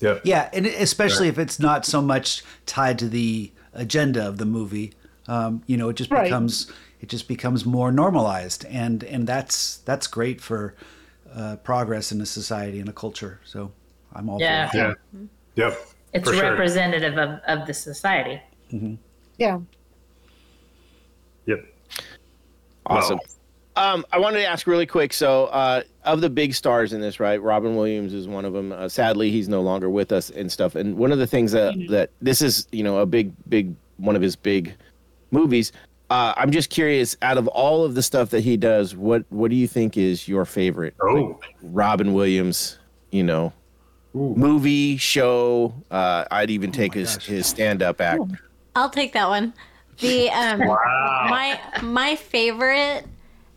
[0.00, 0.18] Yeah.
[0.24, 4.92] Yeah, and especially if it's not so much tied to the agenda of the movie,
[5.28, 6.24] um, you know, it just Right.
[6.24, 10.74] becomes it just becomes more normalized, and and that's that's great for
[11.34, 13.40] uh, progress in a society and a culture.
[13.44, 13.72] So
[14.14, 14.68] I'm all Yeah.
[14.70, 14.98] for it.
[15.56, 15.64] Yeah.
[15.68, 15.80] Yep.
[16.12, 16.50] It's for sure.
[16.50, 18.40] representative of, of the society.
[19.38, 19.58] yeah
[21.46, 21.64] Yep.
[22.86, 23.18] awesome.
[23.76, 25.12] Um, I wanted to ask really quick.
[25.12, 27.40] So, uh, of the big stars in this, right?
[27.40, 28.72] Robin Williams is one of them.
[28.72, 30.74] Uh, sadly, he's no longer with us and stuff.
[30.74, 34.16] And one of the things that that this is, you know, a big, big one
[34.16, 34.74] of his big
[35.30, 35.72] movies.
[36.10, 37.16] Uh, I'm just curious.
[37.22, 40.26] Out of all of the stuff that he does, what what do you think is
[40.28, 40.94] your favorite?
[41.02, 41.40] Oh.
[41.62, 42.78] Robin Williams,
[43.12, 43.52] you know,
[44.14, 45.74] movie, show.
[45.90, 48.22] Uh, I'd even take his, his stand up act.
[48.76, 49.52] I'll take that one.
[49.98, 51.26] The um, Wow.
[51.28, 53.04] my my favorite,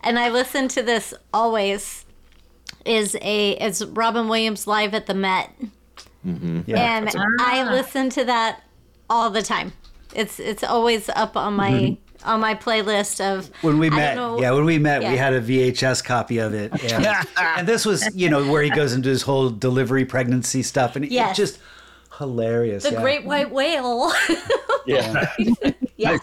[0.01, 2.05] and I listen to this always,
[2.85, 5.51] is a is Robin Williams live at the Met,
[6.23, 6.97] Yeah.
[6.97, 7.09] and
[7.39, 8.63] I listen to that
[9.09, 9.73] all the time.
[10.15, 14.15] It's it's always up on my on my playlist of when we I don't met,
[14.15, 17.05] know- yeah, when we met, we had a VHS copy of it, and,
[17.37, 21.05] and this was, you know, where he goes into his whole delivery pregnancy stuff, and
[21.05, 21.29] Yes.
[21.31, 21.59] it's just
[22.17, 22.83] hilarious.
[22.83, 23.01] the yeah.
[23.01, 24.11] Great White Whale.
[24.85, 25.31] Yeah.
[25.95, 26.17] yeah.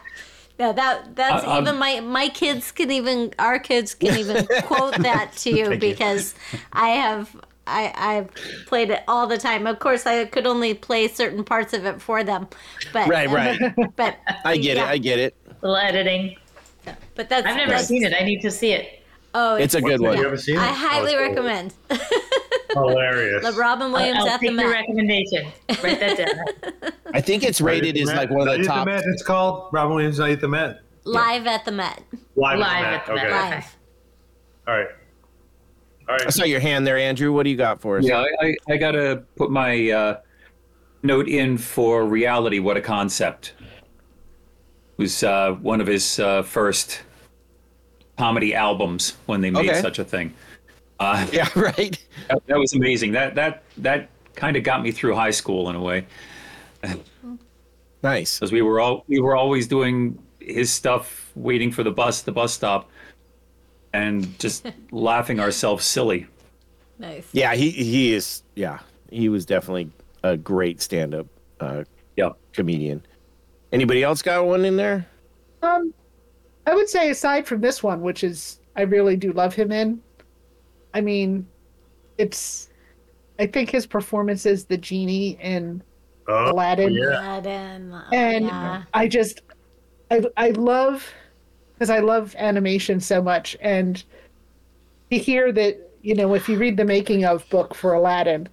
[0.59, 4.99] Yeah, that that's I- even my my kids can even our kids can even quote
[4.99, 6.35] that to you because
[6.75, 7.35] I have
[7.67, 9.67] I I've played it all the time.
[9.67, 12.49] Of course, I could only play certain parts of it for them,
[12.93, 13.59] but Right, right.
[13.97, 14.89] But I get yeah, it.
[14.91, 15.35] I get it.
[15.63, 16.37] Little editing.
[17.15, 18.15] But that's I've never that's- seen it.
[18.19, 18.97] I need to see it.
[19.33, 20.17] Oh, It's a good one.
[20.17, 20.61] You haven't seen it?
[20.61, 21.75] I highly Oh, it's recommend.
[22.73, 23.45] Hilarious.
[23.45, 24.73] The Robin Williams I'll at the take your Met.
[24.73, 25.47] recommendation.
[25.85, 26.17] Write that
[26.83, 26.93] down.
[27.15, 28.87] I think it's rated as like one of Night the at top.
[28.87, 30.81] Met, it's called Robin Williams Night at the Met.
[31.05, 32.03] Live at the Met.
[32.37, 33.31] Live, Live at at the the Met.
[33.31, 33.43] Met.
[33.47, 33.55] Okay.
[33.57, 33.77] Live.
[34.67, 34.87] All right.
[36.09, 36.33] All I right.
[36.33, 37.33] saw your hand there, Andrew.
[37.33, 38.05] What do you got for us?
[38.05, 40.21] Yeah, I, I, I got to put my uh,
[41.05, 42.59] note in for reality.
[42.59, 43.53] What a concept!
[45.01, 47.01] It was uh, one of his uh, first
[48.19, 49.81] comedy albums when they made Okay.
[49.81, 50.35] such a thing.
[50.99, 51.99] Uh, Yeah, right.
[52.29, 53.13] that, that was amazing.
[53.13, 56.05] That that that kind of got me through high school in a way
[58.03, 58.39] Nice.
[58.39, 62.33] because we were all we were always doing his stuff, waiting for the bus, the
[62.33, 62.91] bus stop,
[63.95, 66.27] and just laughing ourselves silly.
[66.99, 67.27] Nice.
[67.33, 68.43] Yeah, he he is.
[68.55, 69.91] Yeah, he was definitely
[70.23, 71.27] a great stand-up
[71.61, 71.85] uh,
[72.19, 72.37] Yep.
[72.53, 73.03] comedian.
[73.73, 75.07] Anybody else got one in there?
[75.63, 75.95] Um,
[76.67, 80.01] I would say aside from this one, which is I really do love him in.
[80.95, 81.47] I mean,
[82.19, 82.69] it's.
[83.39, 85.83] I think his performance is the genie in
[86.29, 86.93] Oh, Aladdin.
[86.93, 87.21] yeah.
[87.21, 88.83] Aladdin, oh, and yeah.
[88.95, 89.41] I just
[90.11, 91.07] I I love
[91.75, 94.03] because I love animation so much and
[95.11, 98.49] to hear that you know if you read the making of book for Aladdin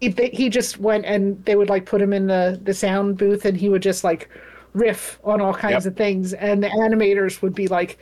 [0.00, 3.44] he he just went and they would like put him in the the sound booth
[3.44, 4.30] and he would just like
[4.74, 5.92] riff on all kinds Yep.
[5.92, 7.98] of things and the animators would be like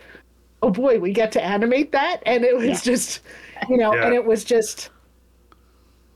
[0.63, 2.21] oh boy we get to animate that?
[2.27, 3.21] And it was just
[3.69, 4.07] you know Yeah.
[4.07, 4.91] and it was just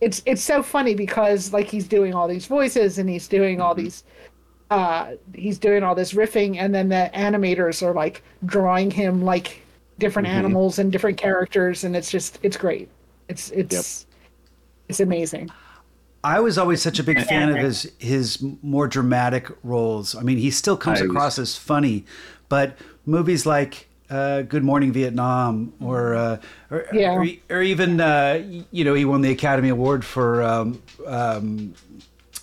[0.01, 3.75] it's it's so funny because like he's doing all these voices and he's doing all
[3.75, 4.05] these
[4.71, 9.63] uh he's doing all this riffing and then the animators are like drawing him like
[9.99, 12.89] different animals and different characters and it's just it's great.
[13.29, 14.07] It's it's
[14.89, 15.51] it's amazing
[16.25, 20.15] I was always such a big fan of his his more dramatic roles.
[20.15, 22.05] I mean, he still comes I was- across as funny,
[22.49, 22.77] but
[23.07, 26.37] movies like uh, Good Morning Vietnam or uh,
[26.71, 27.13] or, Yeah.
[27.15, 31.75] or, or even uh, you know he won the Academy Award for um, um,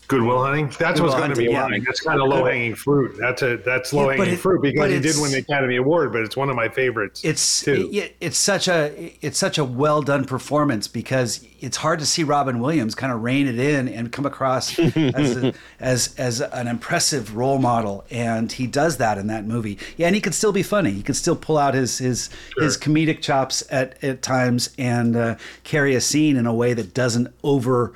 [0.10, 0.66] Good Will Hunting.
[0.80, 1.68] That's Good what's going to be yeah.
[1.68, 1.84] mine.
[1.86, 3.16] That's kind of low hanging fruit.
[3.20, 6.24] That's a that's low hanging it- fruit because he did win the Academy Award, but
[6.24, 7.24] it's one of my favorites.
[7.24, 7.92] it's too.
[7.94, 12.24] it- it's such a it's such a well done performance because it's hard to see
[12.24, 16.68] Robin Williams kind of rein it in and come across as a, as as an
[16.68, 20.52] impressive role model and he does that in that movie yeah and he can still
[20.54, 24.72] be funny he can still pull out his his his comedic chops at at times
[24.80, 27.94] and uh, carry a scene in a way that doesn't over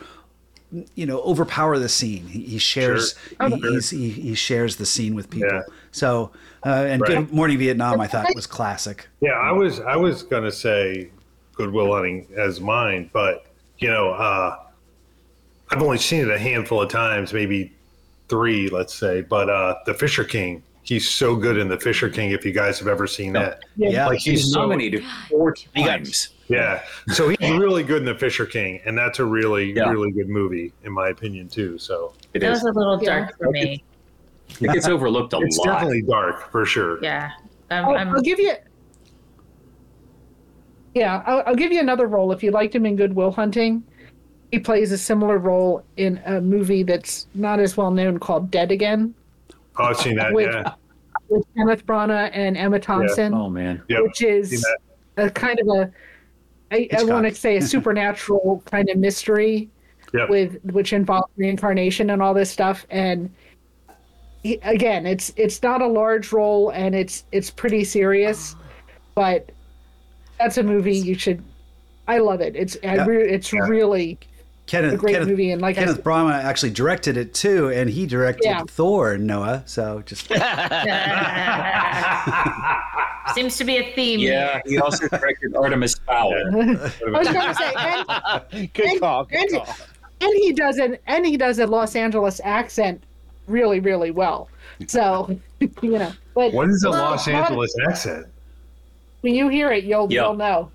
[0.96, 3.50] you know overpower the scene he, he shares Sure.
[3.50, 5.62] he, he's, he, he shares the scene with people Yeah.
[5.92, 6.32] so
[6.66, 7.10] uh, and Right.
[7.20, 11.10] good morning vietnam i thought was classic Yeah, I was I was gonna say
[11.56, 13.46] Good Will Hunting as mine, but
[13.78, 14.58] you know, uh,
[15.70, 17.72] I've only seen it a handful of times, maybe
[18.28, 19.22] three, let's say.
[19.22, 22.32] But uh, the Fisher King, he's so good in the Fisher King.
[22.32, 26.30] If you guys have ever seen that, yeah like He's he's so nominated four times.
[26.48, 26.84] yeah.
[27.08, 29.90] So he's really good in the Fisher King, and that's a really Yeah.
[29.90, 31.78] really good movie in my opinion too.
[31.78, 32.64] So It That is.
[32.64, 33.20] was a little Yeah.
[33.20, 33.84] dark for me.
[34.62, 35.66] It gets overlooked a it's lot.
[35.66, 37.02] It's definitely dark for sure.
[37.04, 37.32] Yeah.
[37.72, 38.54] I'm, I'll, I'm, I'll give you
[40.94, 43.84] yeah I'll, I'll give you another role if you liked him in Good Will Hunting
[44.52, 48.72] he plays a similar role in a movie that's not as well known called Dead
[48.72, 49.16] Again
[49.78, 50.34] Oh, I've seen that.
[50.34, 50.74] With- yeah.
[51.30, 53.82] with Kenneth Branagh and Emma Thompson Oh man.
[53.88, 54.04] Yep.
[54.04, 54.66] which Seen is
[55.18, 55.92] a kind of a
[56.72, 59.70] I, I want to say a supernatural kind of mystery
[60.14, 60.30] Yep.
[60.30, 63.32] with which involves reincarnation and all this stuff and
[64.44, 68.56] he- again it's it's not a large role and it's it's pretty serious
[69.16, 69.50] but
[70.38, 71.44] that's a movie you should
[72.08, 74.20] i love it it's I re- it's really
[74.74, 77.88] Kenneth, a great Kenneth, movie and like Kenneth said- Branagh actually directed it too, and
[77.90, 78.64] he directed Yeah.
[78.68, 79.62] Thor, Noah.
[79.68, 80.28] So just
[83.36, 84.20] seems to be a theme.
[84.20, 86.34] Yeah, he also directed Artemis Fowl.
[86.54, 89.26] i was going to say and, Good and- call.
[89.26, 89.76] Good and- call.
[90.22, 93.04] and he does an and he does a Los Angeles accent
[93.48, 94.50] really really well.
[94.88, 95.70] So you
[96.00, 98.28] know, but What is a Well, Los not- Angeles accent?
[99.22, 100.24] when you hear it, you'll Yeah.
[100.24, 100.72] you'll know.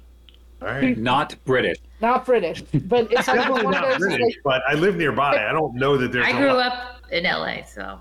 [0.63, 0.97] All right.
[0.97, 1.79] Not British.
[2.01, 3.99] Not British, but it's like Definitely not.
[3.99, 5.37] British, Like, but I live nearby.
[5.49, 7.99] I don't know that there's I grew Lo- up in LA, so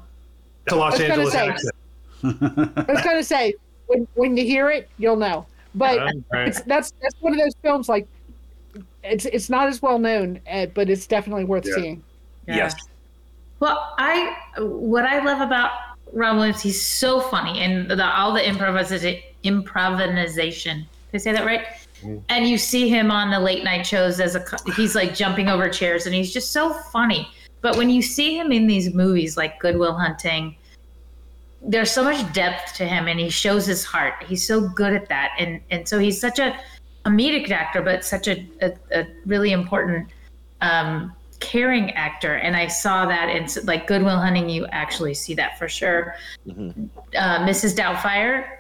[0.65, 1.74] It's a Los I Angeles say- accent.
[2.24, 3.53] I was gonna say
[3.88, 5.45] when when you hear it, you'll know.
[5.76, 6.48] But All right.
[6.48, 8.07] it's, that's that's one of those films like
[9.03, 11.74] it's it's not as well known, uh, but it's definitely worth Yeah.
[11.76, 12.03] seeing.
[12.48, 12.56] yeah.
[12.57, 12.76] Yes.
[13.60, 15.72] Well, I what I love about
[16.14, 19.22] Ron Williams, he's so funny, and the, all the improvisation.
[19.44, 20.80] Improvisation.
[21.11, 21.65] Did I say that right?
[22.30, 24.44] And you see him on the late night shows as a
[24.76, 27.28] he's like jumping over chairs, and he's just so funny.
[27.61, 30.56] But when you see him in these movies like Good Will Hunting,
[31.61, 34.24] there's so much depth to him, and he shows his heart.
[34.24, 36.57] He's so good at that, and and so he's such a
[37.06, 40.10] comedic actor, but such a a, a really important
[40.61, 42.36] um, caring actor.
[42.36, 44.49] And I saw that in like Good Will Hunting.
[44.49, 46.15] You actually see that for sure.
[46.48, 47.76] Uh, Mrs.
[47.76, 48.56] Doubtfire.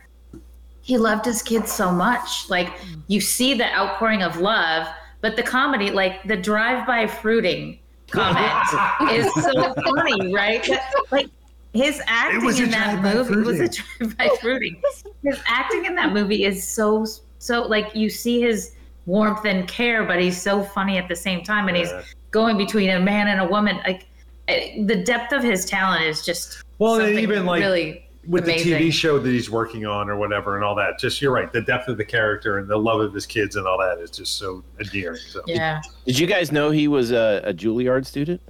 [0.87, 2.49] He loved his kids so much.
[2.49, 2.69] Like
[3.07, 4.87] you see the outpouring of love,
[5.19, 7.77] but the comedy, like the drive-by fruiting
[8.09, 8.63] comment,
[9.11, 10.65] is so funny, right?
[11.11, 11.27] Like
[11.73, 14.81] his acting in that movie was a drive-by fruiting.
[15.23, 17.05] His acting in that movie is so
[17.39, 18.71] so like you see his
[19.07, 21.91] warmth and care, but he's so funny at the same time, and he's
[22.31, 23.81] going between a man and a woman.
[23.85, 24.05] Like
[24.47, 28.73] eh, the depth of his talent is just Well, and even, like, really with amazing.
[28.73, 30.99] the TV show that he's working on or whatever and all that.
[30.99, 31.51] Just you're right.
[31.51, 34.11] The depth of the character and the love of his kids and all that is
[34.11, 35.17] just so endearing.
[35.29, 35.81] So Yeah.
[36.05, 38.41] Did you guys know he was a, a Juilliard student?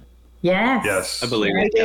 [0.42, 0.82] Yes.
[0.84, 1.72] yes, I believe I it.
[1.74, 1.84] did.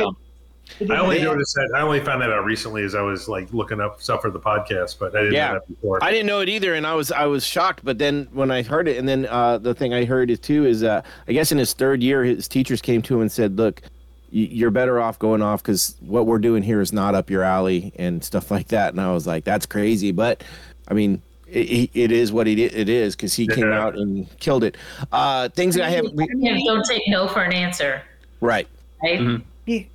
[0.80, 0.94] Yeah.
[0.94, 1.24] I only Yeah.
[1.24, 1.70] noticed that.
[1.76, 4.40] I only found that out recently as I was like looking up stuff for the
[4.40, 5.48] podcast, but I didn't Yeah.
[5.48, 5.98] know that before.
[6.02, 7.80] I didn't know it either, and I was I was shocked.
[7.84, 10.64] But then when I heard it, and then uh, the thing I heard is too
[10.64, 13.58] is uh, I guess in his third year, his teachers came to him and said,
[13.58, 13.88] "Look, y-
[14.34, 17.92] you're better off going off because what we're doing here is not up your alley
[17.96, 20.42] and stuff like that." And I was like, "That's crazy," but
[20.88, 21.22] I mean.
[21.46, 24.76] It, it is what it it is because he came out and killed it.
[25.12, 28.02] Uh, things that I have Yeah, don't take no for an answer,
[28.40, 28.66] right.
[29.02, 29.20] right?
[29.20, 29.42] Mm-hmm.
[29.66, 29.88] He,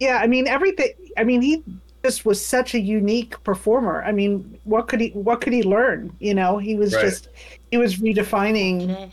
[0.00, 0.92] yeah, I mean everything.
[1.16, 1.62] I mean he
[2.02, 4.02] just was such a unique performer.
[4.02, 6.10] I mean, what could he what could he learn?
[6.18, 7.02] You know, he was Right.
[7.02, 7.28] just
[7.70, 9.12] he was redefining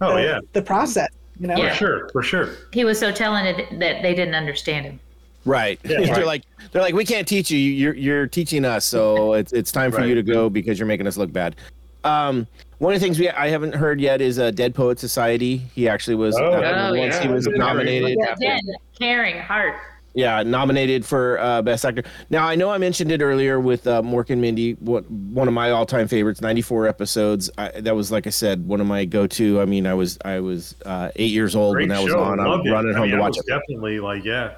[0.00, 1.08] oh the, yeah, the process.
[1.40, 1.70] You know, Yeah.
[1.70, 2.50] for sure, for sure.
[2.72, 5.00] He was so talented that they didn't understand him.
[5.44, 5.78] Right.
[5.84, 6.26] Yeah, they're right.
[6.26, 6.42] like
[6.72, 7.58] they're like we can't teach you.
[7.58, 10.08] You're you're teaching us, so it's it's time for Right.
[10.08, 11.56] you to go because you're making us look bad.
[12.04, 12.46] Um,
[12.78, 15.56] one of the things we I haven't heard yet is uh, Dead Poet Society.
[15.74, 16.90] He actually was Oh, uh, yeah.
[16.92, 17.56] once he Oh, was yeah.
[17.56, 18.18] nominated.
[18.36, 18.60] Again,
[18.98, 19.74] caring heart.
[20.16, 22.02] Yeah, nominated for uh, best actor.
[22.30, 24.72] Now I know I mentioned it earlier with uh, Mork and Mindy.
[24.80, 27.50] What one of my all-time favorites, 94 episodes.
[27.58, 29.60] I, that was like I said, one of my go-to.
[29.60, 32.22] I mean, I was I was uh, eight years old Great when that was show.
[32.22, 32.40] on.
[32.40, 32.70] I was Loved it.
[32.72, 33.44] running I home mean, to watch it.
[33.46, 34.54] Definitely like yeah.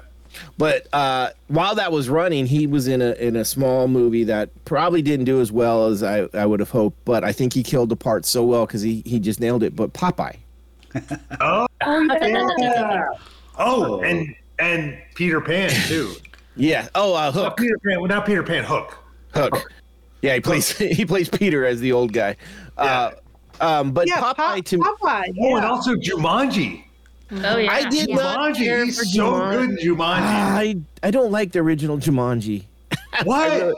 [0.57, 4.51] But uh, while that was running, he was in a in a small movie that
[4.63, 7.03] probably didn't do as well as I, I would have hoped.
[7.03, 9.75] But I think he killed the part so well because he, he just nailed it.
[9.75, 10.37] But Popeye,
[11.41, 13.07] Oh, yeah.
[13.57, 16.13] oh, and and Peter Pan too.
[16.55, 16.87] yeah.
[16.95, 17.99] Oh, uh, Not Hook, Peter Pan.
[17.99, 18.63] Well, not Peter Pan.
[18.63, 18.97] Hook.
[19.33, 19.71] Hook.
[20.21, 22.35] Yeah, he plays he plays Peter as the old guy.
[22.77, 23.11] Uh,
[23.61, 25.33] um, but Yeah, Popeye Pop- to Popeye.
[25.39, 26.83] Oh, and also Jumanji.
[27.31, 27.71] Oh yeah.
[27.71, 28.63] I did not Jumanji.
[28.63, 29.51] care He's for so Jumanji.
[29.51, 30.21] good in Jumanji.
[30.21, 32.63] I I don't like the original Jumanji.
[33.23, 33.75] what?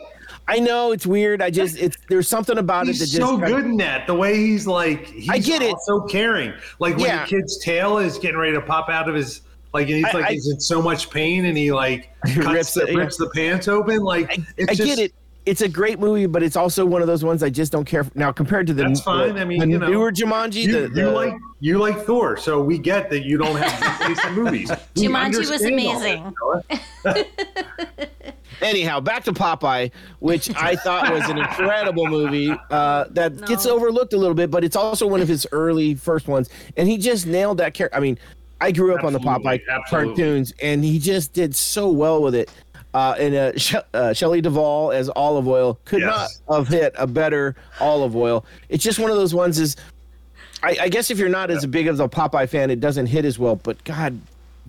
[0.47, 1.41] I know it's weird.
[1.41, 4.07] I just it's there's something about it that He's just so kinda- good in that.
[4.07, 5.75] The way he's like, he's I get it.
[5.85, 6.53] So caring.
[6.79, 7.23] Like when Yeah.
[7.23, 9.41] the kid's tail is getting ready to pop out of his,
[9.73, 12.38] like, and he's I- like, I- he's in so much pain, and he like cuts
[12.48, 13.99] Rips the, it, rips the pants open.
[14.02, 15.14] Like, I, it's I just, get it.
[15.43, 18.03] It's a great movie, but it's also one of those ones I just don't care
[18.03, 18.11] for.
[18.14, 19.34] Now compared to the, That's fine.
[19.34, 21.98] the, I mean, the you know, newer Jumanji, You, the, you the- like you like
[22.06, 24.72] Thor, so we get that you don't have good taste in movies.
[24.95, 26.34] We Jumanji was amazing.
[28.61, 34.14] anyhow back to Popeye, which I thought was an incredible movie uh, that gets overlooked
[34.14, 37.26] a little bit, but it's also one of his early first ones, and he just
[37.26, 37.98] nailed that character.
[37.98, 38.19] I mean,
[38.61, 40.15] I grew up on the Popeye absolutely.
[40.15, 42.49] cartoons, and he just did so well with it.
[42.93, 46.41] Uh, and uh, Sh- uh, Shelley Duvall as Olive Oyl could Yes.
[46.49, 48.45] not have hit a better Olive Oyl.
[48.69, 49.59] It's just one of those ones.
[49.59, 49.75] Is
[50.61, 53.23] I, I guess if you're not as big of a Popeye fan, it doesn't hit
[53.25, 53.55] as well.
[53.55, 54.19] But God,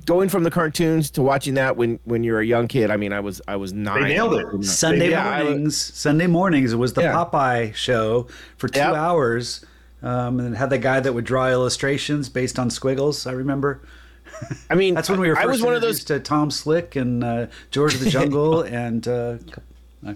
[0.06, 3.12] going from the cartoons to watching that when when you're a young kid, I mean,
[3.12, 4.02] I was I was nine.
[4.04, 4.64] They nailed it.
[4.66, 5.76] Sunday Yeah, I- mornings.
[5.76, 6.72] Sunday mornings.
[6.72, 7.12] It was the Yeah.
[7.14, 8.94] Popeye show for two Yep.
[8.94, 9.64] hours,
[10.02, 13.26] um, and had the guy that would draw illustrations based on squiggles.
[13.26, 13.80] I remember.
[14.70, 16.00] I mean, That's when we were I first was one of those.
[16.00, 19.36] introduced to Tom Slick and uh, George of the Jungle and uh,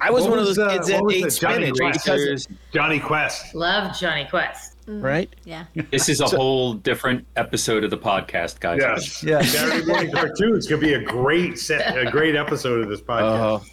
[0.01, 2.05] I was What one of those kids what that was ate the Johnny spinach Quest?
[2.05, 3.55] because, Jonny Quest.
[3.55, 4.73] Love Jonny Quest.
[4.89, 5.33] right?
[5.45, 5.67] Yeah.
[5.93, 8.81] This is a whole different episode of the podcast, guys.
[8.81, 9.23] Yes.
[9.23, 9.43] Yeah.
[9.43, 13.61] Saturday morning cartoons could be a great set, a great episode of this podcast.
[13.61, 13.65] Oh,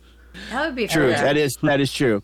[0.51, 1.13] That would be true.
[1.13, 1.23] fun.
[1.23, 2.21] That is that is true.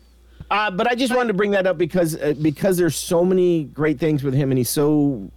[0.50, 3.64] Uh, but I just wanted to bring that up because uh, because there's so many
[3.64, 5.30] great things with him, and he's so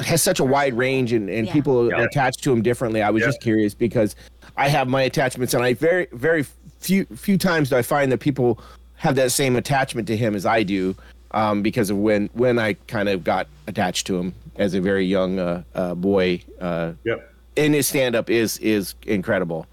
[0.00, 1.52] has such a wide range, and, and Yeah.
[1.52, 1.96] people Yeah.
[1.96, 3.02] are attached to him differently.
[3.02, 3.28] I was Yeah.
[3.28, 4.16] just curious because
[4.56, 6.44] I have my attachments, and I very very
[6.80, 8.60] few few times do I find that people
[8.96, 10.96] have that same attachment to him as I do,
[11.30, 15.04] um, because of when when I kind of got attached to him as a very
[15.06, 16.40] young uh, uh, boy.
[16.60, 17.32] Uh, Yep.
[17.56, 19.66] and his stand up is is incredible.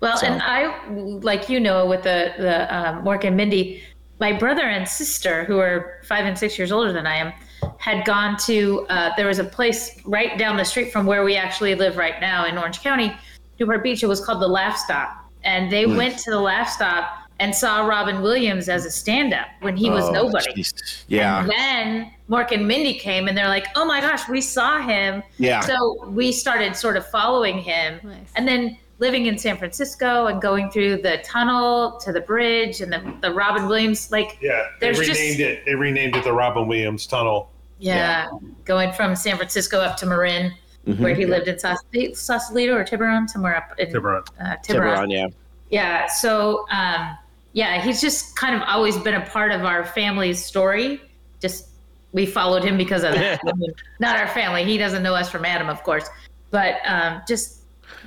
[0.00, 0.88] Well, So- and I,
[1.20, 3.82] like you know, with the the um, Mork and Mindy,
[4.18, 7.32] my brother and sister, who are five and six years older than I am,
[7.78, 8.86] had gone to.
[8.88, 12.20] Uh, there was a place right down the street from where we actually live right
[12.20, 13.14] now in Orange County,
[13.58, 14.02] Newport Beach.
[14.02, 17.86] It was called the Laugh Stop, and they went to the Laugh Stop and saw
[17.86, 20.52] Robin Williams as a stand-up when he was Oh, nobody.
[20.62, 21.04] jeez.
[21.08, 21.40] Yeah.
[21.40, 25.22] And then Mark and Mindy came and they're like, oh my gosh, we saw him.
[25.38, 25.60] Yeah.
[25.60, 27.98] So we started sort of following him.
[28.02, 28.30] Nice.
[28.36, 32.92] And then living in San Francisco and going through the tunnel to the bridge and
[32.92, 35.64] the, the Robin Williams, like, Yeah, they There's renamed just- it.
[35.64, 37.50] They renamed it the Robin Williams Tunnel.
[37.78, 38.28] yeah,
[38.66, 40.52] going from San Francisco up to Marin,
[40.86, 41.02] Mm-hmm.
[41.02, 44.22] where he lived in Saus- Sausalito or Tiburon, somewhere up in Tiburon.
[44.40, 45.08] Uh, Tiburon.
[45.08, 45.26] Tiburon, yeah.
[45.68, 46.06] Yeah.
[46.06, 47.18] So, um,
[47.52, 51.02] yeah, he's just kind of always been a part of our family's story.
[51.38, 51.68] Just
[52.12, 53.40] we followed him because of that.
[53.46, 54.64] I mean, not our family.
[54.64, 56.08] He doesn't know us from Adam, of course,
[56.50, 57.59] but um, just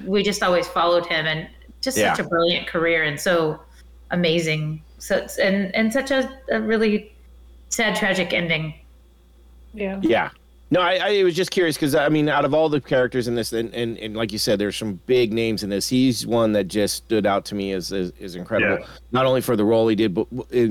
[0.05, 1.47] we just always followed him, and
[1.81, 3.59] just such a brilliant career and so
[4.11, 4.81] amazing.
[4.99, 7.11] So it's- and and such a, a really
[7.69, 8.73] sad, tragic ending.
[9.73, 9.99] Yeah.
[10.01, 10.29] Yeah.
[10.73, 13.35] No, I, I was just curious because I mean, out of all the characters in
[13.35, 15.87] this, and, and, and like you said, there's some big names in this.
[15.87, 18.79] He's one that just stood out to me as as, as incredible.
[18.79, 18.87] Yeah.
[19.11, 20.23] Not only for the role he did, but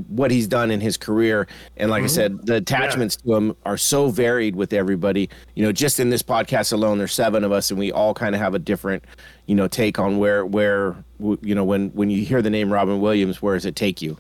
[0.09, 1.47] what he's done in his career.
[1.77, 2.15] And like I mm-hmm.
[2.15, 5.31] said, the attachments to him are so varied with everybody.
[5.55, 8.35] You know, just in this podcast alone, there's seven of us, and we all kind
[8.35, 9.05] of have a different,
[9.47, 13.01] you know, take on where where you know when when you hear the name Robin
[13.01, 14.19] Williams, where does it take you?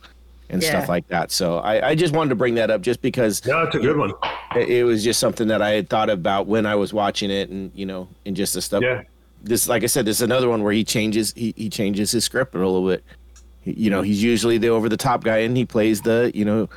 [0.52, 0.68] And Yeah.
[0.68, 1.32] stuff like that.
[1.32, 3.96] So I, I just wanted to bring that up just because No, it's a good
[3.96, 4.12] one.
[4.54, 7.48] it, it was just something that I had thought about when I was watching it,
[7.48, 8.82] and you know, and just the stuff.
[8.82, 9.02] Yeah.
[9.42, 12.24] This, like I said, this is another one where he changes he, he changes his
[12.24, 13.02] script a little bit.
[13.62, 16.44] He- you know, he's usually the over the top guy, and he plays the you
[16.44, 16.68] know,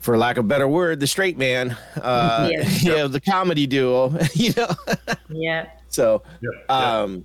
[0.00, 1.76] for lack of a better word, the straight man.
[2.00, 2.68] Uh, Yeah.
[2.80, 4.14] you know, the comedy duo.
[4.34, 4.68] You know,
[5.30, 5.68] Yeah.
[5.88, 6.50] so Yeah.
[6.68, 6.98] yeah.
[7.00, 7.24] um.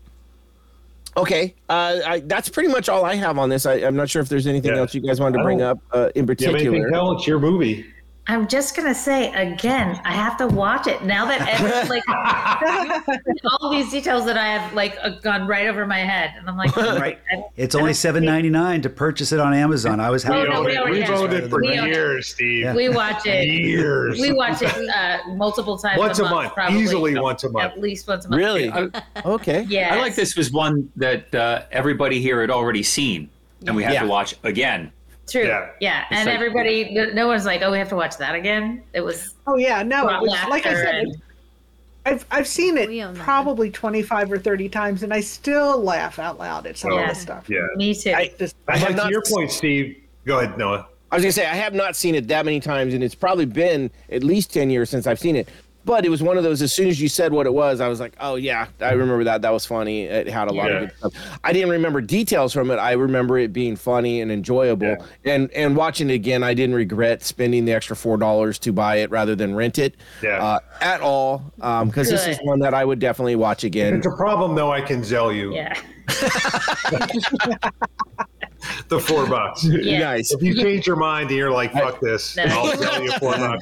[1.16, 3.66] Okay, uh, I, that's pretty much all I have on this.
[3.68, 4.80] I, I'm not sure if there's anything Yeah.
[4.82, 7.14] else you guys wanted to bring up uh, in You have anything, particular.
[7.16, 7.86] It's your movie.
[8.26, 12.04] I'm just gonna say again, I have to watch it now that every, like
[13.62, 16.56] all these details that I have like uh, gone right over my head, and I'm
[16.56, 17.20] like, Right.
[17.32, 20.00] I- It's only seven ninety nine to purchase it on Amazon.
[20.00, 20.50] I was Oh, happy.
[20.50, 21.44] no, we get already We've owned it.
[21.46, 21.94] it for We own it.
[21.96, 22.74] years, Steve.
[22.74, 23.46] we watch it.
[23.46, 24.20] Years.
[24.22, 26.54] We watch it uh, multiple times Once a month, month.
[26.54, 26.80] probably.
[26.82, 27.74] Easily once a month.
[27.74, 28.40] At least once a month.
[28.40, 28.70] Really?
[28.72, 28.90] I,
[29.26, 29.64] Okay.
[29.68, 29.96] Yeah.
[29.96, 33.30] I like this was one that uh, everybody here had already seen,
[33.68, 34.04] and we had Yeah.
[34.04, 34.92] to watch again.
[35.30, 35.44] True.
[35.46, 35.70] Yeah.
[35.80, 36.06] Yeah.
[36.12, 38.84] And like- everybody, no- no one's like, oh, we have to watch that again.
[38.94, 40.08] It was Oh yeah, no.
[40.10, 41.22] It was, like I said, and-
[42.06, 45.82] I've I've seen it own that probably twenty five or thirty times, and I still
[45.82, 47.04] laugh out loud at some Yeah.
[47.04, 47.46] of the stuff.
[47.50, 47.60] Yeah.
[47.78, 48.12] me too.
[48.12, 49.96] I, Just I have not to your point, Steve.
[50.26, 50.88] Go ahead, Noah.
[51.12, 53.46] I was gonna say I have not seen it that many times, and it's probably
[53.46, 55.48] been at least ten years since I've seen it.
[55.86, 56.62] But it was one of those.
[56.62, 59.24] As soon as you said what it was, I was like, "Oh yeah, I remember
[59.26, 59.42] that.
[59.42, 60.04] That was funny.
[60.04, 60.78] It had a lot Yeah.
[60.78, 62.76] of good stuff." I didn't remember details from it.
[62.78, 64.88] I remember it being funny and enjoyable.
[64.88, 65.34] Yeah.
[65.34, 68.98] And and watching it again, I didn't regret spending the extra four dollars to buy
[68.98, 70.42] it rather than rent it Yeah.
[70.44, 71.52] uh, at all.
[71.58, 73.94] Because this is one that I would definitely watch again.
[73.96, 75.78] it's a problem, though, I can sell you yeah.
[78.88, 79.64] the four bucks.
[79.84, 80.00] Yeah.
[80.00, 80.32] Nice.
[80.32, 82.44] If you change your mind and you're like, fuck this, No.
[82.48, 83.62] I'll sell you four bucks.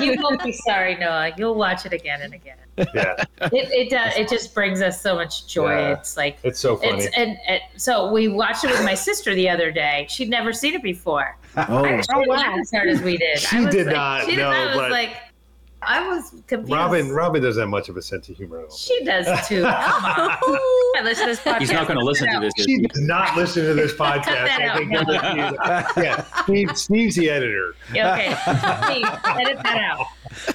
[0.00, 1.32] You won't be sorry, Noah.
[1.36, 2.56] You'll watch it again and again.
[2.94, 3.14] Yeah.
[3.40, 4.14] It it does.
[4.16, 5.70] It just brings us so much joy.
[5.70, 5.92] Yeah.
[5.94, 7.04] It's like It's so funny.
[7.04, 10.06] It's and, and so we watched it with my sister the other day.
[10.10, 11.36] She'd never seen it before.
[11.56, 13.38] Oh, I didn't laugh as hard as we did.
[13.38, 14.54] She I was did like, not, She did no, not.
[14.58, 15.16] I was but- like,
[15.86, 16.72] I was confused.
[16.72, 18.76] Robin Robin doesn't have much of a sense of humor at all.
[18.76, 19.62] She does too.
[19.62, 19.72] Come.
[19.72, 21.58] I listen to this podcast.
[21.60, 22.52] He's not going to listen to this.
[22.56, 24.24] is She does not listen to this podcast.
[24.24, 25.04] that I out, think no.
[25.04, 27.74] that yeah, Steve, Steve's the editor.
[27.94, 28.34] Yeah, Okay.
[28.92, 29.06] Steve,
[29.38, 30.06] edit that out.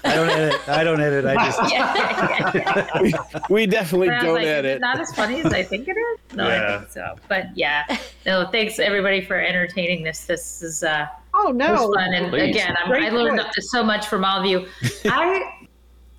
[0.03, 0.70] I don't edit.
[0.70, 1.26] I don't edit.
[1.26, 3.02] I just Yeah, yeah, yeah.
[3.02, 3.14] we,
[3.49, 4.82] we definitely But don't like, is it edit.
[4.82, 6.36] not as funny as I think it is?
[6.36, 6.80] No, I Yeah.
[6.80, 7.16] think so.
[7.28, 7.98] But yeah.
[8.26, 10.26] No, thanks everybody for entertaining this.
[10.26, 12.56] This is uh oh It was no, fun, and Please.
[12.56, 13.53] again, I'm, I learned point.
[13.60, 14.68] so much from all of you.
[15.06, 15.62] I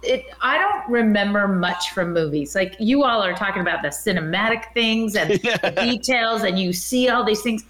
[0.02, 2.54] it I don't remember much from movies.
[2.54, 7.08] Like you all are talking about the cinematic things and the details, and you see
[7.08, 7.64] all these things.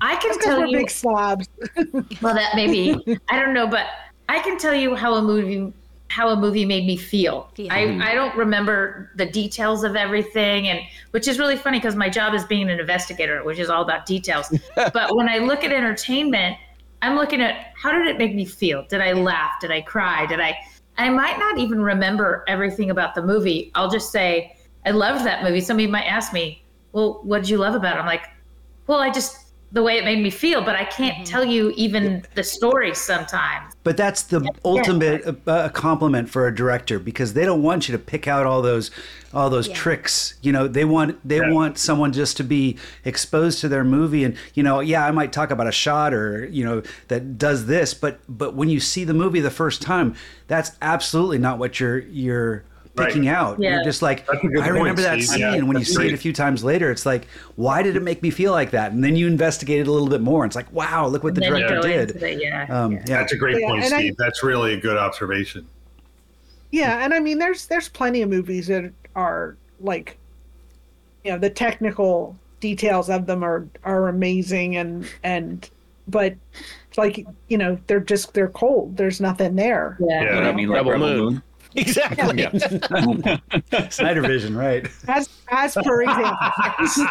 [0.00, 0.78] I can Because tell we're you.
[0.78, 1.48] big slobs.
[2.22, 3.86] Well, that maybe I don't know, but
[4.28, 5.72] I can tell you how a movie
[6.08, 7.50] how a movie made me feel.
[7.56, 7.74] Yeah.
[7.74, 8.02] I, mm-hmm.
[8.02, 10.80] I don't remember the details of everything, and
[11.10, 14.06] which is really funny because my job is being an investigator, which is all about
[14.06, 14.54] details.
[14.76, 16.56] but when I look at entertainment,
[17.02, 18.84] I'm looking at how did it make me feel?
[18.88, 19.60] Did I laugh?
[19.60, 20.26] Did I cry?
[20.26, 20.58] Did I?
[20.98, 23.70] I might not even remember everything about the movie.
[23.74, 25.60] I'll just say I loved that movie.
[25.60, 28.26] Somebody might ask me, "Well, what did you love about it?" I'm like,
[28.86, 32.24] "Well, I just." The way it made me feel, but I can't tell you even
[32.34, 33.74] the story sometimes.
[33.82, 37.92] But that's the ultimate uh, uh, compliment for a director because they don't want you
[37.92, 38.90] to pick out all those
[39.34, 40.34] all those tricks.
[40.40, 44.36] You know, they want they want someone just to be exposed to their movie and
[44.54, 47.92] you know, yeah, I might talk about a shot or, you know, that does this,
[47.92, 50.14] but but when you see the movie the first time,
[50.46, 52.64] that's absolutely not what you're you're
[52.96, 53.34] picking Right.
[53.34, 53.60] out.
[53.60, 53.74] Yeah.
[53.76, 55.28] You're just like That's a good I remember point, that Steve.
[55.28, 57.82] scene Yeah, and when you that's see it a few times later, it's like, why
[57.82, 58.92] did it make me feel like that?
[58.92, 60.42] And then you investigate it a little bit more.
[60.44, 62.08] And it's like, wow, look what the director did.
[62.20, 62.66] the yeah.
[62.68, 62.98] Um, yeah.
[63.06, 63.16] yeah.
[63.18, 64.14] That's a great Yeah, point, and I- Steve.
[64.18, 65.66] That's really a good observation.
[66.72, 70.18] Yeah, and I mean, there's there's plenty of movies that are like,
[71.24, 75.70] you know, the technical details of them are are amazing, and and
[76.08, 76.34] but
[76.96, 78.96] like you know, they're just they're cold.
[78.96, 79.96] There's nothing there.
[80.00, 80.22] Yeah.
[80.22, 80.34] Yeah.
[80.34, 81.24] What I mean, like Rebel Rebel, Moon.
[81.34, 81.42] Moon.
[81.80, 82.42] Exactly.
[83.90, 84.88] Snyder Vision, right?
[85.08, 86.36] As as per example,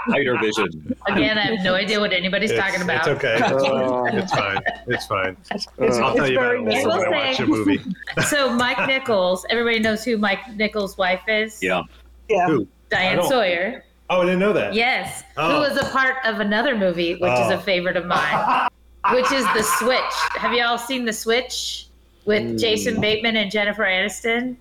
[0.07, 0.95] Snyder Vision.
[1.07, 3.07] Again, I have no idea what anybody's It's, talking about.
[3.07, 3.37] it's okay.
[3.43, 4.05] Oh.
[4.15, 4.57] It's fine.
[4.87, 5.37] It's fine.
[5.51, 7.81] it's, I'll it's tell you about it when I watch a movie.
[8.27, 11.61] So Mike Nichols, everybody knows who Mike Nichols' wife is.
[11.61, 11.83] Yeah.
[12.29, 12.67] Yeah, Who?
[12.89, 13.21] Diane.
[13.23, 13.83] Sawyer.
[14.09, 14.73] Oh, I didn't know that.
[14.73, 15.55] Yes, Oh.
[15.55, 17.55] who was a part of another movie, which is Oh.
[17.55, 18.67] a favorite of mine,
[19.11, 20.13] which is The Switch.
[20.37, 21.84] Have you all seen The Switch
[22.25, 24.55] with Jason Bateman and Jennifer Aniston?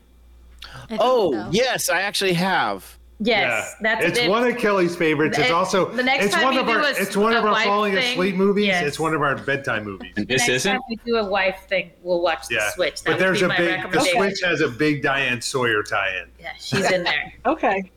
[0.99, 1.49] Oh, so.
[1.53, 2.99] yes, I actually have.
[3.21, 3.95] Yes, yeah.
[3.95, 4.29] that's it's it.
[4.29, 5.39] one of Kelly's favorites.
[5.39, 7.33] It's It- also the next it's time one you of do our a- it's one
[7.35, 8.67] of our falling thing, asleep movies.
[8.67, 8.85] yes.
[8.85, 10.13] It's one of our bedtime movies.
[10.17, 10.73] And this Next isn't?
[10.73, 13.03] time we do a wife thing, we'll watch The Yeah, Switch.
[13.05, 14.01] That but there's a big the.
[14.01, 16.29] Switch has a big Diane Sawyer tie-in.
[16.41, 17.33] Yeah, she's in there.
[17.47, 17.89] okay,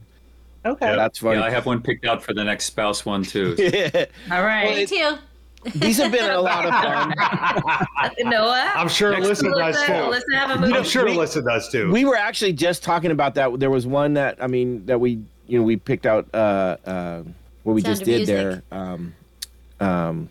[0.65, 0.95] okay.
[0.95, 1.39] That's funny.
[1.39, 3.56] Yeah, I have one picked out for the next spouse one too.
[4.31, 5.18] All right, Me too.
[5.75, 8.11] These have been a lot of fun.
[8.29, 8.73] Noah.
[8.75, 9.91] I'm sure Alyssa does too.
[9.91, 10.73] Alyssa have a movie.
[10.73, 11.91] I'm sure we- Alyssa does too.
[11.91, 13.59] We were actually just talking about that.
[13.59, 17.23] There was one that I mean that we you know we picked out uh, uh,
[17.63, 18.35] what we Sound just did Music.
[18.35, 18.63] there.
[18.71, 19.13] Um,
[19.79, 20.29] um,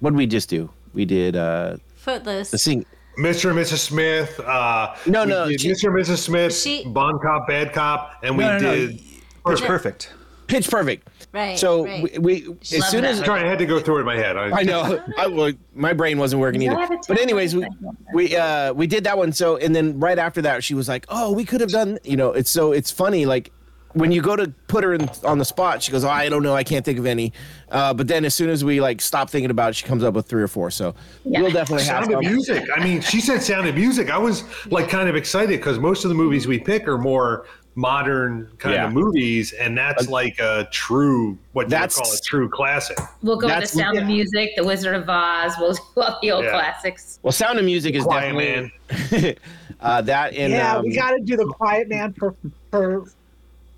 [0.00, 0.70] what did we just do?
[0.94, 2.50] We did uh, Footloose.
[2.50, 2.86] the sing.
[3.18, 3.50] Mr.
[3.50, 3.78] and Mrs.
[3.78, 4.38] Smith.
[4.38, 5.88] Uh, No, we no, did she- Mr.
[5.88, 6.18] and Mrs.
[6.18, 8.74] Smith, She- Bon Cop, Bad Cop, and we No, no, no.
[8.76, 9.00] did.
[9.48, 10.12] It's perfect.
[10.46, 11.06] Pitch Perfect.
[11.38, 11.56] Right.
[11.56, 12.02] So right.
[12.02, 13.18] we, we as Love soon as.
[13.20, 14.36] Sorry, I had to go through it in my head.
[14.36, 15.00] I know.
[15.18, 16.98] I well, my brain wasn't working Is either.
[17.06, 17.64] But anyways, we
[18.12, 19.30] we uh we did that one.
[19.30, 22.16] So and then right after that, she was like, "Oh, we could have done." You
[22.16, 23.24] know, it's so it's funny.
[23.24, 23.52] Like
[23.92, 26.42] when you go to put her in, on the spot, she goes, oh, "I don't
[26.42, 26.56] know.
[26.56, 27.32] I can't think of any."
[27.70, 30.14] Uh, but then as soon as we like stop thinking about it, she comes up
[30.14, 30.72] with three or four.
[30.72, 30.92] So
[31.24, 31.40] Yeah.
[31.40, 32.32] we'll definitely have Sound of some.
[32.34, 32.64] Music.
[32.74, 34.10] I mean, she said Sound of Music.
[34.10, 34.42] I was
[34.72, 37.46] like kind of excited because most of the movies we pick are more
[37.78, 38.86] modern kind Yeah.
[38.88, 42.98] of movies, and that's like a true what you would That's- call a true classic.
[43.22, 45.52] We'll go with That's- The Sound of Music, The Wizard of Oz.
[45.60, 46.50] We'll do all the old Yeah.
[46.50, 47.20] classics.
[47.22, 49.36] Well, Sound of Music is Quiet definitely
[49.80, 52.34] uh, that and yeah, um, we got to do the Quiet Man for
[52.72, 53.04] for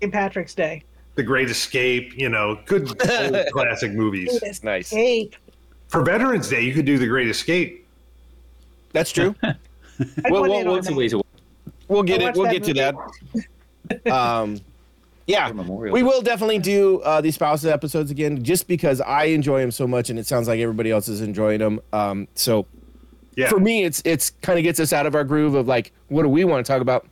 [0.01, 0.11] St.
[0.11, 0.83] Patrick's Day.
[1.15, 2.17] The Great Escape.
[2.17, 4.41] You know, good old classic movies.
[4.63, 4.87] nice.
[4.87, 5.35] Escape.
[5.89, 7.85] For Veterans Day, you could do The Great Escape.
[8.93, 9.35] That's true.
[9.43, 9.55] Well,
[10.29, 11.21] well, well, on It's a ways away.
[11.87, 12.35] We'll get I'll it.
[12.35, 12.95] We'll that get to that.
[14.11, 14.59] Um,
[15.27, 19.71] yeah, we will definitely do uh, these spouses episodes again, just because I enjoy them
[19.71, 21.79] so much, and it sounds like everybody else is enjoying them.
[21.93, 22.65] Um, so
[23.35, 23.47] Yeah.
[23.49, 26.23] for me, it's it's kind of gets us out of our groove of like, what
[26.23, 27.07] do we want to talk about,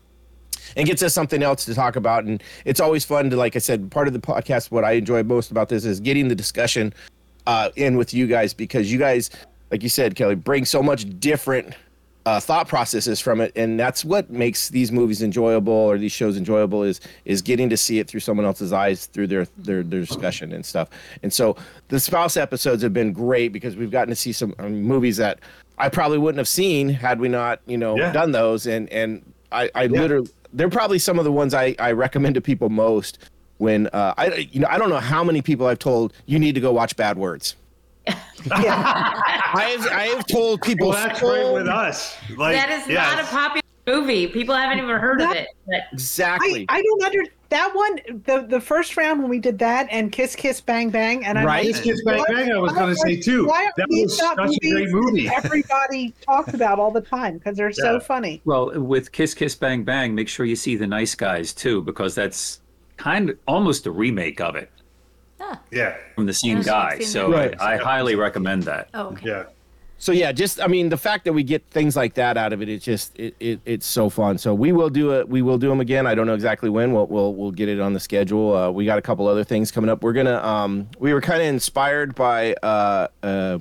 [0.76, 2.26] and gets us something else to talk about.
[2.26, 4.70] And it's always fun to, like I said, part of the podcast.
[4.72, 6.94] What I enjoy most about this is getting the discussion
[7.48, 9.30] uh, in with you guys because you guys,
[9.72, 11.74] like you said, Kelly, bring so much different
[12.26, 16.38] uh, thought processes from it, and that's what makes these movies enjoyable or these shows
[16.38, 20.02] enjoyable is is getting to see it through someone else's eyes through their their their
[20.02, 20.90] discussion and stuff.
[21.24, 21.56] And so
[21.88, 25.40] the spouse episodes have been great because we've gotten to see some um, movies that
[25.78, 28.12] I probably wouldn't have seen had we not you know Yeah.
[28.12, 28.68] done those.
[28.68, 32.42] And and I I literally they're probably some of the ones I I recommend to
[32.42, 33.18] people most.
[33.58, 36.56] When uh, I you know I don't know how many people I've told you need
[36.56, 37.56] to go watch Bad Words.
[38.52, 42.16] I have I have told people Well, that's so- right with us.
[42.38, 43.16] Like, that is yes.
[43.16, 44.28] not a popular movie.
[44.28, 45.48] People haven't even heard of it.
[45.68, 46.66] But exactly.
[46.70, 48.00] I, I don't under that one.
[48.26, 51.46] The the first round when we did that and Kiss Kiss Bang Bang and I'm
[51.46, 51.66] Right.
[51.66, 53.48] Kiss Kiss Bang Bang, I was gonna say, too.
[53.48, 55.28] Why That was not such a great movie.
[55.30, 58.42] Everybody talks about all the time because they're so funny.
[58.46, 62.14] Well, with Kiss Kiss Bang Bang, make sure you see the Nice Guys too, because
[62.16, 62.62] that's
[62.98, 64.70] kind of almost a remake of it.
[65.72, 67.00] Yeah, from the same guy.
[67.00, 67.62] So that.
[67.62, 68.90] I, I highly recommend that.
[68.94, 69.28] Oh, okay.
[69.28, 69.44] yeah.
[70.02, 72.62] So yeah, just I mean the fact that we get things like that out of
[72.62, 74.38] it, it's just it, it it's so fun.
[74.38, 75.28] So we will do it.
[75.28, 76.08] We will do them again.
[76.08, 76.94] I don't know exactly when.
[76.94, 78.56] We'll we'll we'll get it on the schedule.
[78.56, 80.02] Uh, we got a couple other things coming up.
[80.02, 83.60] We're gonna um we were kind of inspired by uh uh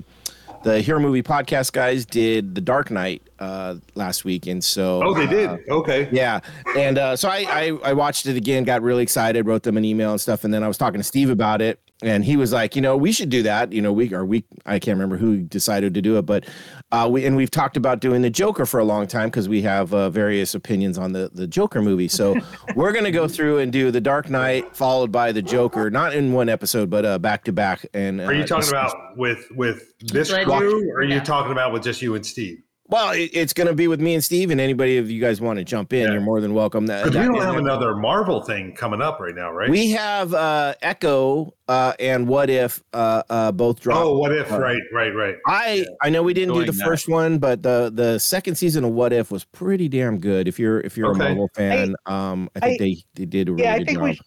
[0.64, 5.14] the Hero Movie Podcast guys did the Dark Knight uh last week, and so Oh,
[5.14, 5.48] they did.
[5.48, 6.08] uh, Okay.
[6.10, 6.40] yeah,
[6.76, 9.84] and uh, so I, I I watched it again, got really excited, wrote them an
[9.84, 12.52] email and stuff, and then I was talking to Steve about it, and he was
[12.52, 13.72] like, you know, we should do that.
[13.72, 16.46] You know, we or we I can't remember who decided to do it, but
[16.92, 19.62] uh, we and we've talked about doing the Joker for a long time because we
[19.62, 22.08] have uh, various opinions on the the Joker movie.
[22.08, 22.36] So
[22.76, 26.32] we're gonna go through and do the Dark Knight followed by the Joker, not in
[26.32, 27.84] one episode, but uh, back to back.
[27.92, 30.46] And Are you uh, talking about with with this Ledger?
[30.46, 32.62] crew, or are you talking about with just you and Steve?
[32.90, 35.42] Well, it, it's going to be with me and Steve, and anybody of you guys
[35.42, 36.12] want to jump in, Yeah.
[36.12, 36.86] you're more than welcome.
[36.86, 39.68] That, Because we don't have another Marvel thing coming up right now, right?
[39.68, 44.00] We have uh, Echo uh, and What If uh, uh, both dropped.
[44.06, 44.50] oh, what if?
[44.50, 45.34] uh, Right, right, right.
[45.46, 46.84] I I know we didn't do Enjoying the that.
[46.86, 50.48] first one, but the the second season of What If was pretty damn good.
[50.48, 51.20] If you're if you're Okay.
[51.20, 53.86] a Marvel fan, um, I think I- they they did a really Yeah, I good
[53.86, 54.04] think job.
[54.04, 54.14] we.
[54.14, 54.20] Sh-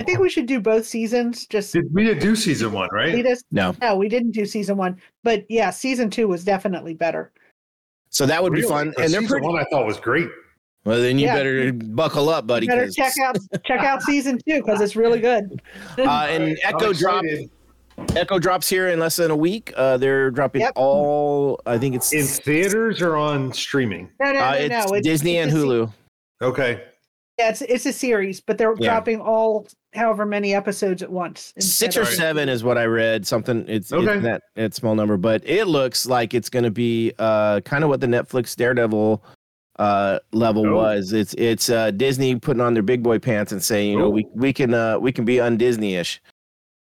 [0.00, 1.46] I think we should do both seasons.
[1.46, 3.12] Just Did we did do season one, right?
[3.14, 3.42] lead us.
[3.52, 7.32] No, No, we didn't do season one, but yeah, season two was definitely better.
[8.10, 8.70] So that would be fun.
[8.70, 9.46] fun, 'Cause and they're season pretty.
[9.46, 10.28] one I thought was great.
[10.84, 11.34] Well, then you Yeah.
[11.34, 12.66] better buckle up, buddy.
[12.66, 15.60] You better 'cause- check out check out season two because it's really good.
[15.98, 17.26] Uh, and I'm Echo dropped.
[17.26, 17.50] excited.
[18.14, 19.72] Echo drops here in less than a week.
[19.74, 20.72] Uh, they're dropping Yep.
[20.76, 21.60] all.
[21.66, 24.10] I think it's in theaters or on streaming.
[24.20, 24.96] No, no, uh, no, it's no.
[24.96, 25.92] It's, Disney it's and a se- Hulu.
[26.42, 26.82] Okay.
[27.38, 28.90] Yeah, it's it's a series, but they're Yeah.
[28.90, 29.66] dropping all
[29.96, 31.52] however many episodes at once.
[31.58, 33.26] Six or of- seven is what I read.
[33.26, 34.14] Something it's, Okay.
[34.14, 37.82] it's that it's small number, but it looks like it's going to be uh kind
[37.84, 39.24] of what the Netflix Daredevil
[39.78, 40.74] uh level Oh.
[40.74, 41.12] was.
[41.12, 44.10] It's it's uh Disney putting on their big boy pants and saying, you know, Oh.
[44.10, 46.20] we we can uh we can be un-Disney-ish.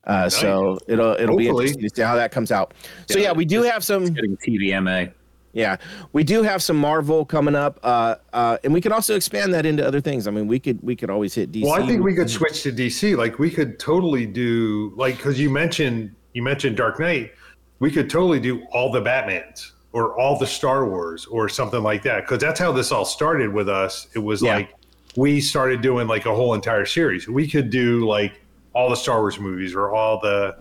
[0.07, 2.75] Uh, so it'll it'll be interesting to see how that comes out.
[3.09, 5.11] So Yeah, yeah, we do have some Getting TVMA.
[5.55, 5.77] Yeah,
[6.13, 9.65] we do have some Marvel coming up, uh, uh, and we could also expand that
[9.65, 10.27] into other things.
[10.27, 11.63] I mean, we could we could always hit DC.
[11.63, 13.17] Well, I think we could switch to DC.
[13.17, 17.33] Like we could totally do like because you mentioned you mentioned Dark Knight.
[17.79, 22.03] We could totally do all the Batmans or all the Star Wars or something like
[22.03, 24.09] that because that's how this all started with us.
[24.15, 24.57] It was Yeah.
[24.57, 24.75] like
[25.17, 27.29] we started doing like a whole entire series.
[27.29, 28.41] We could do like
[28.73, 30.57] all the Star Wars movies or all the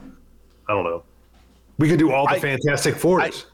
[0.70, 1.03] I don't know.
[1.80, 3.48] We could do all the I- Fantastic Fours.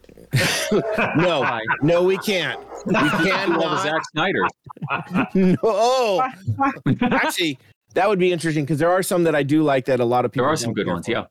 [1.18, 2.60] No, no, we can't.
[2.86, 3.84] We All the cannot.
[3.84, 4.42] Zack Snyder.
[5.36, 5.56] no.
[5.64, 6.22] Oh,
[7.12, 7.58] actually,
[7.94, 10.26] that would be interesting because there are some that I do like that a lot
[10.26, 10.46] of people.
[10.46, 11.06] There are some good ones.
[11.06, 11.12] for.
[11.12, 11.26] Yeah.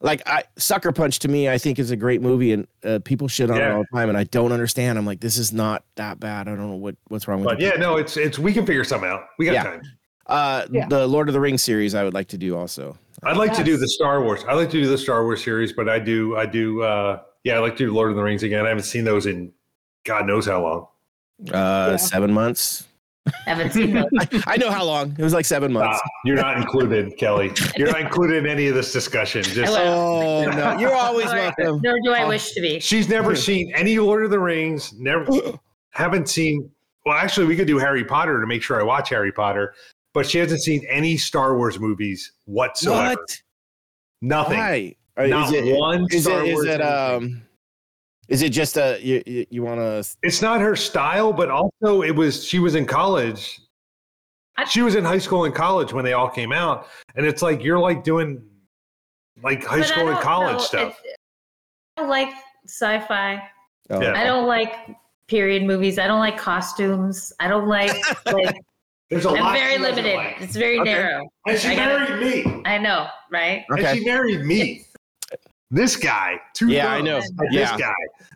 [0.00, 3.26] Like I, Sucker Punch to me, I think is a great movie, and uh, people
[3.26, 4.98] shit on it all the time, and I don't understand.
[4.98, 6.46] I'm like, this is not that bad.
[6.46, 7.64] I don't know what what's wrong with but it.
[7.64, 9.22] yeah, no, it's it's we can figure something out.
[9.38, 9.62] We got Yeah.
[9.62, 9.82] time.
[10.26, 10.88] Uh, Yeah.
[10.88, 12.98] the Lord of the Rings series, I would like to do also.
[13.22, 14.44] I'd like to do the Star Wars.
[14.46, 17.56] I like to do the Star Wars series, but I do, I do, uh, yeah,
[17.56, 18.64] I like to do Lord of the Rings again.
[18.64, 19.52] I haven't seen those in
[20.04, 20.86] God knows how long.
[21.52, 21.96] Uh, Yeah.
[21.96, 22.88] seven months.
[23.46, 24.04] Haven't seen those.
[24.18, 25.14] I, I know how long.
[25.18, 25.98] It was like seven months.
[26.02, 27.50] Ah, you're not included, Kelly.
[27.76, 29.42] You're not included in any of this discussion.
[29.42, 31.80] Just Oh no, you're always welcome.
[31.82, 32.80] Nor do I wish to be.
[32.80, 34.92] she's never seen any Lord of the Rings.
[34.98, 35.26] Never,
[35.90, 36.70] haven't seen.
[37.06, 39.74] Well, actually, we could do Harry Potter to make sure I watch Harry Potter,
[40.12, 43.16] but she hasn't seen any Star Wars movies whatsoever.
[43.18, 43.42] What?
[44.20, 44.58] Nothing.
[44.58, 44.96] Why?
[45.16, 46.48] Or Not is it, one Is Star it?
[46.48, 46.80] Is Wars it?
[46.80, 47.42] Um.
[48.28, 49.22] Is it just a you?
[49.26, 50.16] You, you want to?
[50.22, 52.44] It's not her style, but also it was.
[52.44, 53.60] She was in college.
[54.68, 57.62] She was in high school and college when they all came out, and it's like
[57.62, 58.42] you're like doing
[59.42, 61.00] like high But school and college know, stuff.
[61.04, 61.16] it-
[61.96, 62.30] I don't like
[62.66, 63.42] sci-fi.
[63.90, 64.14] Oh, Yeah.
[64.18, 64.72] I don't like
[65.28, 65.98] period movies.
[65.98, 67.32] I don't like costumes.
[67.40, 67.92] I don't like
[68.26, 68.56] like.
[69.10, 70.16] There's a I'm lot very she doesn't limited.
[70.16, 70.40] like.
[70.40, 70.92] It's very Okay.
[70.92, 71.28] narrow.
[71.46, 72.62] And she I gotta- married me.
[72.64, 73.64] I know, right?
[73.72, 73.84] Okay.
[73.84, 74.86] And she married me.
[75.74, 76.40] This guy.
[76.54, 77.20] Two Yeah, I know.
[77.20, 77.32] thumbs.
[77.50, 77.76] Yeah.
[77.76, 77.84] This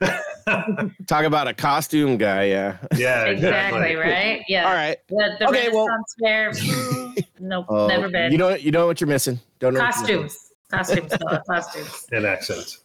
[0.01, 0.89] guy.
[1.07, 2.45] Talk about a costume guy.
[2.47, 2.77] Yeah.
[2.97, 4.43] yeah, Exactly, right?
[4.49, 4.67] Yeah.
[4.67, 4.97] All right.
[5.09, 6.51] The, the Okay, well- Renaissance fair.
[6.51, 8.33] mm, nope, Oh, never been.
[8.33, 8.55] You know.
[8.55, 9.39] You know what you're missing.
[9.61, 9.81] Don't know.
[9.81, 10.29] what you're missing.
[10.71, 11.09] costumes.
[11.09, 11.23] Costumes.
[11.31, 12.07] No, costumes.
[12.13, 12.81] And accents.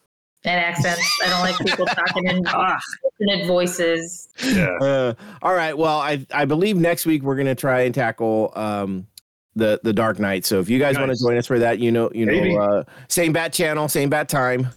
[0.46, 1.20] And accents.
[1.26, 4.28] I don't like people talking in Ah, alternate voices.
[4.44, 4.68] Yeah.
[4.82, 5.76] Uh, all right.
[5.78, 9.08] Well, I I believe next week we're gonna try and tackle um
[9.56, 10.46] the the Dark Knight.
[10.46, 12.84] So if you guys want to join us for that, you know, you know, uh,
[13.08, 14.68] same bat channel, same bat time.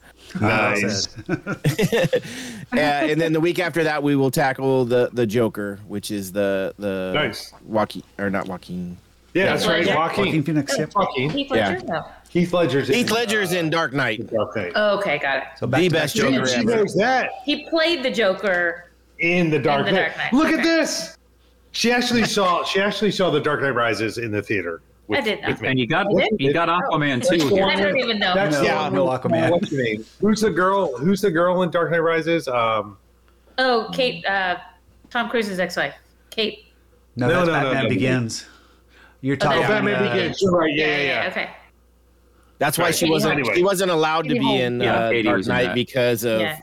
[0.41, 1.09] Nice.
[1.29, 1.55] uh,
[2.73, 6.75] and then the week after that, we will tackle the the Joker, which is the
[6.79, 7.53] the Nice.
[7.65, 8.97] Joaquin or not Joaquin.
[9.35, 9.85] Yeah, that's right.
[9.85, 9.99] Ledger.
[9.99, 10.25] Joaquin.
[10.27, 10.79] Joaquin Phoenix.
[10.79, 10.95] Yep.
[10.95, 11.31] Joaquin.
[11.31, 11.69] Heath Yeah.
[11.71, 11.87] Ledger?
[11.87, 12.05] No.
[12.31, 14.21] Heath Ledger's Heath in, Ledger's in Dark Knight.
[14.21, 14.73] uh, Dark Knight.
[14.75, 15.45] Oh, okay, got it.
[15.59, 16.31] So The best Joker.
[16.37, 16.77] Joker She ever.
[16.77, 18.91] knows that He played the Joker.
[19.19, 19.99] in the Dark the Knight.
[20.01, 20.33] Dark Knight.
[20.33, 21.16] Look at this.
[21.77, 22.65] She actually saw.
[22.65, 24.81] She actually saw the Dark Knight Rises in the theater.
[25.09, 25.63] with, I did not.
[25.63, 27.55] And you got You you got Aquaman too.
[27.63, 28.35] I don't even know.
[28.35, 28.89] That's No, Yeah.
[28.89, 29.51] no Aquaman.
[29.51, 30.05] What's her name?
[30.21, 30.97] Who's the girl?
[30.97, 32.49] Who's the girl in Dark Knight Rises?
[32.49, 32.97] Um,
[33.59, 34.57] Oh, Kate, uh,
[35.11, 35.95] Tom Cruise's ex-wife,
[36.31, 36.67] Kate.
[37.15, 37.89] No, No, that's no, no, Batman no.
[37.91, 38.47] Begins.
[39.21, 39.61] You're Oh, talking.
[39.61, 40.43] that's Batman uh, Begins.
[40.43, 40.75] You're right.
[40.75, 41.29] Yeah, yeah, yeah.
[41.31, 41.51] Okay.
[42.59, 42.95] That's why Right.
[42.95, 43.35] she wasn't.
[43.35, 43.55] Anyway.
[43.55, 46.61] She wasn't allowed to be in Yeah, uh, Katie Dark Knight because of Yes.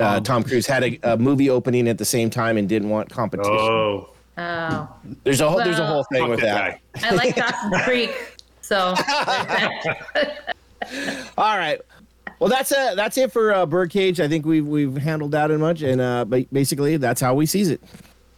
[0.00, 2.88] Um, uh, Tom Cruise had a, a movie opening at the same time and didn't
[2.90, 3.52] want competition.
[3.52, 4.88] Oh, Oh,
[5.24, 7.00] There's a whole there's a whole thing with that that.
[7.00, 7.08] guy.
[7.08, 8.14] I like Dawson's Creek,
[8.60, 8.94] so
[11.38, 11.80] All right.
[12.38, 14.20] Well, that's uh, that's it for uh, Birdcage.
[14.20, 17.70] I think we've we've handled that as much, and uh, basically that's how we sees
[17.70, 17.80] it.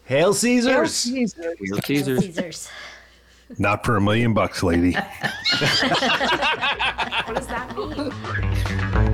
[0.04, 1.02] Hail Caesars.
[1.04, 1.44] Jesus.
[1.58, 2.20] Hail Caesars.
[2.24, 2.70] Caesars.
[3.58, 4.96] not for a million bucks, lady.
[7.26, 9.07] What does that mean?